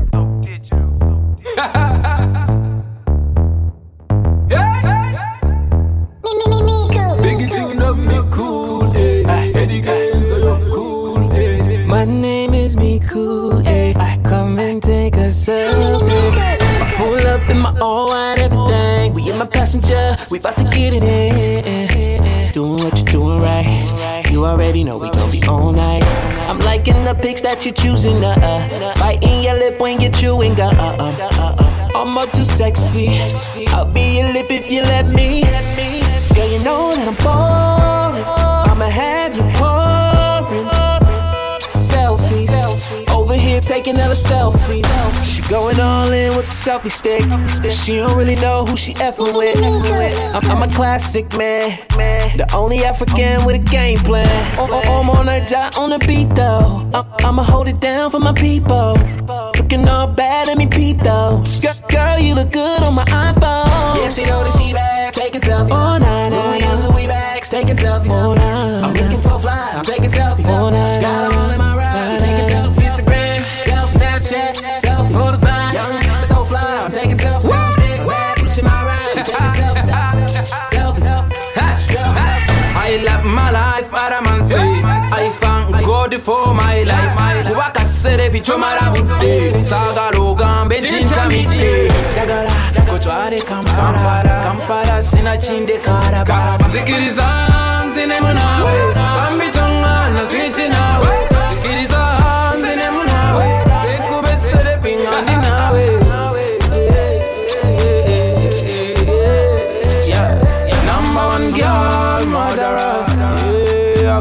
get 20.81 20.93
it 20.93 21.03
in. 21.03 22.51
Doing 22.53 22.83
what 22.83 22.97
you're 22.97 23.05
doing 23.05 23.39
right. 23.39 24.25
You 24.31 24.45
already 24.45 24.83
know 24.83 24.97
we 24.97 25.09
gon' 25.11 25.29
be 25.29 25.41
all 25.47 25.71
night. 25.71 26.03
I'm 26.49 26.59
liking 26.59 27.03
the 27.05 27.13
pics 27.13 27.41
that 27.41 27.65
you're 27.65 27.73
choosing, 27.73 28.23
uh 28.23 28.33
uh. 28.51 28.99
Biting 28.99 29.43
your 29.43 29.55
lip 29.55 29.79
when 29.79 30.01
you're 30.01 30.11
chewing, 30.11 30.59
uh 30.59 30.69
uh 30.69 31.27
uh. 31.45 31.91
I'm 31.95 32.17
up 32.17 32.31
too 32.33 32.43
sexy. 32.43 33.09
I'll 33.67 33.85
be 33.85 34.17
your 34.17 34.29
lip 34.33 34.49
if 34.49 34.71
you 34.71 34.81
let 34.81 35.05
me. 35.07 35.43
Girl, 36.35 36.49
you 36.51 36.59
know 36.63 36.95
that 36.95 37.07
I'm 37.07 37.15
falling. 37.15 38.23
I'ma 38.71 38.89
have 38.89 39.35
you 39.37 39.43
pouring 39.59 40.67
selfies. 41.69 42.51
Over 43.13 43.35
here 43.35 43.61
taking 43.61 43.95
another 43.95 44.15
selfie. 44.15 44.83
She 45.23 45.41
going 45.47 45.79
all 45.79 46.11
in 46.11 46.35
with 46.35 46.40
selfie 46.61 46.91
stick. 46.91 47.23
She 47.71 47.95
don't 47.95 48.15
really 48.15 48.35
know 48.35 48.63
who 48.65 48.77
she 48.77 48.93
effing 48.93 49.35
with. 49.35 49.57
I'm, 50.35 50.45
I'm 50.51 50.61
a 50.61 50.71
classic 50.71 51.25
man, 51.35 51.71
the 52.37 52.47
only 52.53 52.83
African 52.83 53.45
with 53.45 53.55
a 53.55 53.63
game 53.71 53.97
plan. 53.99 54.27
I'm 54.59 55.09
on 55.09 55.27
a 55.27 55.45
dot 55.47 55.75
on 55.75 55.89
the 55.89 55.99
beat 55.99 56.29
though. 56.35 56.87
I'm, 56.93 57.05
I'ma 57.25 57.41
hold 57.43 57.67
it 57.67 57.79
down 57.79 58.11
for 58.11 58.19
my 58.19 58.33
people. 58.33 58.95
Looking 59.57 59.89
all 59.89 60.07
bad, 60.07 60.49
at 60.49 60.57
me 60.57 60.67
peep 60.67 60.99
though. 60.99 61.43
Girl, 61.61 61.73
girl, 61.89 62.19
you 62.19 62.35
look 62.35 62.51
good 62.51 62.83
on 62.83 62.93
my 62.93 63.05
iPhone. 63.05 63.95
Yeah, 63.97 64.09
she 64.09 64.23
know 64.25 64.43
that 64.43 64.53
she 64.53 64.73
bad, 64.73 65.13
taking 65.15 65.41
selfies. 65.41 65.71
Oh, 65.71 65.97
nah, 65.97 66.27
Louis 66.27 66.63
use 66.63 66.81
Louis 66.81 67.07
bags, 67.07 67.49
taking 67.49 67.75
selfies. 67.75 68.11
Oh, 68.11 68.35
nah, 68.35 68.87
I'm 68.87 68.93
looking 68.93 69.19
so 69.19 69.39
fly, 69.39 69.71
I'm 69.73 69.83
taking 69.83 70.11
selfies. 70.11 70.45
Oh, 70.45 70.69
nah, 70.69 70.85
Got 71.01 71.35
all 71.35 71.49
in 71.49 71.57
my 71.57 71.75
ride, 71.75 72.19
taking 72.19 72.49
selfies. 72.53 72.75
Instagram, 72.75 73.43
self, 73.61 73.93
Snapchat, 73.93 74.55
selfie, 74.83 75.11
for 75.11 75.31
the 75.31 75.39
fine. 75.39 75.60
For 86.19 86.53
my 86.53 86.83
life. 86.83 87.47
Kubakasere 87.47 88.29
vichomala 88.29 88.91
budde 88.91 89.65
saagala 89.65 90.19
ogambe 90.19 90.75
kintamidde 90.81 91.91
njagala 92.11 92.51
kotwale 92.89 93.41
kampala. 93.41 94.43
Kampala. 94.43 95.01
Sina 95.01 95.37
kindekalaba 95.37 96.57
nzikiriza 96.67 97.25
nzine 97.87 98.19
munawe 98.21 98.71
bambi 98.95 99.45
toŋŋana 99.55 100.25
switi 100.29 100.67
naawe 100.69 101.20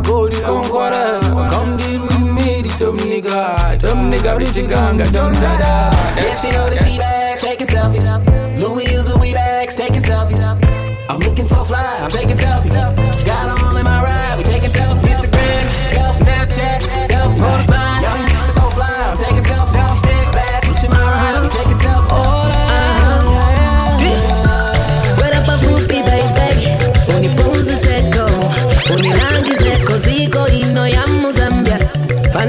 go 0.02 0.28
the 0.28 0.40
conqueror. 0.40 1.20
Come 1.50 1.76
deal 1.76 2.02
with 2.02 2.20
me, 2.20 2.62
the 2.62 2.74
dumb 2.78 2.98
nigga. 2.98 3.78
Dumb 3.80 4.10
nigga, 4.10 4.38
rich 4.38 4.54
ganga, 4.68 5.10
dumb 5.10 5.32
dada. 5.32 5.90
Yeah, 6.16 6.34
she 6.34 6.50
know 6.50 6.68
that 6.70 6.78
she 6.78 6.98
bad, 6.98 7.38
taking 7.38 7.66
selfies. 7.66 8.06
Louis 8.58 8.90
use 8.92 9.06
Louis 9.06 9.32
bags, 9.32 9.76
taking 9.76 10.02
selfies. 10.02 10.42
I'm 11.08 11.18
looking 11.20 11.46
so 11.46 11.64
fly, 11.64 11.98
I'm 12.00 12.10
taking 12.10 12.36
selfies. 12.36 13.26
Got 13.26 13.62
all 13.62 13.76
in 13.76 13.84
my 13.84 14.02
ride, 14.02 14.36
we 14.38 14.44
taking 14.44 14.70
selfies. 14.70 15.18
Instagram, 15.18 15.84
self, 15.84 16.16
Snapchat, 16.18 16.80
selfie. 17.08 17.69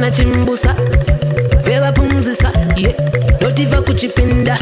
Vanachimbusa 0.02 0.76
vevapumzisa 1.64 2.52
yeah. 2.76 2.94
notiva 3.42 3.82
kuchipinda. 3.82 4.58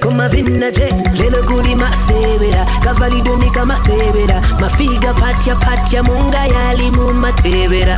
Komavina 0.00 0.70
je 0.70 0.94
lelo 1.18 1.42
kuli 1.42 1.74
masevera 1.74 2.66
kavalidonika 2.84 3.64
masevera 3.64 4.40
mafiga 4.60 5.14
patya 5.14 5.54
patya 5.54 6.02
munga 6.02 6.38
yali 6.46 6.90
mumatevera 6.90 7.96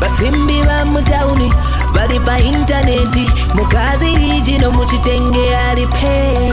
basimbi 0.00 0.62
ba 0.64 0.84
mutauni 0.84 1.52
bali 1.94 2.18
pa 2.20 2.38
intaneti 2.38 3.30
mukazi 3.54 4.16
lijino 4.16 4.70
muchitenge 4.70 5.56
ali 5.56 5.86
pe. 5.86 6.52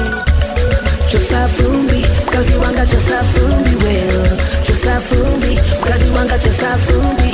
Chosafumbi 1.12 2.06
mkazi 2.28 2.54
wanga 2.64 2.86
chosafumbi 2.86 3.86
wewe 3.86 4.30
chosafumbi 4.68 5.60
mkazi 5.82 6.10
wanga 6.16 6.40
chosafumbi 6.40 7.34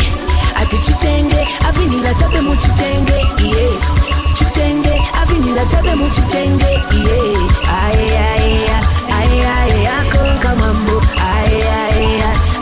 ati 0.61 0.77
chitenge 0.85 1.39
avinira 1.67 2.13
chabe 2.19 2.41
muchitenge 2.41 3.17
iye 3.45 3.67
chitenge 4.37 4.93
avinira 5.21 5.63
chabe 5.71 5.93
muchitenge 5.95 6.71
iye 6.99 7.19
aye, 7.83 8.09
aiaiya 8.27 9.95
Aye 11.17 11.61
aye 11.63 12.23
aye. 12.23 12.54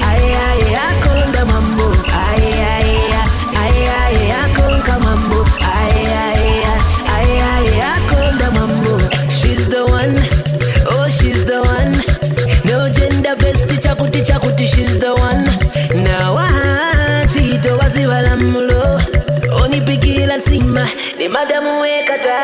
Sima 20.74 20.88
ni 21.18 21.28
madamu 21.28 21.82
wekata 21.82 22.40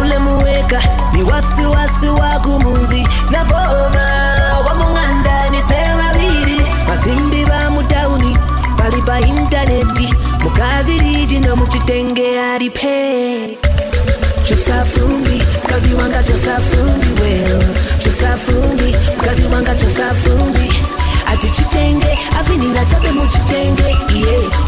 ule 0.00 0.18
muweka 0.18 0.82
ni 1.12 1.22
wasiwasi 1.22 2.06
wa 2.06 2.28
kumuzi 2.40 3.08
na 3.30 3.44
boma 3.44 4.06
wamung'anda 4.66 5.50
ni 5.50 5.62
sewaviri 5.62 6.60
masimbi 6.88 7.44
va 7.44 7.70
mutauni 7.70 8.36
pali 8.76 9.02
pa 9.02 9.20
intaneti 9.20 10.14
mukazi 10.40 10.98
rijino 10.98 11.56
muchitenge 11.56 12.40
aripe 12.40 13.58
chosafumbi 14.48 15.42
mkazi 15.64 15.94
wanga 15.94 16.22
chosafumbi 16.24 17.22
weo 17.22 17.62
chosafumbi 18.04 18.96
mkazi 19.18 19.42
wanga 19.54 19.74
chosafumbi. 19.74 20.72
Ati 21.32 21.50
chitenge 21.50 22.18
avinira 22.40 22.84
chabe 22.84 23.10
muchitenge 23.10 23.96
iye 24.14 24.38
chitenge 24.40 24.67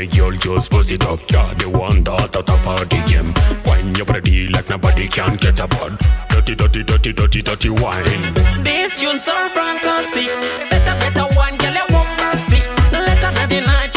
my 0.00 0.06
girl, 0.06 0.32
just 0.32 0.70
bust 0.70 0.90
it 0.90 1.04
up, 1.04 1.20
yeah. 1.30 1.52
The 1.54 1.68
one 1.68 2.02
that 2.04 2.34
at 2.34 2.48
a 2.48 2.56
party 2.64 3.00
game. 3.04 3.34
Wine 3.66 3.94
your 3.94 4.06
body 4.06 4.48
like 4.48 4.70
nobody 4.70 5.06
can 5.08 5.36
get 5.36 5.60
a 5.60 5.66
bud. 5.66 5.98
Dirty, 6.30 6.54
dirty, 6.54 6.82
dirty, 6.84 7.12
dirty, 7.12 7.42
dirty 7.42 7.68
wine. 7.68 8.22
This 8.64 8.98
tune 8.98 9.18
so 9.18 9.36
fantastic. 9.52 10.32
Better, 10.70 10.96
better 11.00 11.26
one, 11.36 11.54
girl, 11.58 11.74
you 11.74 11.86
won't 11.92 12.08
burst 12.16 12.48
it. 12.48 12.64
Later 12.96 13.30
that 13.36 13.48
the 13.50 13.60
night 13.60 13.89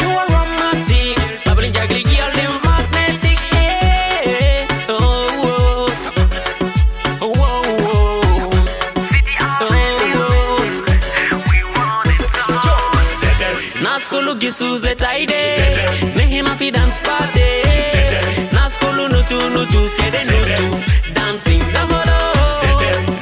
nuju 19.34 19.50
nuju 19.50 19.90
kede 19.96 20.18
nuju 20.30 20.78
dancing 21.14 21.62
damoro 21.72 22.20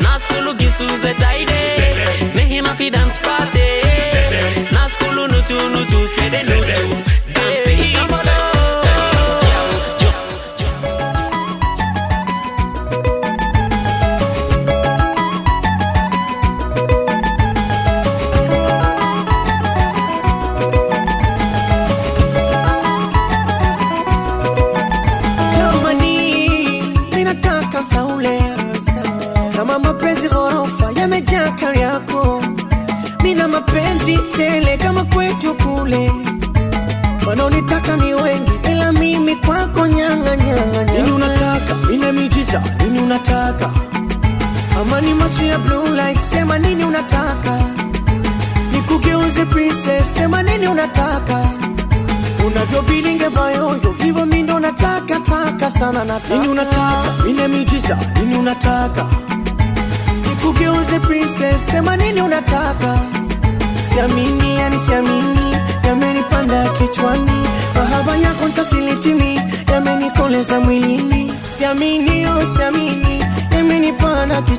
na 0.00 0.18
skulu 0.20 0.54
gisuze 0.54 1.14
taide. 1.14 1.60
Nehima 2.34 2.74
fi 2.76 2.90
dance 2.90 3.20
party. 3.22 3.68
Na 4.72 4.88
skulu 4.88 5.26
nuju 5.28 5.68
nuju 5.68 6.08
kede 6.16 6.42
nuju. 6.48 7.01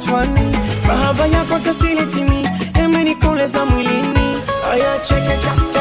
kichwani, 0.03 0.57
mahaba 0.87 1.25
yako 1.27 1.59
tasili 1.59 2.05
mi, 2.23 2.47
emeni 2.83 3.15
koleza 3.15 3.65
mwilini, 3.65 4.37
aya 4.71 4.99
chekecha. 4.99 5.72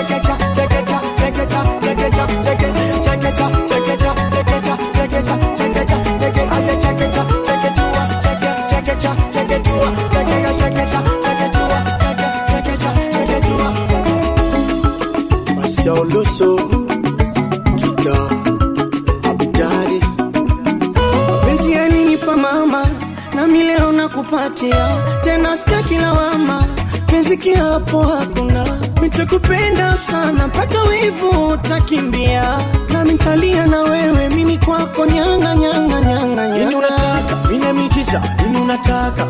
Utakimbia 31.53 32.59
na 32.93 33.05
mitalia 33.05 33.67
na 33.67 33.83
wewe 33.83 34.29
mimi 34.29 34.59
kwako 34.59 35.07
nyanga 35.07 35.55
nyanga 35.57 36.01
nyanga 36.01 36.49
nini 36.49 36.75
unataka 36.75 37.53
ina 37.55 37.73
miujiza 37.73 38.23
nini 38.47 38.59
unataka. 38.61 39.27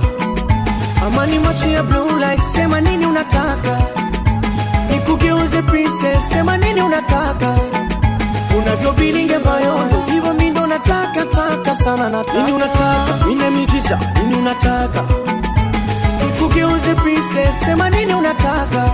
Amani 1.06 1.38
macho 1.38 1.66
ya 1.68 1.82
blue 1.82 2.20
light 2.20 2.40
sema 2.54 2.80
nini 2.80 3.06
unataka. 3.06 3.78
Nikugeuze 4.90 5.62
princess 5.62 6.28
sema 6.32 6.56
nini 6.56 6.82
unataka. 6.82 7.54
Unavyobilinge 8.58 9.38
bayoyo 9.38 9.88
hivyo 10.12 10.34
mi 10.34 10.50
ndo 10.50 10.66
nataka 10.66 11.24
taka 11.24 11.74
sana 11.74 12.10
nataka. 12.10 12.38
Nini 12.38 12.52
unataka 12.52 13.30
ina 13.32 13.50
miujiza 13.50 13.98
nini 14.22 14.34
unataka. 14.36 15.02
Nikugeuze 16.26 16.94
princess 16.94 17.60
sema 17.64 17.90
nini 17.90 18.14
unataka. 18.14 18.90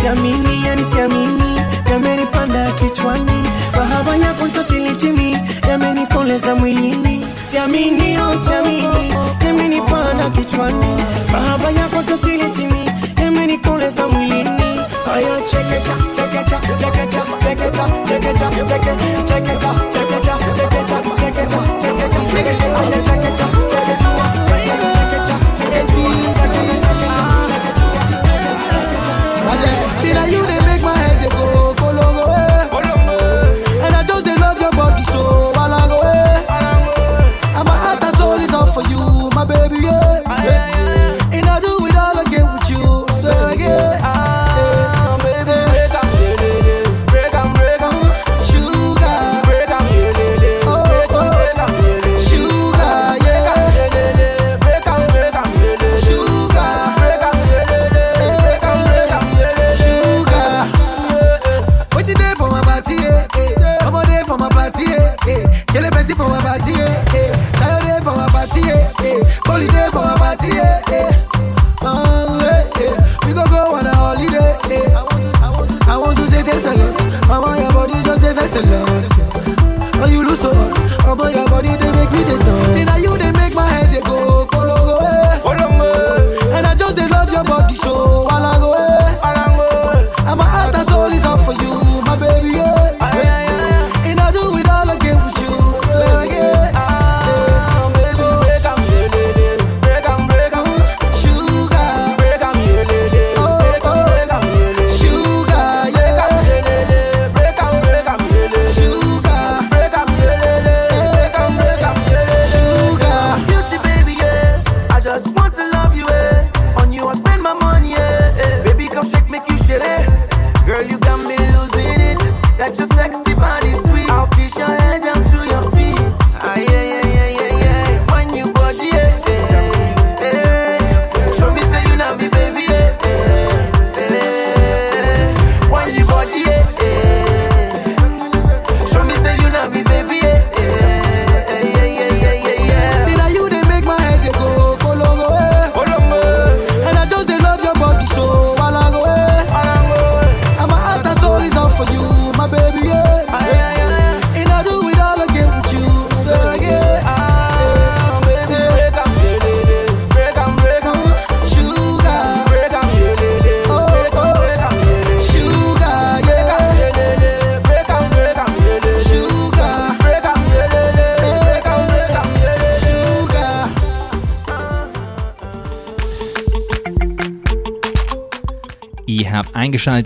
Siamini 0.00 0.66
yani 0.66 0.84
siamini 0.84 1.59
yamenipanda 1.90 2.72
kichwani. 2.72 3.42
Mahaba 3.76 4.16
yako 4.16 4.46
ntasilitimi 4.46 5.38
yamenikoleza 5.68 6.54
mwilini. 6.54 7.26
Siamini 7.50 8.18
oh 8.18 8.38
siamini 8.48 9.14
yamenipanda 9.46 10.30
kichwani. 10.30 10.96
Mahaba 11.32 11.70
yako 11.70 12.02
ntasilitimi 12.02 12.90
yamenikoleza 13.22 14.08
mwilini. 14.08 14.60
Chekecha 15.50 15.94
chekecha 16.16 16.60
chekecha 16.78 17.24
chekecha 17.48 17.86
chekecha 18.08 18.50
chekecha 18.50 19.24
chekecha 19.28 19.74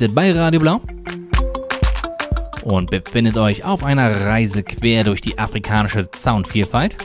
eingeschaltet 0.04 0.14
bei 0.14 0.32
Radio 0.32 0.60
Blau 0.60 0.80
und 2.62 2.90
befindet 2.90 3.36
euch 3.36 3.64
auf 3.64 3.84
einer 3.84 4.26
Reise 4.26 4.62
quer 4.62 5.04
durch 5.04 5.20
die 5.20 5.38
afrikanische 5.38 6.08
Soundvielfalt. 6.14 6.96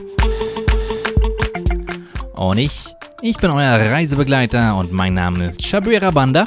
Und 2.33 2.57
ich, 2.57 2.85
ich 3.21 3.37
bin 3.37 3.51
euer 3.51 3.91
Reisebegleiter 3.91 4.77
und 4.77 4.91
mein 4.91 5.13
Name 5.13 5.49
ist 5.49 5.65
Shabira 5.65 6.11
Banda. 6.11 6.45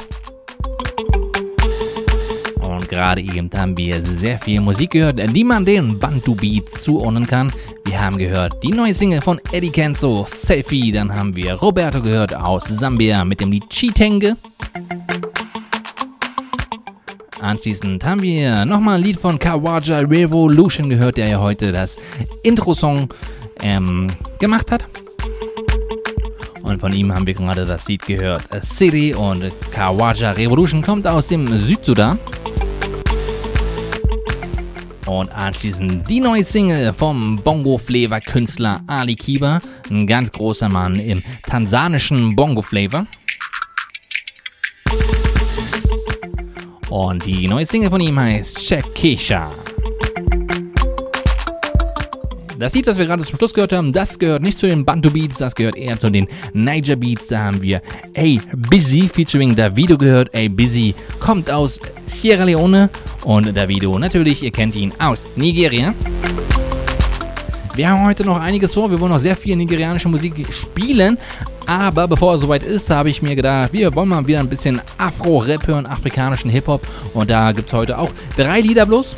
Und 2.60 2.88
gerade 2.88 3.20
eben 3.20 3.50
haben 3.54 3.76
wir 3.76 4.02
sehr 4.02 4.38
viel 4.38 4.60
Musik 4.60 4.92
gehört, 4.92 5.20
die 5.34 5.44
man 5.44 5.64
den 5.64 5.98
Bantu 5.98 6.34
Beat 6.34 6.64
zuordnen 6.80 7.26
kann. 7.26 7.52
Wir 7.84 8.00
haben 8.00 8.16
gehört 8.16 8.62
die 8.62 8.70
neue 8.70 8.94
Single 8.94 9.20
von 9.20 9.38
Eddie 9.52 9.70
Kenzo, 9.70 10.24
Selfie. 10.26 10.90
Dann 10.90 11.14
haben 11.14 11.36
wir 11.36 11.54
Roberto 11.54 12.00
gehört 12.00 12.34
aus 12.34 12.64
Sambia 12.64 13.24
mit 13.24 13.40
dem 13.40 13.52
Lied 13.52 13.68
Chitenge. 13.68 14.36
Anschließend 17.52 18.02
haben 18.02 18.22
wir 18.22 18.64
nochmal 18.64 18.96
ein 18.96 19.04
Lied 19.04 19.20
von 19.20 19.38
Kawaja 19.38 19.98
Revolution 19.98 20.88
gehört, 20.88 21.18
der 21.18 21.28
ja 21.28 21.38
heute 21.38 21.70
das 21.70 21.98
Intro-Song 22.42 23.10
ähm, 23.60 24.06
gemacht 24.38 24.72
hat. 24.72 24.86
Und 26.62 26.80
von 26.80 26.94
ihm 26.94 27.14
haben 27.14 27.26
wir 27.26 27.34
gerade 27.34 27.66
das 27.66 27.86
Lied 27.88 28.06
gehört, 28.06 28.48
City 28.62 29.14
und 29.14 29.52
Kawaja 29.70 30.32
Revolution 30.32 30.80
kommt 30.80 31.06
aus 31.06 31.28
dem 31.28 31.46
Südsudan. 31.58 32.18
Und 35.04 35.30
anschließend 35.30 36.08
die 36.08 36.20
neue 36.20 36.44
Single 36.44 36.94
vom 36.94 37.38
Bongo-Flavor-Künstler 37.44 38.80
Ali 38.86 39.14
Kiba, 39.14 39.60
ein 39.90 40.06
ganz 40.06 40.32
großer 40.32 40.70
Mann 40.70 40.98
im 40.98 41.22
tansanischen 41.42 42.34
Bongo-Flavor. 42.34 43.06
Und 46.92 47.24
die 47.24 47.48
neue 47.48 47.64
Single 47.64 47.88
von 47.88 48.02
ihm 48.02 48.20
heißt 48.20 48.66
Shakesha. 48.66 49.50
Das 52.58 52.74
Lied, 52.74 52.86
das 52.86 52.98
wir 52.98 53.06
gerade 53.06 53.24
zum 53.24 53.38
Schluss 53.38 53.54
gehört 53.54 53.72
haben, 53.72 53.94
das 53.94 54.18
gehört 54.18 54.42
nicht 54.42 54.58
zu 54.58 54.68
den 54.68 54.84
Bantu 54.84 55.10
Beats, 55.10 55.38
das 55.38 55.54
gehört 55.54 55.74
eher 55.74 55.98
zu 55.98 56.10
den 56.10 56.28
Niger 56.52 56.96
Beats. 56.96 57.28
Da 57.28 57.44
haben 57.44 57.62
wir 57.62 57.80
A 58.14 58.36
Busy 58.68 59.08
featuring 59.08 59.56
Davido 59.56 59.96
gehört. 59.96 60.36
A 60.36 60.48
Busy 60.48 60.94
kommt 61.18 61.50
aus 61.50 61.80
Sierra 62.06 62.44
Leone 62.44 62.90
und 63.24 63.56
Davido 63.56 63.98
natürlich, 63.98 64.42
ihr 64.42 64.50
kennt 64.50 64.76
ihn 64.76 64.92
aus 64.98 65.26
Nigeria. 65.34 65.94
Wir 67.74 67.88
haben 67.88 68.04
heute 68.04 68.24
noch 68.24 68.38
einiges 68.38 68.74
vor. 68.74 68.90
Wir 68.90 69.00
wollen 69.00 69.12
noch 69.12 69.18
sehr 69.18 69.34
viel 69.34 69.56
nigerianische 69.56 70.08
Musik 70.08 70.46
spielen. 70.52 71.16
Aber 71.66 72.06
bevor 72.06 72.34
es 72.34 72.42
soweit 72.42 72.62
ist, 72.62 72.90
habe 72.90 73.08
ich 73.08 73.22
mir 73.22 73.34
gedacht, 73.34 73.72
wir 73.72 73.94
wollen 73.94 74.10
mal 74.10 74.26
wieder 74.26 74.40
ein 74.40 74.48
bisschen 74.48 74.82
Afro-Rap 74.98 75.66
hören, 75.66 75.86
afrikanischen 75.86 76.50
Hip-Hop. 76.50 76.86
Und 77.14 77.30
da 77.30 77.52
gibt 77.52 77.68
es 77.68 77.72
heute 77.72 77.96
auch 77.98 78.10
drei 78.36 78.60
Lieder 78.60 78.84
bloß. 78.84 79.14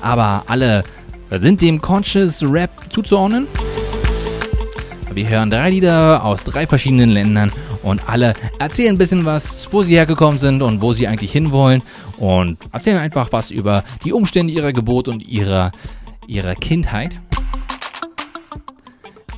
Aber 0.00 0.42
alle 0.48 0.82
sind 1.30 1.60
dem 1.60 1.80
Conscious 1.80 2.42
Rap 2.42 2.70
zuzuordnen. 2.90 3.46
Wir 5.12 5.28
hören 5.28 5.50
drei 5.50 5.70
Lieder 5.70 6.24
aus 6.24 6.44
drei 6.44 6.66
verschiedenen 6.66 7.10
Ländern 7.10 7.50
und 7.82 8.06
alle 8.08 8.34
erzählen 8.58 8.96
ein 8.96 8.98
bisschen 8.98 9.24
was, 9.24 9.68
wo 9.70 9.82
sie 9.82 9.94
hergekommen 9.94 10.38
sind 10.38 10.60
und 10.60 10.82
wo 10.82 10.92
sie 10.92 11.06
eigentlich 11.06 11.32
hinwollen 11.32 11.82
und 12.18 12.58
erzählen 12.72 12.98
einfach 12.98 13.32
was 13.32 13.50
über 13.50 13.84
die 14.04 14.12
Umstände 14.12 14.52
ihrer 14.52 14.72
Geburt 14.72 15.08
und 15.08 15.26
ihrer, 15.26 15.72
ihrer 16.26 16.54
Kindheit. 16.54 17.18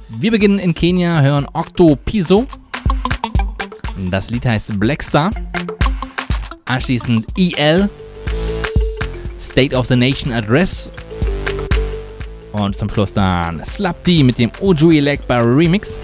Wir 0.08 0.30
beginnen 0.30 0.58
in 0.58 0.74
Kenia, 0.74 1.20
hören 1.20 1.46
Octo 1.52 1.96
Piso. 1.96 2.46
Das 4.10 4.30
Lied 4.30 4.46
heißt 4.46 4.78
Blackstar. 4.78 5.30
Anschließend 6.64 7.26
EL, 7.36 7.88
State 9.40 9.74
of 9.76 9.86
the 9.86 9.96
Nation 9.96 10.32
Address. 10.32 10.90
Und 12.52 12.76
zum 12.76 12.90
Schluss 12.90 13.12
dann 13.12 13.64
Slap 13.64 14.02
D 14.04 14.22
mit 14.22 14.38
dem 14.38 14.50
Oju 14.60 14.90
Electbar 14.90 15.44
Remix. 15.44 15.98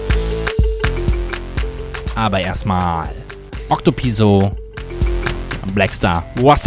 Aber 2.14 2.40
erstmal 2.40 3.10
Octopiso, 3.68 4.52
Blackstar, 5.74 6.24
What's 6.36 6.66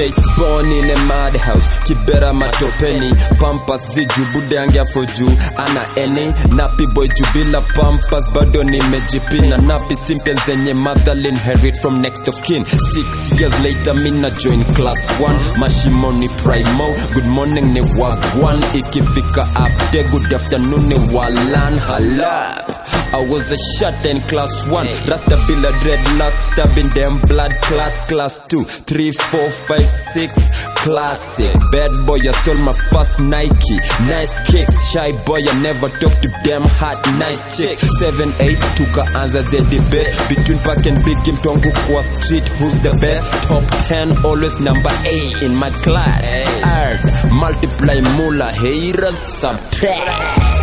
case 0.00 0.29
Born 0.40 0.72
in 0.72 0.88
a 0.90 0.96
madhouse, 1.06 1.68
kibera 1.84 2.32
matopeni, 2.32 3.10
pampas 3.38 3.92
ziju 3.94 4.24
bude 4.32 4.54
yangia 4.54 4.86
for 4.90 5.04
juu, 5.04 5.28
ana 5.58 5.84
eni, 5.96 6.24
napi 6.56 6.86
boy 6.94 7.06
juu 7.08 7.26
bila 7.34 7.60
pampas, 7.74 8.24
bado 8.32 8.62
nimejipina, 8.64 9.58
napi 9.58 9.94
simple 9.96 10.34
zenye 10.46 10.74
mother 10.74 11.12
inherit 11.28 11.76
from 11.82 12.00
next 12.00 12.26
of 12.26 12.42
kin. 12.42 12.64
Six 12.64 13.38
years 13.38 13.62
later, 13.62 13.92
mina 13.94 14.30
join 14.38 14.64
class 14.74 15.20
one, 15.20 15.36
mashimoni 15.60 16.28
primo, 16.42 16.88
good 17.12 17.26
morning 17.26 17.74
ni 17.74 17.80
wagwan, 18.00 18.60
ikifika 18.74 19.42
after, 19.56 20.02
good 20.10 20.32
afternoon 20.32 20.84
ni 20.88 20.94
walan 21.12 21.74
halap. 21.76 22.76
I 23.12 23.16
was 23.28 23.50
a 23.50 23.56
shot 23.76 24.06
in 24.06 24.20
class 24.20 24.68
one. 24.68 24.86
Rasta 24.86 25.36
bila 25.48 25.70
dreadlocks, 25.82 26.52
stabbing 26.52 26.88
them 26.94 27.20
blood 27.22 27.52
clots. 27.62 28.06
Class 28.06 28.38
two, 28.48 28.62
three, 28.64 29.10
four, 29.10 29.50
five, 29.50 29.84
Classic. 30.76 31.52
Bad 31.72 31.92
boy, 32.06 32.18
I 32.24 32.32
stole 32.40 32.58
my 32.58 32.72
first 32.72 33.20
Nike. 33.20 33.76
Nice 34.08 34.34
kicks. 34.50 34.90
Shy 34.92 35.12
boy, 35.26 35.40
I 35.46 35.60
never 35.60 35.88
talk 35.88 36.14
to 36.22 36.28
them 36.44 36.62
hot. 36.64 36.96
Nice 37.18 37.56
chick. 37.56 37.78
Seven, 37.78 38.32
eight, 38.40 38.58
tukaanza 38.76 39.42
the 39.50 39.60
debate 39.68 40.12
between 40.28 40.58
Pac 40.58 40.86
and 40.86 41.04
Big 41.04 41.18
Kim 41.24 41.36
Tongu 41.36 41.70
kwa 41.86 42.02
street. 42.02 42.48
Who's 42.58 42.80
the 42.80 42.90
best? 43.00 43.28
Top 43.48 43.64
ten, 43.88 44.08
always 44.24 44.58
number 44.60 44.92
eight 45.04 45.42
in 45.42 45.58
my 45.58 45.70
class. 45.84 46.24
Multiply, 47.32 48.00
mula, 48.16 48.50
haters, 48.52 49.16
subtract. 49.38 50.59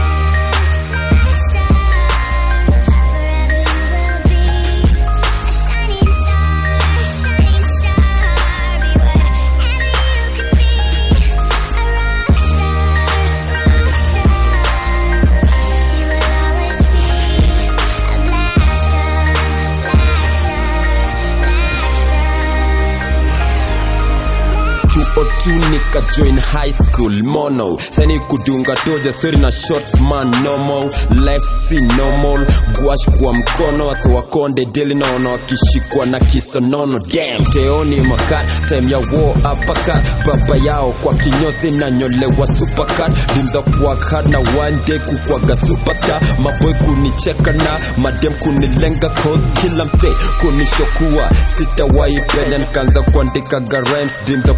Tu 25.25 25.49
nika 25.71 26.01
join 26.15 26.37
high 26.37 26.71
school 26.71 27.23
mono. 27.23 27.77
Sani 27.91 28.19
kudunga 28.19 28.75
toja 28.75 29.13
story 29.13 29.37
na 29.37 29.49
shots 29.51 29.99
man 29.99 30.31
normal 30.43 30.89
life 31.25 31.45
si 31.69 31.75
normal 31.81 32.45
gwash 32.81 33.05
kwa 33.21 33.33
mkono 33.33 33.87
wasa 33.87 34.09
wakonde 34.09 34.65
deli 34.65 34.95
naona 34.95 35.29
wakishikwa 35.29 36.05
na 36.05 36.19
kisonono 36.19 36.99
damn. 36.99 37.45
Teoni 37.53 37.95
makat 38.01 38.49
time 38.67 38.91
ya 38.91 38.97
war 38.97 39.37
apakat 39.43 40.05
baba 40.25 40.55
yao 40.55 40.91
kwa 40.91 41.13
kinyozi 41.15 41.71
na 41.71 41.91
nyolewa 41.91 42.47
supercat 42.47 43.33
dimza 43.35 43.61
kuwakat 43.61 44.25
na 44.25 44.39
one 44.39 44.77
day 44.87 44.99
kukwaga 44.99 45.55
superstar. 45.55 46.21
Maboy 46.43 46.73
kunicheka 46.73 47.53
na 47.53 47.79
madem 47.97 48.33
kunilenga 48.33 49.09
cause 49.09 49.41
kila 49.61 49.85
mse 49.85 50.07
kunishokuwa. 50.39 51.31
Sitawahi 51.57 52.19
penya 52.21 52.57
nikaanza 52.57 53.01
kuandika 53.01 53.59
rhymes 53.59 54.11
dreams 54.25 54.49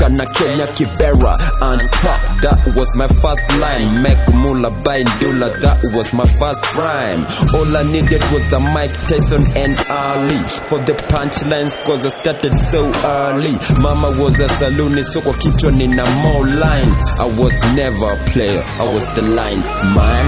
kujulikana 0.00 0.26
Kenya 0.32 0.66
Kibera 0.66 1.36
on 1.60 1.78
top 1.78 2.20
that 2.40 2.72
was 2.76 2.88
my 2.96 3.06
first 3.08 3.58
line. 3.58 4.02
Make 4.02 4.32
mula 4.32 4.70
by 4.82 5.02
Ndula 5.02 5.60
that 5.60 5.80
was 5.92 6.12
my 6.12 6.26
first 6.26 6.64
rhyme. 6.74 7.20
All 7.54 7.76
I 7.76 7.82
needed 7.84 8.22
was 8.32 8.44
the 8.50 8.60
Mike 8.60 8.92
Tyson 9.08 9.44
and 9.56 9.76
Ali. 9.90 10.38
For 10.68 10.78
the 10.78 10.94
punchlines 11.12 11.76
cause 11.84 12.04
I 12.04 12.20
started 12.20 12.54
so 12.54 12.80
early. 13.04 13.54
Mama 13.80 14.08
was 14.20 14.38
a 14.40 14.48
saloon 14.48 15.02
so 15.04 15.20
kwa 15.20 15.32
kichwa 15.34 15.72
nina 15.72 16.04
more 16.22 16.44
lines. 16.46 16.96
I 17.18 17.26
was 17.36 17.52
never 17.76 18.12
a 18.12 18.16
player 18.30 18.62
I 18.78 18.94
was 18.94 19.04
the 19.14 19.22
lines 19.22 19.68
man. 19.84 20.26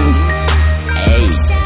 Hey 1.03 1.62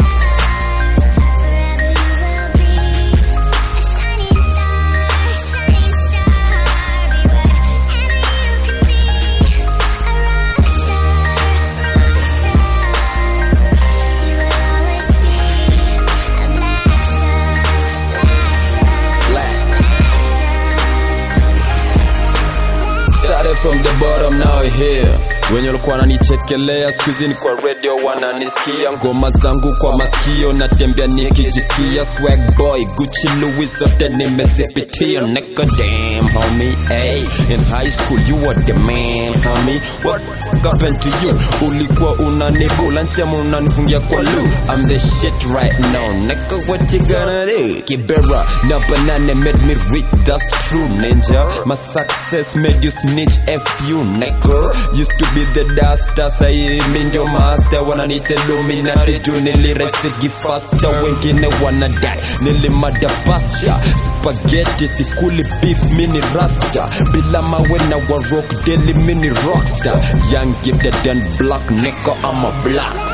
here 24.78 25.37
wenye 25.56 25.68
walikuwa 25.68 25.96
wananichekelea 25.96 26.92
skuizi 26.92 27.28
ni 27.28 27.36
kwa 27.36 27.52
radio 27.56 27.96
wananisikia 27.96 28.92
ngoma 28.98 29.32
zangu 29.32 29.72
kwa 29.80 29.98
masikio 29.98 30.54
natembea 30.54 31.08
nikijisikia 31.08 32.06
swag 32.06 32.56
boy. 32.58 32.86
Gucci 32.86 33.28
louis 33.42 33.78
zote 33.80 34.10
nimezipitia 34.10 35.22
nigga 35.22 35.66
damn 35.66 36.30
homie 36.30 36.76
hey. 36.88 37.22
In 37.50 37.60
high 37.72 37.90
school 37.92 38.20
you 38.30 38.36
were 38.48 38.62
the 38.62 38.74
man 38.74 39.34
homie. 39.44 39.82
What 40.04 40.26
happened 40.64 41.02
to 41.02 41.10
you? 41.10 41.68
Ulikuwa 41.70 42.14
unanibula 42.14 43.04
ntema 43.04 43.34
unanifungia 43.34 44.00
kwa 44.00 44.22
lu. 44.24 44.50
I'm 44.76 44.88
the 44.88 45.00
shit 45.00 45.34
right 45.56 45.80
now 45.80 46.12
nigga 46.14 46.56
what 46.72 46.94
you 46.94 47.00
gonna 47.00 47.46
do? 47.46 47.82
Kibera 47.86 48.46
na 48.70 48.80
banana 48.80 49.36
made 49.36 49.62
me 49.66 49.74
rich 49.92 50.06
that's 50.26 50.50
true 50.70 50.88
ninja. 50.90 51.46
My 51.66 51.76
success 51.76 52.56
made 52.56 52.86
you 52.86 52.92
snitch 52.92 53.38
f 53.48 53.90
you 53.90 54.04
nigga. 54.04 54.74
Used 54.94 55.18
to 55.20 55.26
be 55.36 55.37
the 55.54 55.64
duster 55.76 56.30
sahi 56.40 56.82
mi 56.92 57.04
ndio 57.04 57.26
master 57.28 57.84
wananiita 57.84 58.34
illuminati 58.34 59.20
juu 59.20 59.40
niliresigi 59.40 60.30
faster. 60.30 60.90
Wengine 61.04 61.48
wanadai 61.66 62.18
nilimada 62.42 63.10
pasha 63.10 63.80
spaghetti 64.18 64.88
sikuli 64.88 65.44
beef 65.62 65.84
mini 65.98 66.22
rasta. 66.36 66.90
Bila 67.12 67.42
mawe 67.42 67.80
na 67.90 67.96
wa 67.96 68.22
rock 68.32 68.66
daily 68.66 68.94
mini 68.94 69.30
rockstar. 69.30 70.00
Young 70.32 70.54
gifted 70.64 71.08
and 71.08 71.38
black 71.38 71.62
nigga 71.70 72.14
I'm 72.24 72.46
a 72.46 72.52
black 72.64 73.07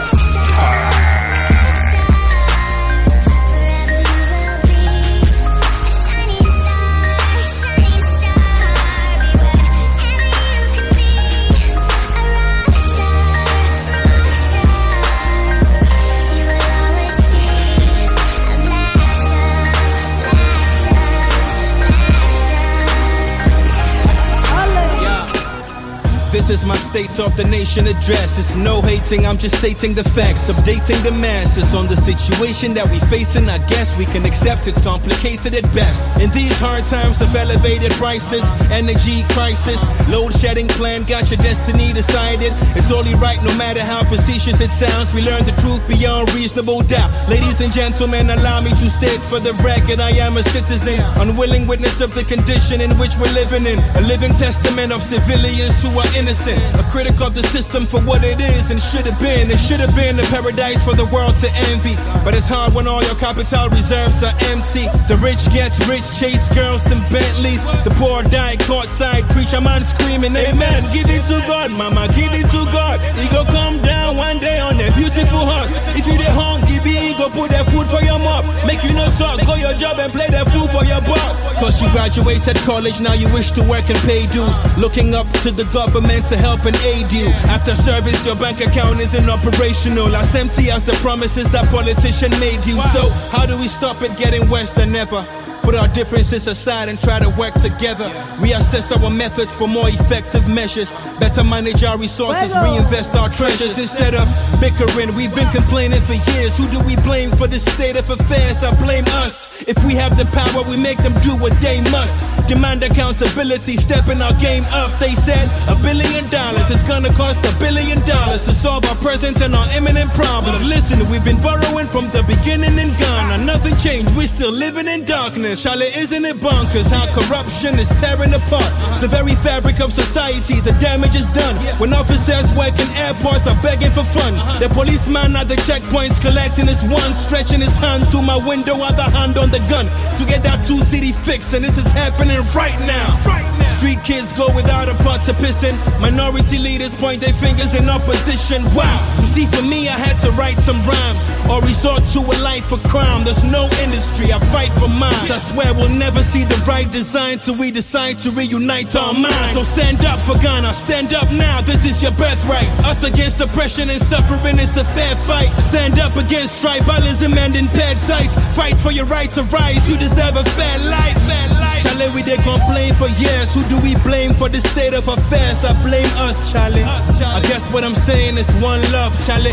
is 26.53 26.63
my 26.63 26.77
state 26.77 27.19
of 27.19 27.35
the 27.35 27.43
nation 27.43 27.87
address. 27.87 28.37
It's 28.37 28.53
no 28.53 28.79
hating, 28.81 29.25
I'm 29.25 29.39
just 29.39 29.57
stating 29.57 29.95
the 29.95 30.03
facts. 30.03 30.49
Updating 30.53 31.01
the 31.01 31.11
masses 31.11 31.73
on 31.73 31.87
the 31.87 31.97
situation 31.97 32.75
that 32.75 32.85
we 32.93 32.99
facing. 33.09 33.49
I 33.49 33.57
guess 33.65 33.97
we 33.97 34.05
can 34.05 34.23
accept 34.25 34.67
it's 34.67 34.81
complicated 34.81 35.55
at 35.55 35.65
best. 35.73 36.05
In 36.21 36.29
these 36.29 36.53
hard 36.61 36.85
times 36.85 37.21
of 37.21 37.33
elevated 37.33 37.91
prices, 37.97 38.45
energy 38.69 39.25
crisis, 39.33 39.81
load 40.13 40.31
shedding 40.37 40.69
plan, 40.77 41.01
got 41.09 41.31
your 41.33 41.41
destiny 41.41 41.91
decided. 41.91 42.53
It's 42.77 42.91
only 42.91 43.15
right 43.17 43.41
no 43.41 43.53
matter 43.57 43.81
how 43.81 44.05
facetious 44.05 44.61
it 44.61 44.71
sounds. 44.71 45.09
We 45.13 45.25
learn 45.25 45.45
the 45.49 45.57
truth 45.57 45.81
beyond 45.89 46.33
reasonable 46.37 46.85
doubt. 46.85 47.09
Ladies 47.29 47.61
and 47.65 47.73
gentlemen, 47.73 48.29
allow 48.29 48.61
me 48.61 48.69
to 48.69 48.87
state 48.93 49.21
for 49.25 49.41
the 49.41 49.57
record 49.65 49.99
I 49.99 50.11
am 50.21 50.37
a 50.37 50.43
citizen, 50.43 51.01
unwilling 51.17 51.65
witness 51.65 51.99
of 51.99 52.13
the 52.13 52.23
condition 52.29 52.77
in 52.79 52.93
which 53.01 53.17
we're 53.17 53.33
living 53.33 53.65
in. 53.65 53.81
A 53.97 54.01
living 54.05 54.33
testament 54.37 54.93
of 54.93 55.01
civilians 55.01 55.81
who 55.81 55.89
are 55.97 56.11
innocent. 56.13 56.42
A 56.43 56.83
critic 56.91 57.21
of 57.21 57.33
the 57.33 57.43
system 57.55 57.85
for 57.85 58.01
what 58.01 58.19
it 58.23 58.35
is 58.35 58.69
and 58.69 58.75
should 58.75 59.07
have 59.07 59.15
been. 59.23 59.47
It 59.49 59.59
should 59.63 59.79
have 59.79 59.95
been 59.95 60.19
a 60.19 60.27
paradise 60.27 60.83
for 60.83 60.91
the 60.91 61.07
world 61.07 61.39
to 61.39 61.47
envy. 61.71 61.95
But 62.27 62.35
it's 62.35 62.51
hard 62.51 62.73
when 62.75 62.85
all 62.85 62.99
your 62.99 63.15
capital 63.15 63.69
reserves 63.71 64.19
are 64.27 64.35
empty. 64.51 64.91
The 65.07 65.15
rich 65.23 65.39
gets 65.55 65.79
rich, 65.87 66.03
chase 66.19 66.51
girls 66.51 66.83
and 66.91 66.99
Bentleys. 67.07 67.63
The 67.87 67.95
poor 67.95 68.23
die 68.27 68.59
courtside, 68.67 69.23
preach 69.31 69.55
a 69.55 69.61
man 69.61 69.87
screaming, 69.87 70.35
Amen. 70.35 70.83
Give 70.91 71.07
it 71.07 71.23
to 71.31 71.39
God, 71.47 71.71
mama, 71.71 72.11
give 72.11 72.35
it 72.35 72.51
to 72.51 72.61
God. 72.75 72.99
He 73.15 73.31
come 73.47 73.79
down 73.79 74.17
one 74.17 74.39
day 74.39 74.59
on 74.59 74.75
a 74.75 74.91
beautiful 74.99 75.47
horse. 75.47 75.71
If 75.95 76.03
you 76.07 76.19
the 76.19 76.27
hungry, 76.27 76.83
be 76.83 77.15
go 77.15 77.29
put 77.31 77.55
that 77.55 77.69
food 77.71 77.87
for 77.87 78.03
your 78.03 78.19
mouth. 78.19 78.43
Make 78.67 78.83
you 78.83 78.91
no 78.91 79.07
talk, 79.15 79.39
go 79.47 79.55
your 79.55 79.73
job 79.79 79.95
and 79.99 80.11
play 80.11 80.27
that 80.27 80.51
food 80.51 80.67
for 80.75 80.83
your 80.83 80.99
boss. 81.07 81.39
Cause 81.63 81.79
you 81.79 81.87
graduated 81.95 82.57
college, 82.67 82.99
now 82.99 83.13
you 83.13 83.31
wish 83.31 83.55
to 83.55 83.63
work 83.63 83.87
and 83.87 83.99
pay 84.03 84.27
dues. 84.27 84.57
Looking 84.75 85.15
up 85.15 85.29
to 85.47 85.51
the 85.51 85.63
government 85.71 86.22
to 86.29 86.37
help 86.37 86.65
and 86.65 86.75
aid 86.77 87.11
you. 87.11 87.27
After 87.49 87.75
service, 87.75 88.25
your 88.25 88.35
bank 88.35 88.61
account 88.61 88.99
isn't 88.99 89.29
operational. 89.29 90.15
As 90.15 90.33
empty 90.35 90.71
as 90.71 90.83
the 90.83 90.93
promises 90.93 91.49
that 91.51 91.65
politician 91.69 92.31
made 92.39 92.65
you. 92.65 92.79
So, 92.93 93.09
how 93.31 93.45
do 93.45 93.57
we 93.57 93.67
stop 93.67 94.01
it 94.01 94.15
getting 94.17 94.49
worse 94.49 94.71
than 94.71 94.95
ever? 94.95 95.25
Put 95.63 95.75
our 95.75 95.87
differences 95.87 96.45
aside 96.47 96.89
and 96.89 96.99
try 96.99 97.19
to 97.19 97.29
work 97.39 97.53
together. 97.55 98.09
Reassess 98.43 98.91
our 98.91 99.09
methods 99.09 99.55
for 99.55 99.67
more 99.67 99.87
effective 99.87 100.43
measures. 100.47 100.91
Better 101.19 101.43
manage 101.43 101.83
our 101.85 101.97
resources, 101.97 102.53
reinvest 102.53 103.15
our 103.15 103.29
treasures 103.29 103.79
instead 103.79 104.13
of 104.13 104.27
bickering. 104.59 105.15
We've 105.15 105.33
been 105.33 105.49
complaining 105.55 106.01
for 106.01 106.19
years. 106.35 106.57
Who 106.57 106.67
do 106.67 106.83
we 106.83 106.97
blame 107.07 107.31
for 107.31 107.47
this 107.47 107.63
state 107.63 107.95
of 107.95 108.09
affairs, 108.09 108.61
I 108.61 108.75
blame 108.83 109.05
us. 109.23 109.63
If 109.63 109.79
we 109.85 109.93
have 109.95 110.17
the 110.17 110.25
power, 110.35 110.67
we 110.69 110.75
make 110.75 110.99
them 110.99 111.15
do 111.23 111.31
what 111.39 111.55
they 111.63 111.79
must. 111.95 112.19
Demand 112.47 112.83
accountability, 112.83 113.77
stepping 113.77 114.21
our 114.21 114.35
game 114.43 114.65
up. 114.75 114.91
They 114.99 115.15
said 115.15 115.47
a 115.71 115.79
billion 115.81 116.27
dollars 116.29 116.69
is 116.69 116.83
gonna 116.83 117.13
cost 117.15 117.39
a 117.47 117.53
billion 117.63 118.03
dollars 118.03 118.43
to 118.43 118.51
solve 118.51 118.83
our 118.91 118.99
present 118.99 119.39
and 119.39 119.55
our 119.55 119.69
imminent 119.77 120.11
problems. 120.13 120.61
Listen, 120.67 120.99
we've 121.09 121.23
been 121.23 121.41
borrowing 121.41 121.87
from 121.87 122.11
the 122.11 122.21
beginning 122.27 122.77
and 122.77 122.91
gone. 122.99 123.31
And 123.31 123.45
nothing 123.47 123.75
changed, 123.77 124.11
we're 124.17 124.27
still 124.27 124.51
living 124.51 124.87
in 124.87 125.05
darkness. 125.05 125.52
Charlotte, 125.55 125.95
isn't 125.95 126.25
it 126.25 126.37
bonkers 126.37 126.89
how 126.89 127.05
corruption 127.13 127.77
is 127.77 127.89
tearing 128.01 128.33
apart 128.33 128.71
the 129.01 129.07
very 129.07 129.35
fabric 129.35 129.79
of 129.81 129.93
society? 129.93 130.59
The 130.61 130.71
damage 130.81 131.15
is 131.15 131.27
done. 131.27 131.55
When 131.77 131.93
officers 131.93 132.49
work 132.57 132.73
in 132.79 132.89
airports 132.97 133.45
are 133.45 133.59
begging 133.61 133.91
for 133.91 134.03
funds. 134.15 134.41
The 134.59 134.69
policeman 134.69 135.35
at 135.35 135.47
the 135.47 135.55
checkpoints 135.67 136.21
collecting 136.21 136.67
his 136.67 136.83
one, 136.83 137.13
stretching 137.15 137.61
his 137.61 137.75
hand 137.75 138.07
through 138.07 138.23
my 138.23 138.37
window, 138.37 138.75
other 138.81 139.09
hand 139.09 139.37
on 139.37 139.51
the 139.51 139.59
gun 139.69 139.85
to 140.17 140.23
get 140.25 140.43
that 140.43 140.65
two 140.65 140.81
city 140.83 141.11
fix. 141.11 141.53
And 141.53 141.63
this 141.63 141.77
is 141.77 141.91
happening 141.91 142.41
right 142.55 142.77
now. 142.87 143.19
right 143.25 143.59
now. 143.59 143.72
Street 143.83 144.03
kids 144.05 144.31
go 144.39 144.47
without 144.55 144.87
a 144.87 144.95
pot 145.03 145.25
to 145.27 145.33
piss 145.43 145.61
in. 145.61 145.75
Minority 145.99 146.57
leaders 146.57 146.95
point 146.95 147.19
their 147.19 147.35
fingers 147.35 147.75
in 147.75 147.89
opposition. 147.89 148.63
Wow. 148.71 148.95
You 149.19 149.27
see, 149.27 149.45
for 149.45 149.61
me, 149.61 149.89
I 149.91 149.99
had 149.99 150.15
to 150.23 150.31
write 150.39 150.55
some 150.55 150.79
rhymes 150.87 151.19
or 151.51 151.59
resort 151.67 151.99
to 152.15 152.23
a 152.23 152.35
life 152.47 152.71
of 152.71 152.79
crime. 152.87 153.25
There's 153.27 153.43
no 153.43 153.67
industry, 153.83 154.31
I 154.31 154.39
fight 154.55 154.71
for 154.79 154.87
mine. 154.87 155.11
I 155.27 155.35
swear 155.35 155.73
we'll 155.75 155.91
never 155.99 156.23
see 156.23 156.45
the 156.45 156.55
right 156.63 156.89
design 156.89 157.39
till 157.39 157.55
we 157.55 157.71
decide 157.71 158.19
to 158.19 158.31
reunite 158.31 158.95
our 158.95 159.11
minds. 159.11 159.51
So 159.51 159.63
stand 159.63 159.99
up 160.05 160.19
for 160.19 160.39
Ghana, 160.39 160.71
stand 160.71 161.13
up 161.13 161.29
now. 161.33 161.59
This 161.59 161.83
is 161.83 162.01
your 162.01 162.15
birthright. 162.15 162.71
Us 162.87 163.03
against 163.03 163.41
oppression 163.41 163.89
and 163.89 164.01
suffering 164.01 164.63
it's 164.63 164.77
a 164.77 164.85
fair 164.95 165.15
fight. 165.27 165.51
Stand 165.59 165.99
up 165.99 166.15
against 166.15 166.63
tribalism 166.63 167.35
and 167.35 167.53
impaired 167.57 167.97
sights. 167.97 168.39
Fight 168.55 168.79
for 168.79 168.93
your 168.93 169.07
right 169.07 169.29
to 169.31 169.43
rise. 169.51 169.83
You 169.89 169.97
deserve 169.97 170.39
a 170.39 170.45
fair 170.55 170.77
life. 170.87 171.19
Fair 171.27 171.49
life. 171.59 171.72
Charlie, 171.93 172.15
we 172.15 172.21
they 172.23 172.37
complain 172.37 172.91
for 172.95 173.07
years. 173.21 173.53
Who 173.53 173.61
do 173.69 173.79
we 173.81 173.93
blame 174.01 174.33
for 174.33 174.49
the 174.49 174.57
state 174.57 174.95
of 174.95 175.07
affairs? 175.07 175.63
I 175.63 175.73
blame 175.83 176.09
us, 176.17 176.51
Charlie. 176.51 176.81
I 176.81 177.39
guess 177.47 177.71
what 177.71 177.83
I'm 177.83 177.93
saying 177.93 178.37
is 178.37 178.49
one 178.55 178.81
love, 178.91 179.13
Charlie. 179.27 179.51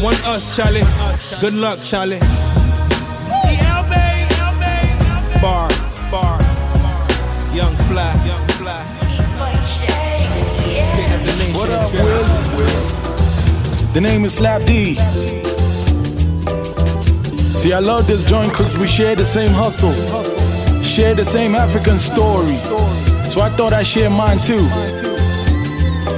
One 0.00 0.14
us, 0.24 0.54
Charlie. 0.56 0.82
Good 1.40 1.54
luck, 1.54 1.80
Charlie. 1.82 2.20
Bar, 5.40 5.68
bar, 6.12 6.38
young 7.52 7.74
fly, 7.90 8.14
young 8.26 8.46
fly. 8.58 8.80
What 11.52 11.68
up, 11.70 11.92
Wiz? 11.92 13.92
The 13.92 14.00
name 14.00 14.24
is 14.24 14.34
Slap 14.34 14.62
D. 14.62 14.94
See, 17.56 17.72
I 17.72 17.80
love 17.80 18.06
this 18.06 18.22
joint 18.22 18.52
cause 18.52 18.78
we 18.78 18.86
share 18.86 19.16
the 19.16 19.24
same 19.24 19.50
hustle, 19.50 19.92
share 20.92 21.14
the 21.14 21.24
same 21.24 21.54
African 21.54 21.96
story. 21.96 22.54
So 23.32 23.40
I 23.40 23.48
thought 23.56 23.72
I'd 23.72 23.86
share 23.86 24.10
mine 24.10 24.38
too. 24.38 24.60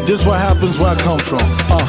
This 0.05 0.27
what 0.27 0.41
happens 0.41 0.81
where 0.81 0.89
I 0.89 0.97
come 0.97 1.21
from. 1.21 1.39
Uh, 1.71 1.87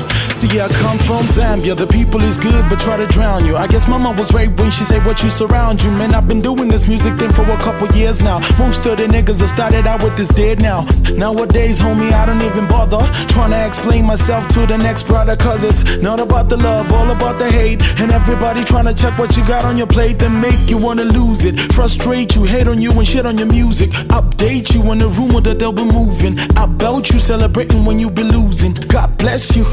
see, 0.50 0.60
I 0.60 0.68
come 0.70 0.98
from 1.00 1.26
Zambia. 1.28 1.76
The 1.76 1.88
people 1.88 2.22
is 2.22 2.38
good, 2.38 2.70
but 2.70 2.80
try 2.80 2.98
to 2.98 3.08
drown 3.08 3.46
you. 3.46 3.56
I 3.56 3.68
guess 3.68 3.88
mama 3.88 4.12
was 4.18 4.34
right 4.34 4.50
when 4.60 4.72
she 4.72 4.84
said 4.84 5.06
what 5.06 5.24
you 5.24 5.30
surround 5.30 5.84
you. 5.84 5.92
Man, 5.92 6.14
I've 6.14 6.28
been 6.28 6.42
doing 6.42 6.68
this 6.68 6.88
music 6.88 7.18
thing 7.18 7.32
for 7.32 7.44
a 7.44 7.58
couple 7.58 7.88
years 7.96 8.22
now. 8.22 8.40
Most 8.58 8.86
of 8.86 8.98
the 8.98 9.08
niggas 9.08 9.40
that 9.40 9.50
started 9.50 9.88
out 9.88 10.04
with 10.04 10.16
this 10.18 10.30
dead 10.30 10.62
now. 10.62 10.82
Nowadays, 11.16 11.80
homie, 11.80 12.12
I 12.12 12.26
don't 12.26 12.42
even 12.44 12.68
bother 12.68 13.02
trying 13.28 13.52
to 13.52 13.68
explain 13.68 14.06
myself 14.06 14.48
to 14.50 14.66
the 14.66 14.78
next 14.78 15.04
brother. 15.04 15.36
Cause 15.36 15.64
it's 15.64 16.02
not 16.02 16.20
about 16.20 16.50
the 16.50 16.58
love, 16.58 16.92
all 16.92 17.10
about 17.10 17.38
the 17.38 17.50
hate. 17.50 17.82
And 18.00 18.12
everybody 18.12 18.64
trying 18.64 18.86
to 18.86 18.94
check 18.94 19.18
what 19.18 19.36
you 19.38 19.46
got 19.46 19.66
on 19.66 19.78
your 19.78 19.88
plate 19.88 20.20
that 20.20 20.30
make 20.30 20.70
you 20.70 20.78
wanna 20.78 21.04
lose 21.04 21.46
it. 21.46 21.60
Frustrate 21.74 22.36
you, 22.36 22.44
hate 22.44 22.68
on 22.68 22.80
you 22.82 22.92
and 22.92 23.08
shit 23.08 23.26
on 23.26 23.38
your 23.38 23.48
music. 23.48 23.90
Update 24.20 24.74
you 24.74 24.92
in 24.92 25.00
the 25.00 25.08
rumor 25.08 25.42
that 25.42 25.60
they'll 25.60 25.74
be 25.74 25.86
moving. 25.86 26.40
I 26.58 26.66
belt 26.66 27.12
you 27.12 27.20
celebrating 27.20 27.86
when 27.86 28.00
you 28.00 28.10
be 28.10 28.24
losing. 28.24 28.74
God 28.74 29.18
bless 29.18 29.56
you. 29.56 29.66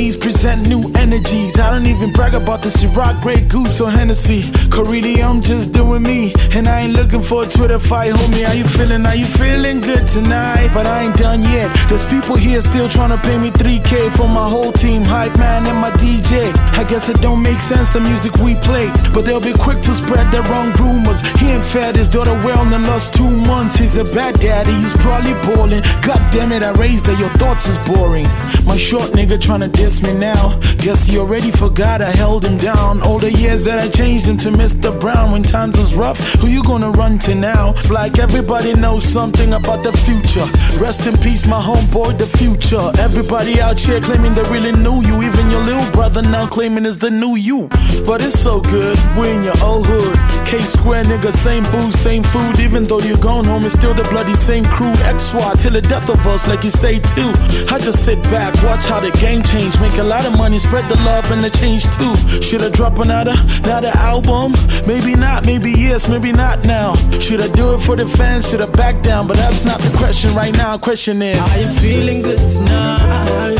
Enemies 0.00 0.16
present 0.16 0.66
new 0.66 0.90
energies. 0.96 1.58
I 1.58 1.70
don't 1.70 1.84
even 1.84 2.10
brag 2.14 2.32
about 2.32 2.62
this 2.62 2.82
Ciroc, 2.82 3.20
Grey 3.20 3.42
Goose, 3.42 3.82
or 3.82 3.90
Hennessy. 3.90 4.50
Corelli, 4.70 5.22
I'm 5.22 5.42
just 5.42 5.72
doing 5.72 6.02
me. 6.02 6.32
And 6.56 6.66
I 6.66 6.88
ain't 6.88 6.94
looking 6.94 7.20
for 7.20 7.42
a 7.42 7.46
Twitter 7.46 7.78
fight, 7.78 8.14
homie. 8.14 8.42
How 8.42 8.54
you 8.54 8.64
feeling? 8.64 9.04
Are 9.04 9.14
you 9.14 9.26
feeling 9.26 9.82
good 9.82 10.08
tonight? 10.08 10.70
But 10.72 10.86
I 10.86 11.04
ain't 11.04 11.16
done 11.16 11.42
yet. 11.42 11.68
There's 11.90 12.06
people 12.08 12.36
here 12.36 12.62
still 12.62 12.88
trying 12.88 13.10
to 13.10 13.18
pay 13.18 13.36
me 13.36 13.50
3K 13.50 14.16
for 14.16 14.26
my 14.26 14.48
whole 14.48 14.72
team. 14.72 15.02
Hype 15.02 15.36
man 15.36 15.66
and 15.66 15.76
my 15.76 15.90
DJ. 15.90 16.48
I 16.80 16.88
guess 16.88 17.10
it 17.10 17.20
don't 17.20 17.42
make 17.42 17.60
sense 17.60 17.90
the 17.90 18.00
music 18.00 18.32
we 18.38 18.54
play. 18.54 18.88
But 19.12 19.26
they'll 19.26 19.44
be 19.44 19.52
quick 19.52 19.82
to 19.82 19.92
spread 19.92 20.32
the 20.32 20.40
wrong 20.48 20.72
rumors. 20.80 21.20
He 21.36 21.52
ain't 21.52 21.64
fed 21.64 21.96
his 21.96 22.08
daughter 22.08 22.32
well 22.40 22.62
in 22.64 22.70
the 22.70 22.78
last 22.88 23.12
two 23.12 23.28
months. 23.28 23.76
He's 23.76 23.98
a 23.98 24.04
bad 24.16 24.40
daddy, 24.40 24.72
he's 24.72 24.96
probably 24.96 25.36
balling. 25.44 25.82
God 26.00 26.20
damn 26.32 26.52
it, 26.52 26.62
I 26.62 26.72
raised 26.80 27.04
her. 27.06 27.16
Your 27.20 27.32
thoughts 27.36 27.68
is 27.68 27.76
boring. 27.84 28.24
My 28.64 28.78
short 28.78 29.12
nigga 29.12 29.36
tryna 29.36 29.70
diss 29.70 29.89
me 29.98 30.14
now. 30.14 30.56
Guess 30.78 31.06
he 31.06 31.18
already 31.18 31.50
forgot 31.50 32.00
I 32.00 32.10
held 32.10 32.44
him 32.44 32.58
down. 32.58 33.02
All 33.02 33.18
the 33.18 33.32
years 33.32 33.64
that 33.64 33.78
I 33.80 33.88
changed 33.88 34.26
him 34.26 34.36
to 34.38 34.50
Mr. 34.50 34.88
Brown 35.00 35.32
when 35.32 35.42
times 35.42 35.76
was 35.76 35.94
rough. 35.94 36.18
Who 36.40 36.46
you 36.46 36.62
gonna 36.62 36.90
run 36.92 37.18
to 37.26 37.34
now? 37.34 37.70
It's 37.70 37.90
like 37.90 38.18
everybody 38.18 38.72
knows 38.74 39.04
something 39.04 39.52
about 39.54 39.82
the 39.82 39.92
future. 40.06 40.46
Rest 40.78 41.06
in 41.06 41.16
peace, 41.18 41.44
my 41.46 41.60
homeboy, 41.60 42.18
the 42.18 42.26
future. 42.26 42.86
Everybody 43.02 43.60
out 43.60 43.80
here 43.80 44.00
claiming 44.00 44.34
they 44.34 44.44
really 44.44 44.72
knew 44.72 45.02
you. 45.02 45.16
Even 45.22 45.50
your 45.50 45.64
little 45.64 45.90
brother 45.92 46.22
now 46.22 46.46
claiming 46.46 46.86
is 46.86 46.98
the 46.98 47.10
new 47.10 47.36
you. 47.36 47.68
But 48.06 48.22
it's 48.22 48.38
so 48.38 48.60
good, 48.60 48.96
we're 49.18 49.34
in 49.34 49.42
your 49.42 49.58
old 49.62 49.86
hood. 49.86 50.16
K 50.46 50.58
square 50.60 51.04
nigga, 51.04 51.32
same 51.32 51.64
booze, 51.74 51.98
same 51.98 52.22
food. 52.22 52.60
Even 52.60 52.84
though 52.84 53.00
you're 53.00 53.18
gone 53.18 53.44
home, 53.44 53.64
it's 53.64 53.74
still 53.74 53.94
the 53.94 54.04
bloody 54.04 54.34
same 54.34 54.64
crew. 54.64 54.92
XY 55.10 55.60
till 55.60 55.72
the 55.72 55.82
death 55.82 56.08
of 56.08 56.20
us, 56.26 56.46
like 56.46 56.62
you 56.64 56.70
say 56.70 57.00
too. 57.00 57.30
I 57.72 57.78
just 57.78 58.04
sit 58.04 58.22
back, 58.24 58.54
watch 58.62 58.86
how 58.86 59.00
the 59.00 59.10
game 59.18 59.42
Make 59.78 59.98
a 59.98 60.04
lot 60.04 60.26
of 60.26 60.36
money, 60.36 60.58
spread 60.58 60.84
the 60.84 60.96
love 61.04 61.30
and 61.30 61.42
the 61.42 61.50
change 61.50 61.84
too. 61.96 62.14
Should 62.42 62.62
I 62.62 62.70
drop 62.70 62.98
another, 62.98 63.34
another 63.64 63.92
album? 63.94 64.52
Maybe 64.86 65.14
not, 65.14 65.46
maybe 65.46 65.70
yes, 65.70 66.08
maybe 66.08 66.32
not 66.32 66.64
now. 66.64 66.94
Should 67.18 67.40
I 67.40 67.48
do 67.48 67.74
it 67.74 67.78
for 67.80 67.96
the 67.96 68.04
fans? 68.06 68.50
Should 68.50 68.60
I 68.60 68.66
back 68.70 69.02
down? 69.02 69.26
But 69.26 69.36
that's 69.36 69.64
not 69.64 69.80
the 69.80 69.96
question 69.96 70.34
right 70.34 70.54
now. 70.54 70.76
Question 70.78 71.22
is, 71.22 71.40
Are 71.40 71.60
you 71.60 71.68
feeling 71.78 72.22
good 72.22 72.38
tonight? 72.38 73.56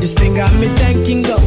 This 0.00 0.14
thing 0.14 0.34
got 0.36 0.52
me 0.54 0.68
thanking 0.80 1.22
God 1.22 1.39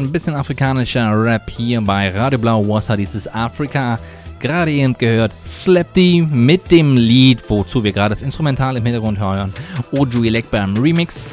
ein 0.00 0.12
bisschen 0.12 0.34
afrikanischer 0.34 1.12
Rap 1.22 1.50
hier 1.50 1.80
bei 1.80 2.08
Radio 2.10 2.38
Blau 2.38 2.66
Wasser. 2.66 2.96
Dieses 2.96 3.32
Afrika. 3.32 3.98
Gerade 4.40 4.72
eben 4.72 4.94
gehört 4.94 5.32
Slapty 5.46 6.26
mit 6.30 6.70
dem 6.70 6.96
Lied, 6.96 7.42
wozu 7.48 7.84
wir 7.84 7.92
gerade 7.92 8.14
das 8.14 8.22
Instrumental 8.22 8.76
im 8.76 8.84
Hintergrund 8.84 9.18
hören. 9.18 9.52
Oju 9.92 10.24
Elekba 10.24 10.64
im 10.64 10.76
Remix. 10.78 11.26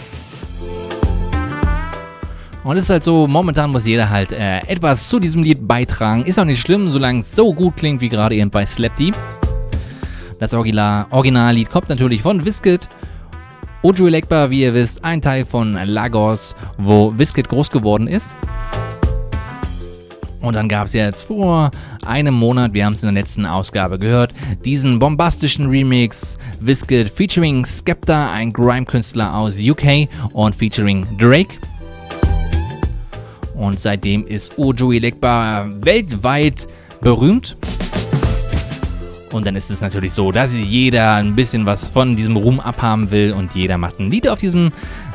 Und 2.65 2.75
es 2.75 2.83
ist 2.83 2.89
halt 2.89 3.03
so, 3.05 3.27
momentan 3.27 3.69
muss 3.69 3.85
jeder 3.85 4.09
halt 4.09 4.33
äh, 4.33 4.59
etwas 4.67 5.07
zu 5.07 5.19
diesem 5.19 5.41
Lied 5.41 5.65
beitragen. 5.65 6.25
Ist 6.25 6.37
auch 6.37 6.43
nicht 6.43 6.59
schlimm, 6.59 6.91
solange 6.91 7.21
es 7.21 7.33
so 7.33 7.53
gut 7.53 7.77
klingt 7.77 8.01
wie 8.01 8.09
gerade 8.09 8.35
eben 8.35 8.49
bei 8.49 8.65
Slapty. 8.65 9.11
Das 10.41 10.53
Original, 10.53 11.05
Originallied 11.11 11.69
kommt 11.69 11.87
natürlich 11.87 12.21
von 12.21 12.43
Wizkid. 12.43 12.89
Ojo 13.83 14.07
Elekba, 14.07 14.49
wie 14.49 14.63
ihr 14.63 14.73
wisst, 14.73 15.03
ein 15.03 15.21
Teil 15.21 15.45
von 15.45 15.73
Lagos, 15.73 16.55
wo 16.77 17.17
Wizkid 17.17 17.47
groß 17.47 17.69
geworden 17.69 18.07
ist. 18.07 18.31
Und 20.41 20.55
dann 20.55 20.67
gab 20.67 20.87
es 20.87 20.93
jetzt 20.93 21.25
vor 21.25 21.71
einem 22.05 22.33
Monat, 22.33 22.73
wir 22.73 22.85
haben 22.85 22.93
es 22.93 23.03
in 23.03 23.13
der 23.13 23.21
letzten 23.21 23.45
Ausgabe 23.45 23.99
gehört, 23.99 24.33
diesen 24.65 24.97
bombastischen 24.97 25.67
Remix 25.67 26.37
Wizkid 26.59 27.09
featuring 27.09 27.65
Skepta, 27.65 28.31
ein 28.31 28.51
Grime-Künstler 28.51 29.35
aus 29.35 29.57
UK 29.59 30.07
und 30.33 30.55
featuring 30.55 31.05
Drake. 31.19 31.55
Und 33.55 33.79
seitdem 33.79 34.25
ist 34.25 34.57
Ojo 34.57 34.91
Elekba 34.91 35.67
weltweit 35.81 36.67
berühmt. 37.01 37.57
Und 39.31 39.45
dann 39.45 39.55
ist 39.55 39.69
es 39.69 39.81
natürlich 39.81 40.13
so, 40.13 40.31
dass 40.31 40.53
jeder 40.53 41.15
ein 41.15 41.35
bisschen 41.35 41.65
was 41.65 41.87
von 41.87 42.15
diesem 42.15 42.37
Ruhm 42.37 42.59
abhaben 42.59 43.11
will 43.11 43.33
und 43.33 43.55
jeder 43.55 43.77
macht 43.77 43.99
ein 43.99 44.09
Lied 44.09 44.27
auf 44.27 44.39
diesem, 44.39 44.71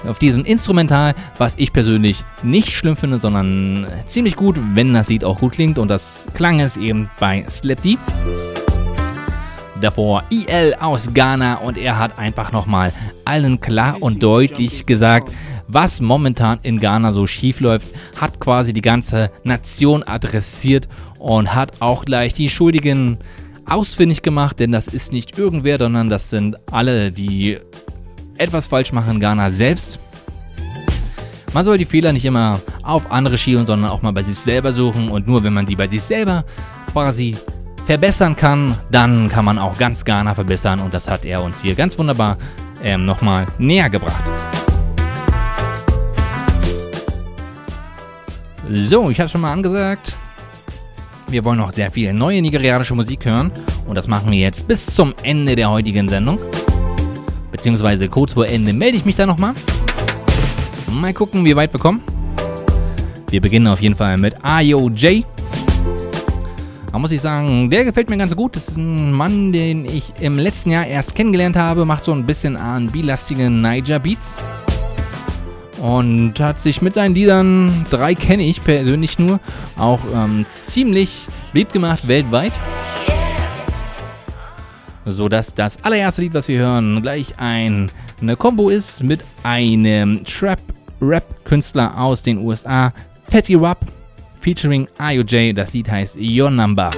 auf 0.07 0.19
diesem 0.19 0.45
Instrumental, 0.45 1.15
was 1.39 1.55
ich 1.57 1.73
persönlich 1.73 2.25
nicht 2.43 2.73
schlimm 2.73 2.97
finde, 2.97 3.19
sondern 3.19 3.87
ziemlich 4.07 4.37
gut, 4.37 4.57
wenn 4.75 4.93
das 4.93 5.09
Lied 5.09 5.25
auch 5.25 5.39
gut 5.39 5.53
klingt. 5.53 5.79
Und 5.79 5.89
das 5.89 6.27
klang 6.35 6.61
es 6.61 6.77
eben 6.77 7.09
bei 7.19 7.45
Slap 7.49 7.81
Deep 7.83 7.99
davor 9.81 10.23
IL 10.31 10.77
aus 10.81 11.13
Ghana 11.13 11.55
und 11.57 11.77
er 11.77 11.99
hat 11.99 12.19
einfach 12.19 12.53
nochmal 12.53 12.93
allen 13.25 13.61
klar 13.61 13.97
und 14.01 14.23
deutlich 14.23 14.87
gesagt, 14.87 15.33
was 15.67 16.01
momentan 16.01 16.61
in 16.63 16.79
Ghana 16.79 17.13
so 17.13 17.27
schief 17.27 17.61
läuft, 17.61 17.89
hat 18.21 18.39
quasi 18.39 18.73
die 18.73 18.83
ganze 18.83 19.31
Nation 19.43 20.03
adressiert 20.03 20.87
und 21.19 21.55
hat 21.55 21.81
auch 21.81 22.05
gleich 22.05 22.35
die 22.35 22.51
Schuldigen 22.51 23.19
ausfindig 23.67 24.23
gemacht, 24.23 24.59
denn 24.59 24.73
das 24.73 24.89
ist 24.89 25.13
nicht 25.13 25.39
irgendwer, 25.39 25.79
sondern 25.79 26.09
das 26.09 26.31
sind 26.31 26.57
alle, 26.73 27.13
die 27.13 27.59
etwas 28.39 28.67
falsch 28.67 28.93
machen, 28.93 29.21
Ghana 29.21 29.51
selbst. 29.51 29.99
Man 31.53 31.65
soll 31.65 31.79
die 31.79 31.85
Fehler 31.85 32.13
nicht 32.13 32.25
immer 32.25 32.61
auf 32.83 33.11
andere 33.11 33.37
schieben, 33.37 33.67
sondern 33.67 33.91
auch 33.91 34.03
mal 34.03 34.13
bei 34.13 34.23
sich 34.23 34.39
selber 34.39 34.73
suchen 34.73 35.09
und 35.09 35.27
nur 35.27 35.45
wenn 35.45 35.53
man 35.53 35.67
sie 35.67 35.77
bei 35.77 35.89
sich 35.89 36.03
selber 36.03 36.45
quasi 36.93 37.37
verbessern 37.87 38.37
kann, 38.37 38.75
dann 38.91 39.29
kann 39.29 39.45
man 39.45 39.59
auch 39.59 39.77
ganz 39.77 40.05
Ghana 40.05 40.35
verbessern 40.35 40.81
und 40.81 40.95
das 40.95 41.09
hat 41.09 41.25
er 41.25 41.43
uns 41.43 41.61
hier 41.61 41.75
ganz 41.75 41.99
wunderbar 41.99 42.39
ähm, 42.83 43.05
nochmal 43.05 43.47
näher 43.59 43.91
gebracht. 43.91 44.23
So, 48.71 49.11
ich 49.11 49.21
habe 49.21 49.29
schon 49.29 49.43
mal 49.43 49.53
angesagt. 49.53 50.15
Wir 51.33 51.47
wollen 51.47 51.57
noch 51.57 51.71
sehr 51.71 51.91
viel 51.91 52.13
neue 52.13 52.43
nigerianische 52.43 52.95
Musik 52.95 53.25
hören 53.25 53.51
und 53.89 53.95
das 53.95 54.07
machen 54.07 54.31
wir 54.31 54.39
jetzt 54.39 54.69
bis 54.69 54.85
zum 54.85 55.15
Ende 55.23 55.57
der 55.57 55.71
heutigen 55.71 56.07
Sendung. 56.07 56.39
Beziehungsweise 57.51 58.07
kurz 58.11 58.35
vor 58.35 58.47
Ende 58.47 58.75
melde 58.75 58.99
ich 58.99 59.07
mich 59.07 59.17
dann 59.17 59.31
nochmal. 59.31 59.55
Mal 61.01 61.15
gucken, 61.15 61.43
wie 61.47 61.57
weit 61.57 61.73
wir 61.73 61.81
kommen. 61.81 62.03
Wir 63.31 63.41
beginnen 63.41 63.67
auf 63.67 63.81
jeden 63.81 63.97
Fall 63.97 64.19
mit 64.19 64.35
IOJ. 64.45 65.25
Da 66.93 66.99
muss 66.99 67.11
ich 67.11 67.23
sagen, 67.23 67.71
der 67.71 67.87
gefällt 67.87 68.11
mir 68.11 68.19
ganz 68.19 68.37
gut. 68.37 68.55
Das 68.55 68.69
ist 68.69 68.77
ein 68.77 69.11
Mann, 69.11 69.55
den 69.55 69.87
ich 69.87 70.13
im 70.21 70.39
letzten 70.39 70.71
Jahr 70.71 70.87
erst 70.87 71.15
kennengelernt 71.15 71.57
habe. 71.57 71.87
Macht 71.87 72.05
so 72.05 72.13
ein 72.13 72.27
bisschen 72.27 72.59
RB-lastige 72.59 73.49
Niger-Beats 73.49 74.37
und 75.83 76.39
hat 76.39 76.61
sich 76.61 76.81
mit 76.81 76.95
seinen 76.95 77.15
Liedern, 77.15 77.85
drei 77.91 78.15
kenne 78.15 78.45
ich 78.45 78.63
persönlich 78.63 79.19
nur, 79.19 79.41
auch 79.77 79.99
ähm, 80.15 80.47
ziemlich 80.47 81.27
beliebt 81.53 81.73
gemacht 81.73 82.07
weltweit. 82.07 82.53
So 85.05 85.29
dass 85.29 85.53
das 85.55 85.83
allererste 85.83 86.23
Lied, 86.23 86.35
was 86.35 86.47
wir 86.47 86.61
hören, 86.61 87.03
gleich 87.03 87.35
ein, 87.39 87.91
eine 88.21 88.37
Combo 88.37 88.69
ist 88.69 89.03
mit 89.03 89.25
einem 89.43 90.25
Trap-Rap-Künstler 90.25 91.99
aus 91.99 92.23
den 92.23 92.39
USA, 92.39 92.93
Fatty 93.29 93.57
Rap, 93.57 93.81
featuring 94.41 94.87
IOJ. 95.01 95.53
Das 95.53 95.73
Lied 95.73 95.91
heißt 95.91 96.15
Your 96.17 96.51
Number. 96.51 96.91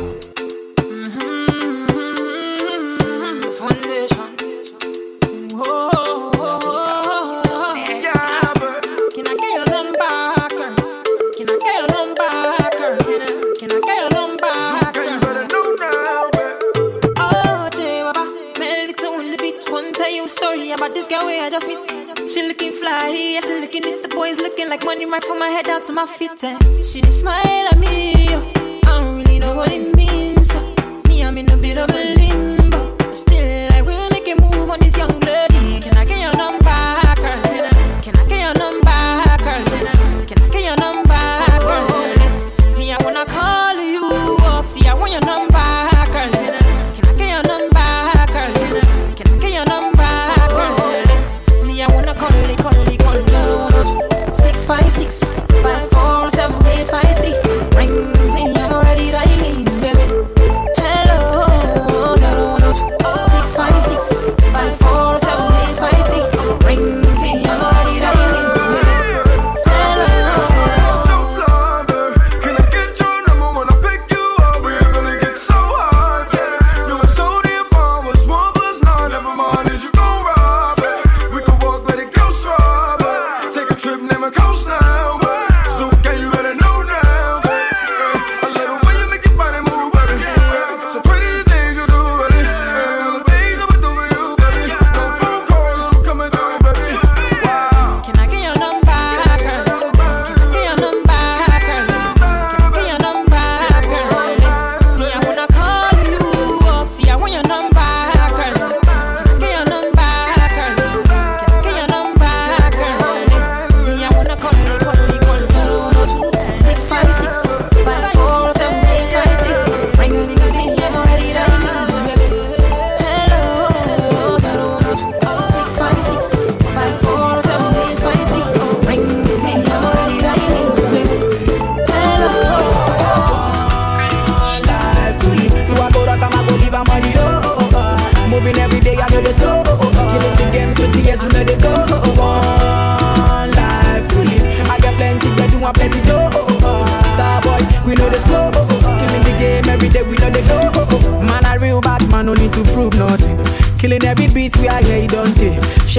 looking 23.75 23.93
at 23.93 24.03
the 24.03 24.09
boys 24.15 24.37
looking 24.37 24.69
like 24.69 24.85
money 24.85 25.05
right 25.05 25.25
from 25.25 25.39
my 25.39 25.49
head 25.49 25.65
down 25.65 25.83
to 25.83 25.93
my 25.93 26.07
feet. 26.07 26.45
And 26.45 26.87
she 26.87 27.01
didn't 27.01 27.13
smile 27.15 27.69
at 27.73 27.79
me. 27.79 28.15
I 28.15 28.81
don't 28.85 29.17
really 29.17 29.41
know 29.41 29.57
what 29.57 29.73
it 29.73 29.97
means. 29.97 30.55
Me, 31.09 31.25
I'm 31.25 31.37
in 31.39 31.51
a 31.51 31.57
bit 31.57 31.79
of 31.79 31.91
a 31.91 32.14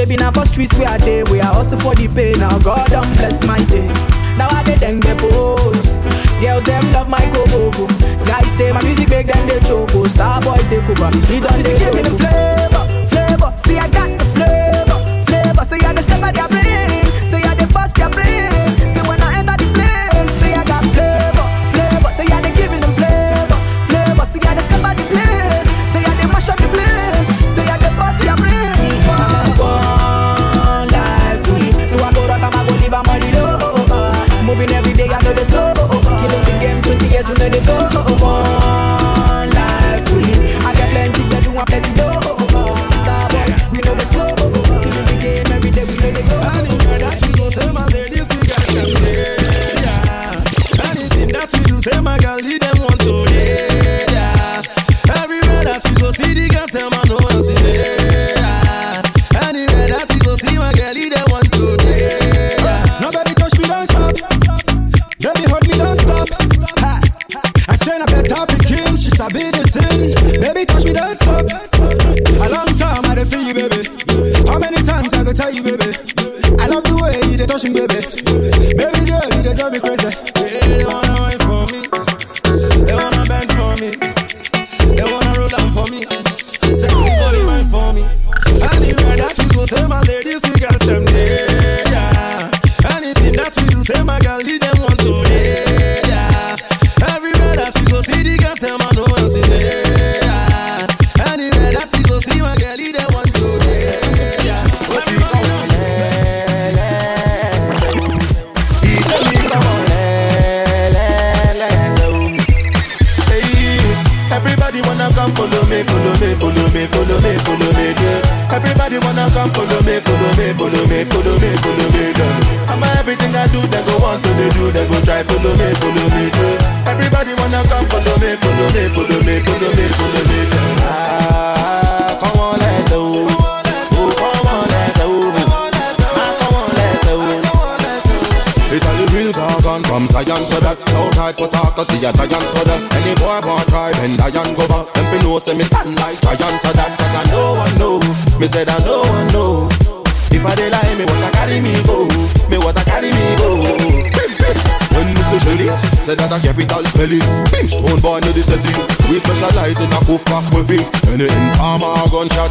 Baby, 0.06 0.18
now 0.18 0.30
for 0.30 0.46
streets 0.46 0.72
we 0.78 0.86
are 0.86 1.00
there. 1.00 1.26
we 1.32 1.42
are 1.42 1.52
also 1.52 1.76
for 1.78 1.96
the 1.96 2.08
pay. 2.08 2.34
Now 2.34 2.60
God 2.60 2.88
don't 2.92 3.10
bless 3.18 3.44
my 3.44 3.58
day. 3.66 3.88
Now 4.38 4.48
I 4.52 4.62
get 4.64 4.80
them 4.80 5.00
get 5.00 5.18
pose. 5.18 5.94
Girls, 6.38 6.64
them 6.64 6.94
love 6.94 7.10
my 7.10 7.26
go 7.34 7.72
Guys 8.24 8.46
say 8.56 8.72
my 8.72 8.84
music 8.84 9.10
make 9.10 9.26
them 9.26 9.48
they 9.48 9.60
choke. 9.62 9.90
Oh, 9.98 10.06
Starboy 10.06 10.62
boy 10.62 10.70
they 10.70 10.78
Me 11.26 11.40
don't 11.42 11.58
they 11.64 11.85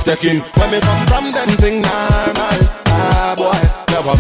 taking 0.05 0.41
When 0.61 0.69
me 0.71 0.79
come 0.85 1.05
from 1.09 1.33
them 1.33 1.49
thing 1.57 1.81
normal 1.81 2.61
Ah 2.93 3.35
boy, 3.35 3.57
never 3.91 4.15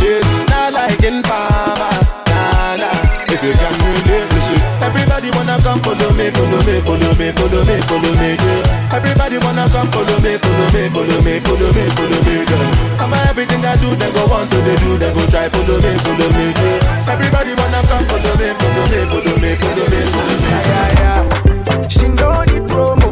this 0.00 0.24
Not 0.48 0.72
like 0.72 0.98
informer 1.04 1.92
Nah 2.32 2.80
nah, 2.80 3.30
if 3.30 3.40
you 3.44 3.52
can 3.52 3.74
relate 3.84 4.26
Listen, 4.32 4.60
everybody 4.82 5.28
wanna 5.36 5.60
come 5.62 5.78
follow 5.84 6.10
me 6.16 6.32
Follow 6.32 6.60
me, 6.64 6.80
follow 6.82 7.12
me, 7.20 7.28
follow 7.36 7.62
me, 7.68 7.76
follow 7.86 8.12
me 8.16 8.30
yeah. 8.40 8.96
Everybody 8.96 9.36
wanna 9.44 9.68
come 9.68 9.88
follow 9.92 10.18
me 10.24 10.40
Follow 10.40 10.68
me, 10.72 10.82
follow 10.90 11.20
me, 11.20 11.34
follow 11.44 11.70
me, 11.76 11.84
follow 11.94 12.20
me 12.26 12.36
yeah. 12.48 13.04
On, 13.04 13.12
everything 13.28 13.62
I 13.62 13.76
do, 13.76 13.92
they 13.94 14.10
go 14.16 14.24
want 14.26 14.50
to 14.50 14.58
they 14.64 14.76
do 14.80 14.96
They 14.96 15.12
go 15.12 15.22
try 15.28 15.46
follow 15.52 15.78
me, 15.84 15.92
follow 16.00 16.28
me 16.32 16.46
yeah. 16.56 17.12
Everybody 17.12 17.52
wanna 17.54 17.80
come 17.86 18.04
follow 18.08 18.34
me, 18.40 18.48
follow 18.56 18.84
me, 18.88 18.98
follow 19.12 19.36
me, 19.36 19.50
follow 19.60 19.86
me, 19.92 20.00
follow 20.10 20.36
me 20.40 20.50
yeah, 20.50 21.00
yeah. 21.00 21.88
She 21.88 22.08
know 22.08 22.42
the 22.48 22.58
promo 22.66 23.05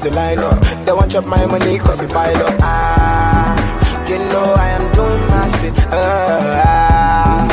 the 0.00 0.08
as 0.08 0.14
they 0.14 0.20
line 0.20 0.38
up. 0.38 0.58
They 0.84 0.92
want 0.92 1.12
chop 1.12 1.26
my 1.26 1.44
money 1.46 1.78
cause 1.78 2.02
it 2.02 2.10
pile 2.10 2.36
up. 2.36 2.54
Ah, 2.60 4.08
you 4.08 4.18
know 4.18 4.54
I 4.56 4.68
am 4.78 4.84
doing 4.94 5.24
my 5.28 5.48
shit. 5.58 5.74
Uh, 5.90 6.62
ah, 6.66 7.46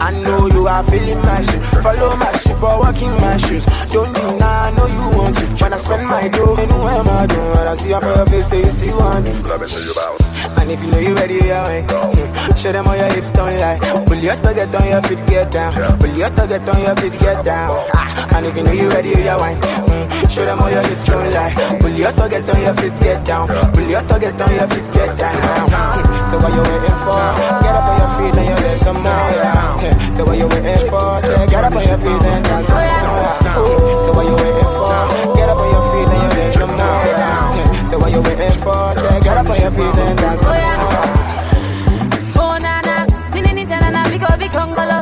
I 0.00 0.10
know 0.22 0.46
you 0.48 0.66
are 0.66 0.84
feeling 0.84 1.20
my 1.22 1.40
shit. 1.40 1.62
Follow 1.82 2.16
my 2.16 2.32
shit, 2.32 2.56
but 2.60 2.78
walking 2.78 3.14
my 3.20 3.36
shoes. 3.36 3.64
Don't 3.92 4.12
deny, 4.14 4.68
I 4.68 4.70
know 4.76 4.86
you 4.86 5.04
want 5.18 5.36
to. 5.38 5.46
When 5.62 5.72
I 5.72 5.76
spend 5.76 6.06
my 6.06 6.28
dough, 6.28 6.56
know 6.56 6.82
I'm 6.86 7.08
out. 7.08 7.32
When 7.32 7.66
I 7.68 7.74
see 7.74 7.90
your 7.90 8.00
face, 8.26 8.46
they 8.48 8.62
still 8.64 8.98
want 8.98 9.26
to. 9.26 10.09
Let 10.56 10.66
me 10.66 10.70
see 10.70 10.70
you 10.70 10.70
bounce. 10.70 10.70
And 10.70 10.70
if 10.70 10.84
you 10.84 10.90
know 10.90 10.98
you 10.98 11.14
ready, 11.14 11.34
yeah, 11.34 11.64
man. 11.64 11.84
Mm. 11.86 12.58
Show 12.58 12.72
them 12.72 12.84
how 12.84 12.94
your 12.94 13.10
hips 13.14 13.32
don't 13.32 13.58
lie. 13.58 13.78
Pull 14.06 14.18
your 14.18 14.36
to 14.36 14.54
get 14.54 14.74
on 14.74 14.86
your 14.88 15.02
feet, 15.02 15.22
get 15.26 15.52
down. 15.52 15.72
Pull 15.98 16.16
your 16.16 16.30
to 16.30 16.46
get 16.48 16.68
on 16.68 16.80
your 16.80 16.96
feet, 16.96 17.20
get 17.20 17.44
down. 17.44 17.86
Ah. 17.94 18.36
And 18.36 18.46
if 18.46 18.56
you 18.56 18.64
know 18.64 18.72
you 18.72 18.88
ready, 18.90 19.10
yeah, 19.10 19.36
wine. 19.36 19.56
Mm. 19.60 20.30
Show 20.30 20.44
them 20.44 20.58
how 20.58 20.68
your 20.68 20.82
hips 20.82 21.06
don't 21.06 21.32
lie. 21.32 21.54
Pull 21.80 21.90
your 21.90 22.12
to 22.12 22.28
get 22.28 22.48
on 22.48 22.60
your 22.62 22.74
feet, 22.74 22.94
get 23.00 23.24
down. 23.26 23.48
Pull 23.48 23.88
your 23.88 24.00
to 24.02 24.16
get 24.20 24.40
on 24.40 24.50
your 24.54 24.68
feet, 24.68 24.88
get 24.94 25.18
down. 25.18 25.34
Mm. 25.34 26.28
So 26.30 26.36
what 26.38 26.52
you 26.54 26.62
waiting 26.62 26.98
for? 27.02 27.22
Get 27.62 27.74
up 27.74 27.88
on 27.90 27.96
your 27.98 28.10
feet 28.16 28.36
and 28.38 28.46
you 28.48 28.56
let 28.66 28.78
some 28.80 29.00
more. 29.02 29.30
Yeah. 29.34 30.12
So 30.12 30.24
what 30.24 30.38
you 30.38 30.46
waiting 30.46 30.88
for? 30.88 31.20
Say 31.20 31.46
get 31.46 31.64
up 31.64 31.74
on 31.74 31.82
your 31.82 31.98
feet 31.98 32.24
and 32.30 32.44
dance. 32.44 32.68
So 32.68 34.10
what 34.14 34.26
you 34.26 34.36
waiting 34.38 34.70
for? 34.70 35.34
Get 35.34 35.48
up 35.48 35.58
on 35.58 35.68
your 35.70 35.84
feet 35.90 36.08
and 36.14 36.22
you 36.22 36.30
let 36.38 36.54
some 36.54 36.70
more. 36.70 37.04
Yeah. 37.10 37.69
Yeah. 37.90 37.98
So 37.98 37.98
what 37.98 38.12
you 38.12 38.20
waiting 38.22 38.60
for? 38.62 38.94
Say 38.94 39.20
get 39.20 39.36
up 39.36 39.50
on 39.50 39.60
your 39.60 39.70
feet 39.70 39.98
and 39.98 40.18
dance 40.18 40.40
some 40.40 40.54
more. 40.80 41.06
Oh 42.42 42.58
nana, 42.62 43.06
tinini 43.32 43.64
tanana 43.66 44.02
biko 44.10 44.30
bikongolo. 44.40 44.98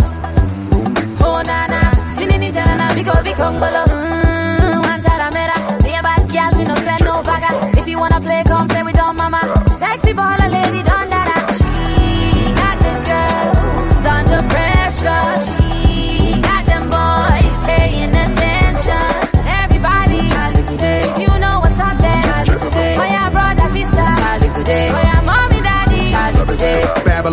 Oh 1.24 1.43
nana, 1.47 1.81
tinini 2.16 2.51
tanana 2.52 2.89
biko 2.97 3.15
bikongolo. 3.27 3.85
Mm, 3.85 4.82
Wantara 4.85 5.28
mera, 5.36 5.56
be 5.82 5.93
a 5.94 6.02
bad 6.02 6.23
girl, 6.32 6.52
me 6.59 6.65
no 6.65 6.74
send 6.77 7.05
no 7.05 7.23
bagger. 7.23 7.55
If 7.81 7.86
you 7.89 7.98
wanna 7.98 8.20
play, 8.20 8.43
come 8.44 8.69
play 8.69 8.82
with 8.82 8.97
your 8.97 9.12
mama. 9.12 9.40
Sexy 9.78 10.12
baller 10.15 10.51
lady, 10.51 10.82
don't 10.82 11.10
dada. 11.10 11.39
She 11.59 12.55
got 12.60 12.77
the 12.85 12.94
girls 13.09 14.06
under 14.16 14.43
pressure. 14.48 15.57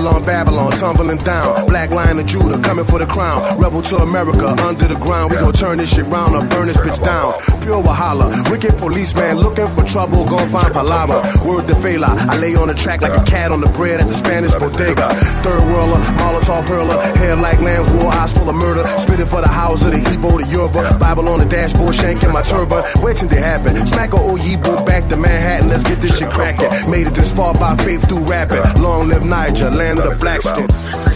Babylon, 0.05 0.23
Babylon, 0.23 0.71
tumbling 0.77 1.17
down. 1.25 1.65
Black 1.65 1.89
Lion 1.89 2.19
of 2.19 2.27
Judah 2.27 2.61
coming 2.61 2.85
for 2.85 2.99
the 2.99 3.07
crown. 3.09 3.41
Rebel 3.57 3.81
to 3.89 3.97
America, 4.05 4.53
under 4.61 4.85
the 4.85 4.93
ground. 5.01 5.31
We 5.33 5.37
gon' 5.37 5.53
turn 5.53 5.79
this 5.79 5.89
shit 5.95 6.05
round 6.05 6.35
or 6.37 6.45
burn 6.53 6.67
this 6.67 6.77
bitch 6.77 7.01
down. 7.03 7.33
pure 7.65 7.81
Wahala. 7.81 8.29
Wicked 8.51 8.77
policeman 8.77 9.37
looking 9.41 9.65
for 9.73 9.81
trouble, 9.83 10.21
gon' 10.29 10.45
find 10.53 10.69
palabra. 10.77 11.25
Word 11.41 11.65
to 11.69 11.73
Fela, 11.73 12.05
I 12.29 12.37
lay 12.37 12.53
on 12.53 12.67
the 12.67 12.75
track 12.75 13.01
like 13.01 13.17
a 13.17 13.23
cat 13.25 13.51
on 13.51 13.61
the 13.61 13.69
bread 13.73 13.99
at 13.99 14.05
the 14.05 14.13
Spanish 14.13 14.53
bodega. 14.53 15.09
Third 15.41 15.65
worlder, 15.73 15.97
Molotov 16.21 16.69
hurler, 16.69 17.01
hair 17.17 17.35
like 17.35 17.59
lambs, 17.61 17.89
war 17.97 18.13
eyes 18.13 18.31
full 18.31 18.47
of 18.47 18.55
murder. 18.55 18.85
Spitting 19.01 19.25
for 19.25 19.41
the 19.41 19.49
house 19.49 19.81
of 19.83 19.89
the 19.91 19.97
Igbo, 19.97 20.37
the 20.37 20.45
Yoruba. 20.53 20.99
Bible 21.01 21.27
on 21.29 21.39
the 21.39 21.49
dashboard, 21.49 21.95
shanking 21.97 22.29
my 22.31 22.43
turban. 22.45 22.85
Wait 23.01 23.17
it 23.23 23.31
happen. 23.31 23.73
Smack 23.87 24.13
a 24.13 24.17
Oyibo 24.21 24.85
back 24.85 25.09
to 25.09 25.17
Manhattan, 25.17 25.67
let's 25.69 25.83
get 25.83 25.97
this 25.97 26.19
shit 26.19 26.29
cracking. 26.29 26.69
Made 26.91 27.07
it 27.07 27.15
this 27.17 27.33
far 27.33 27.55
by 27.55 27.75
faith 27.77 28.07
through 28.07 28.21
rapping. 28.29 28.61
Long 28.83 29.09
live 29.09 29.25
Niger, 29.25 29.71
land 29.71 29.94
Alexander 29.97 30.17
Blackston. 30.17 31.14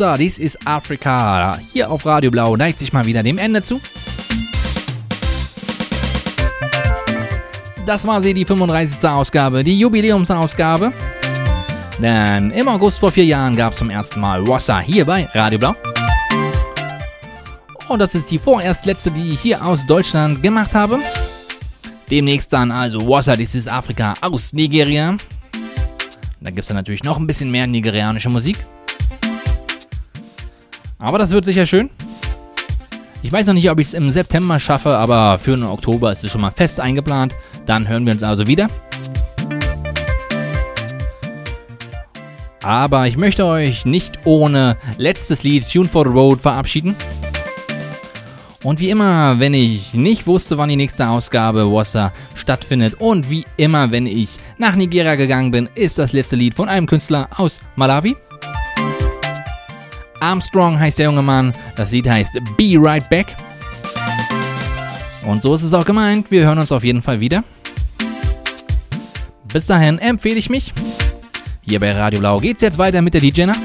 Up? 0.00 0.18
Dies 0.18 0.38
ist 0.38 0.66
Afrika. 0.66 1.58
Hier 1.72 1.90
auf 1.90 2.04
Radio 2.04 2.30
Blau 2.30 2.56
neigt 2.56 2.78
sich 2.78 2.92
mal 2.92 3.06
wieder 3.06 3.22
dem 3.22 3.38
Ende 3.38 3.62
zu. 3.62 3.80
Das 7.84 8.06
war 8.06 8.22
sie, 8.22 8.34
die 8.34 8.44
35. 8.44 9.08
Ausgabe, 9.08 9.62
die 9.64 9.78
Jubiläumsausgabe. 9.78 10.92
Denn 12.00 12.50
im 12.50 12.68
August 12.68 12.98
vor 12.98 13.10
vier 13.10 13.24
Jahren 13.24 13.56
gab 13.56 13.72
es 13.72 13.78
zum 13.78 13.90
ersten 13.90 14.20
Mal 14.20 14.46
Wassa 14.46 14.80
hier 14.80 15.04
bei 15.04 15.24
Radio 15.32 15.58
Blau. 15.58 15.76
Und 17.88 17.98
das 18.00 18.14
ist 18.14 18.30
die 18.30 18.38
vorerst 18.38 18.86
letzte, 18.86 19.10
die 19.10 19.32
ich 19.32 19.40
hier 19.40 19.64
aus 19.64 19.86
Deutschland 19.86 20.42
gemacht 20.42 20.74
habe. 20.74 20.98
Demnächst 22.10 22.52
dann 22.52 22.70
also 22.70 23.08
Wassa, 23.08 23.36
dies 23.36 23.54
ist 23.54 23.68
Afrika 23.68 24.14
aus 24.20 24.52
Nigeria. 24.52 25.16
Da 26.40 26.50
gibt 26.50 26.60
es 26.60 26.66
dann 26.66 26.76
natürlich 26.76 27.04
noch 27.04 27.18
ein 27.18 27.26
bisschen 27.26 27.50
mehr 27.50 27.66
nigerianische 27.66 28.28
Musik. 28.28 28.58
Aber 30.98 31.18
das 31.18 31.30
wird 31.30 31.44
sicher 31.44 31.66
schön. 31.66 31.90
Ich 33.22 33.32
weiß 33.32 33.46
noch 33.46 33.54
nicht, 33.54 33.70
ob 33.70 33.78
ich 33.80 33.88
es 33.88 33.94
im 33.94 34.10
September 34.10 34.60
schaffe, 34.60 34.96
aber 34.96 35.38
für 35.38 35.56
den 35.56 35.64
Oktober 35.64 36.12
ist 36.12 36.24
es 36.24 36.30
schon 36.30 36.40
mal 36.40 36.50
fest 36.50 36.80
eingeplant. 36.80 37.34
Dann 37.66 37.88
hören 37.88 38.06
wir 38.06 38.12
uns 38.12 38.22
also 38.22 38.46
wieder. 38.46 38.70
Aber 42.62 43.06
ich 43.06 43.16
möchte 43.16 43.44
euch 43.44 43.84
nicht 43.84 44.18
ohne 44.24 44.76
letztes 44.96 45.42
Lied 45.42 45.70
Tune 45.70 45.88
for 45.88 46.04
the 46.04 46.12
Road 46.12 46.40
verabschieden. 46.40 46.96
Und 48.62 48.80
wie 48.80 48.90
immer, 48.90 49.38
wenn 49.38 49.54
ich 49.54 49.94
nicht 49.94 50.26
wusste, 50.26 50.58
wann 50.58 50.68
die 50.68 50.76
nächste 50.76 51.08
Ausgabe 51.08 51.72
Wassa 51.72 52.12
stattfindet 52.34 52.94
und 52.94 53.30
wie 53.30 53.44
immer, 53.56 53.92
wenn 53.92 54.06
ich 54.06 54.30
nach 54.58 54.74
Nigeria 54.74 55.14
gegangen 55.14 55.52
bin, 55.52 55.68
ist 55.76 55.98
das 55.98 56.12
letzte 56.12 56.34
Lied 56.34 56.54
von 56.54 56.68
einem 56.68 56.86
Künstler 56.86 57.28
aus 57.36 57.60
Malawi. 57.76 58.16
Armstrong 60.20 60.78
heißt 60.78 60.98
der 60.98 61.06
junge 61.06 61.22
Mann. 61.22 61.54
Das 61.76 61.92
Lied 61.92 62.08
heißt 62.08 62.34
Be 62.56 62.74
Right 62.76 63.08
Back. 63.08 63.34
Und 65.26 65.42
so 65.42 65.54
ist 65.54 65.62
es 65.62 65.74
auch 65.74 65.84
gemeint. 65.84 66.30
Wir 66.30 66.44
hören 66.44 66.58
uns 66.58 66.72
auf 66.72 66.84
jeden 66.84 67.02
Fall 67.02 67.20
wieder. 67.20 67.42
Bis 69.52 69.66
dahin 69.66 69.98
empfehle 69.98 70.38
ich 70.38 70.50
mich. 70.50 70.72
Hier 71.62 71.80
bei 71.80 71.92
Radio 71.92 72.20
Blau 72.20 72.38
geht's 72.38 72.62
jetzt 72.62 72.78
weiter 72.78 73.02
mit 73.02 73.14
der 73.14 73.20
DJ-Nacht. 73.20 73.60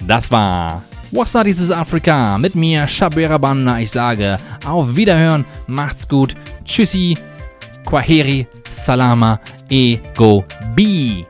Das 0.00 0.30
war 0.30 0.82
Wassa 1.12 1.42
dieses 1.42 1.70
Afrika 1.70 2.36
mit 2.38 2.54
mir, 2.54 2.86
Shabera 2.86 3.38
Banda. 3.38 3.78
Ich 3.78 3.90
sage 3.90 4.38
auf 4.66 4.96
Wiederhören, 4.96 5.44
macht's 5.66 6.06
gut, 6.06 6.34
tschüssi, 6.64 7.16
Kwaheri, 7.84 8.46
Salama, 8.70 9.40
Ego, 9.68 10.44
B. 10.74 11.24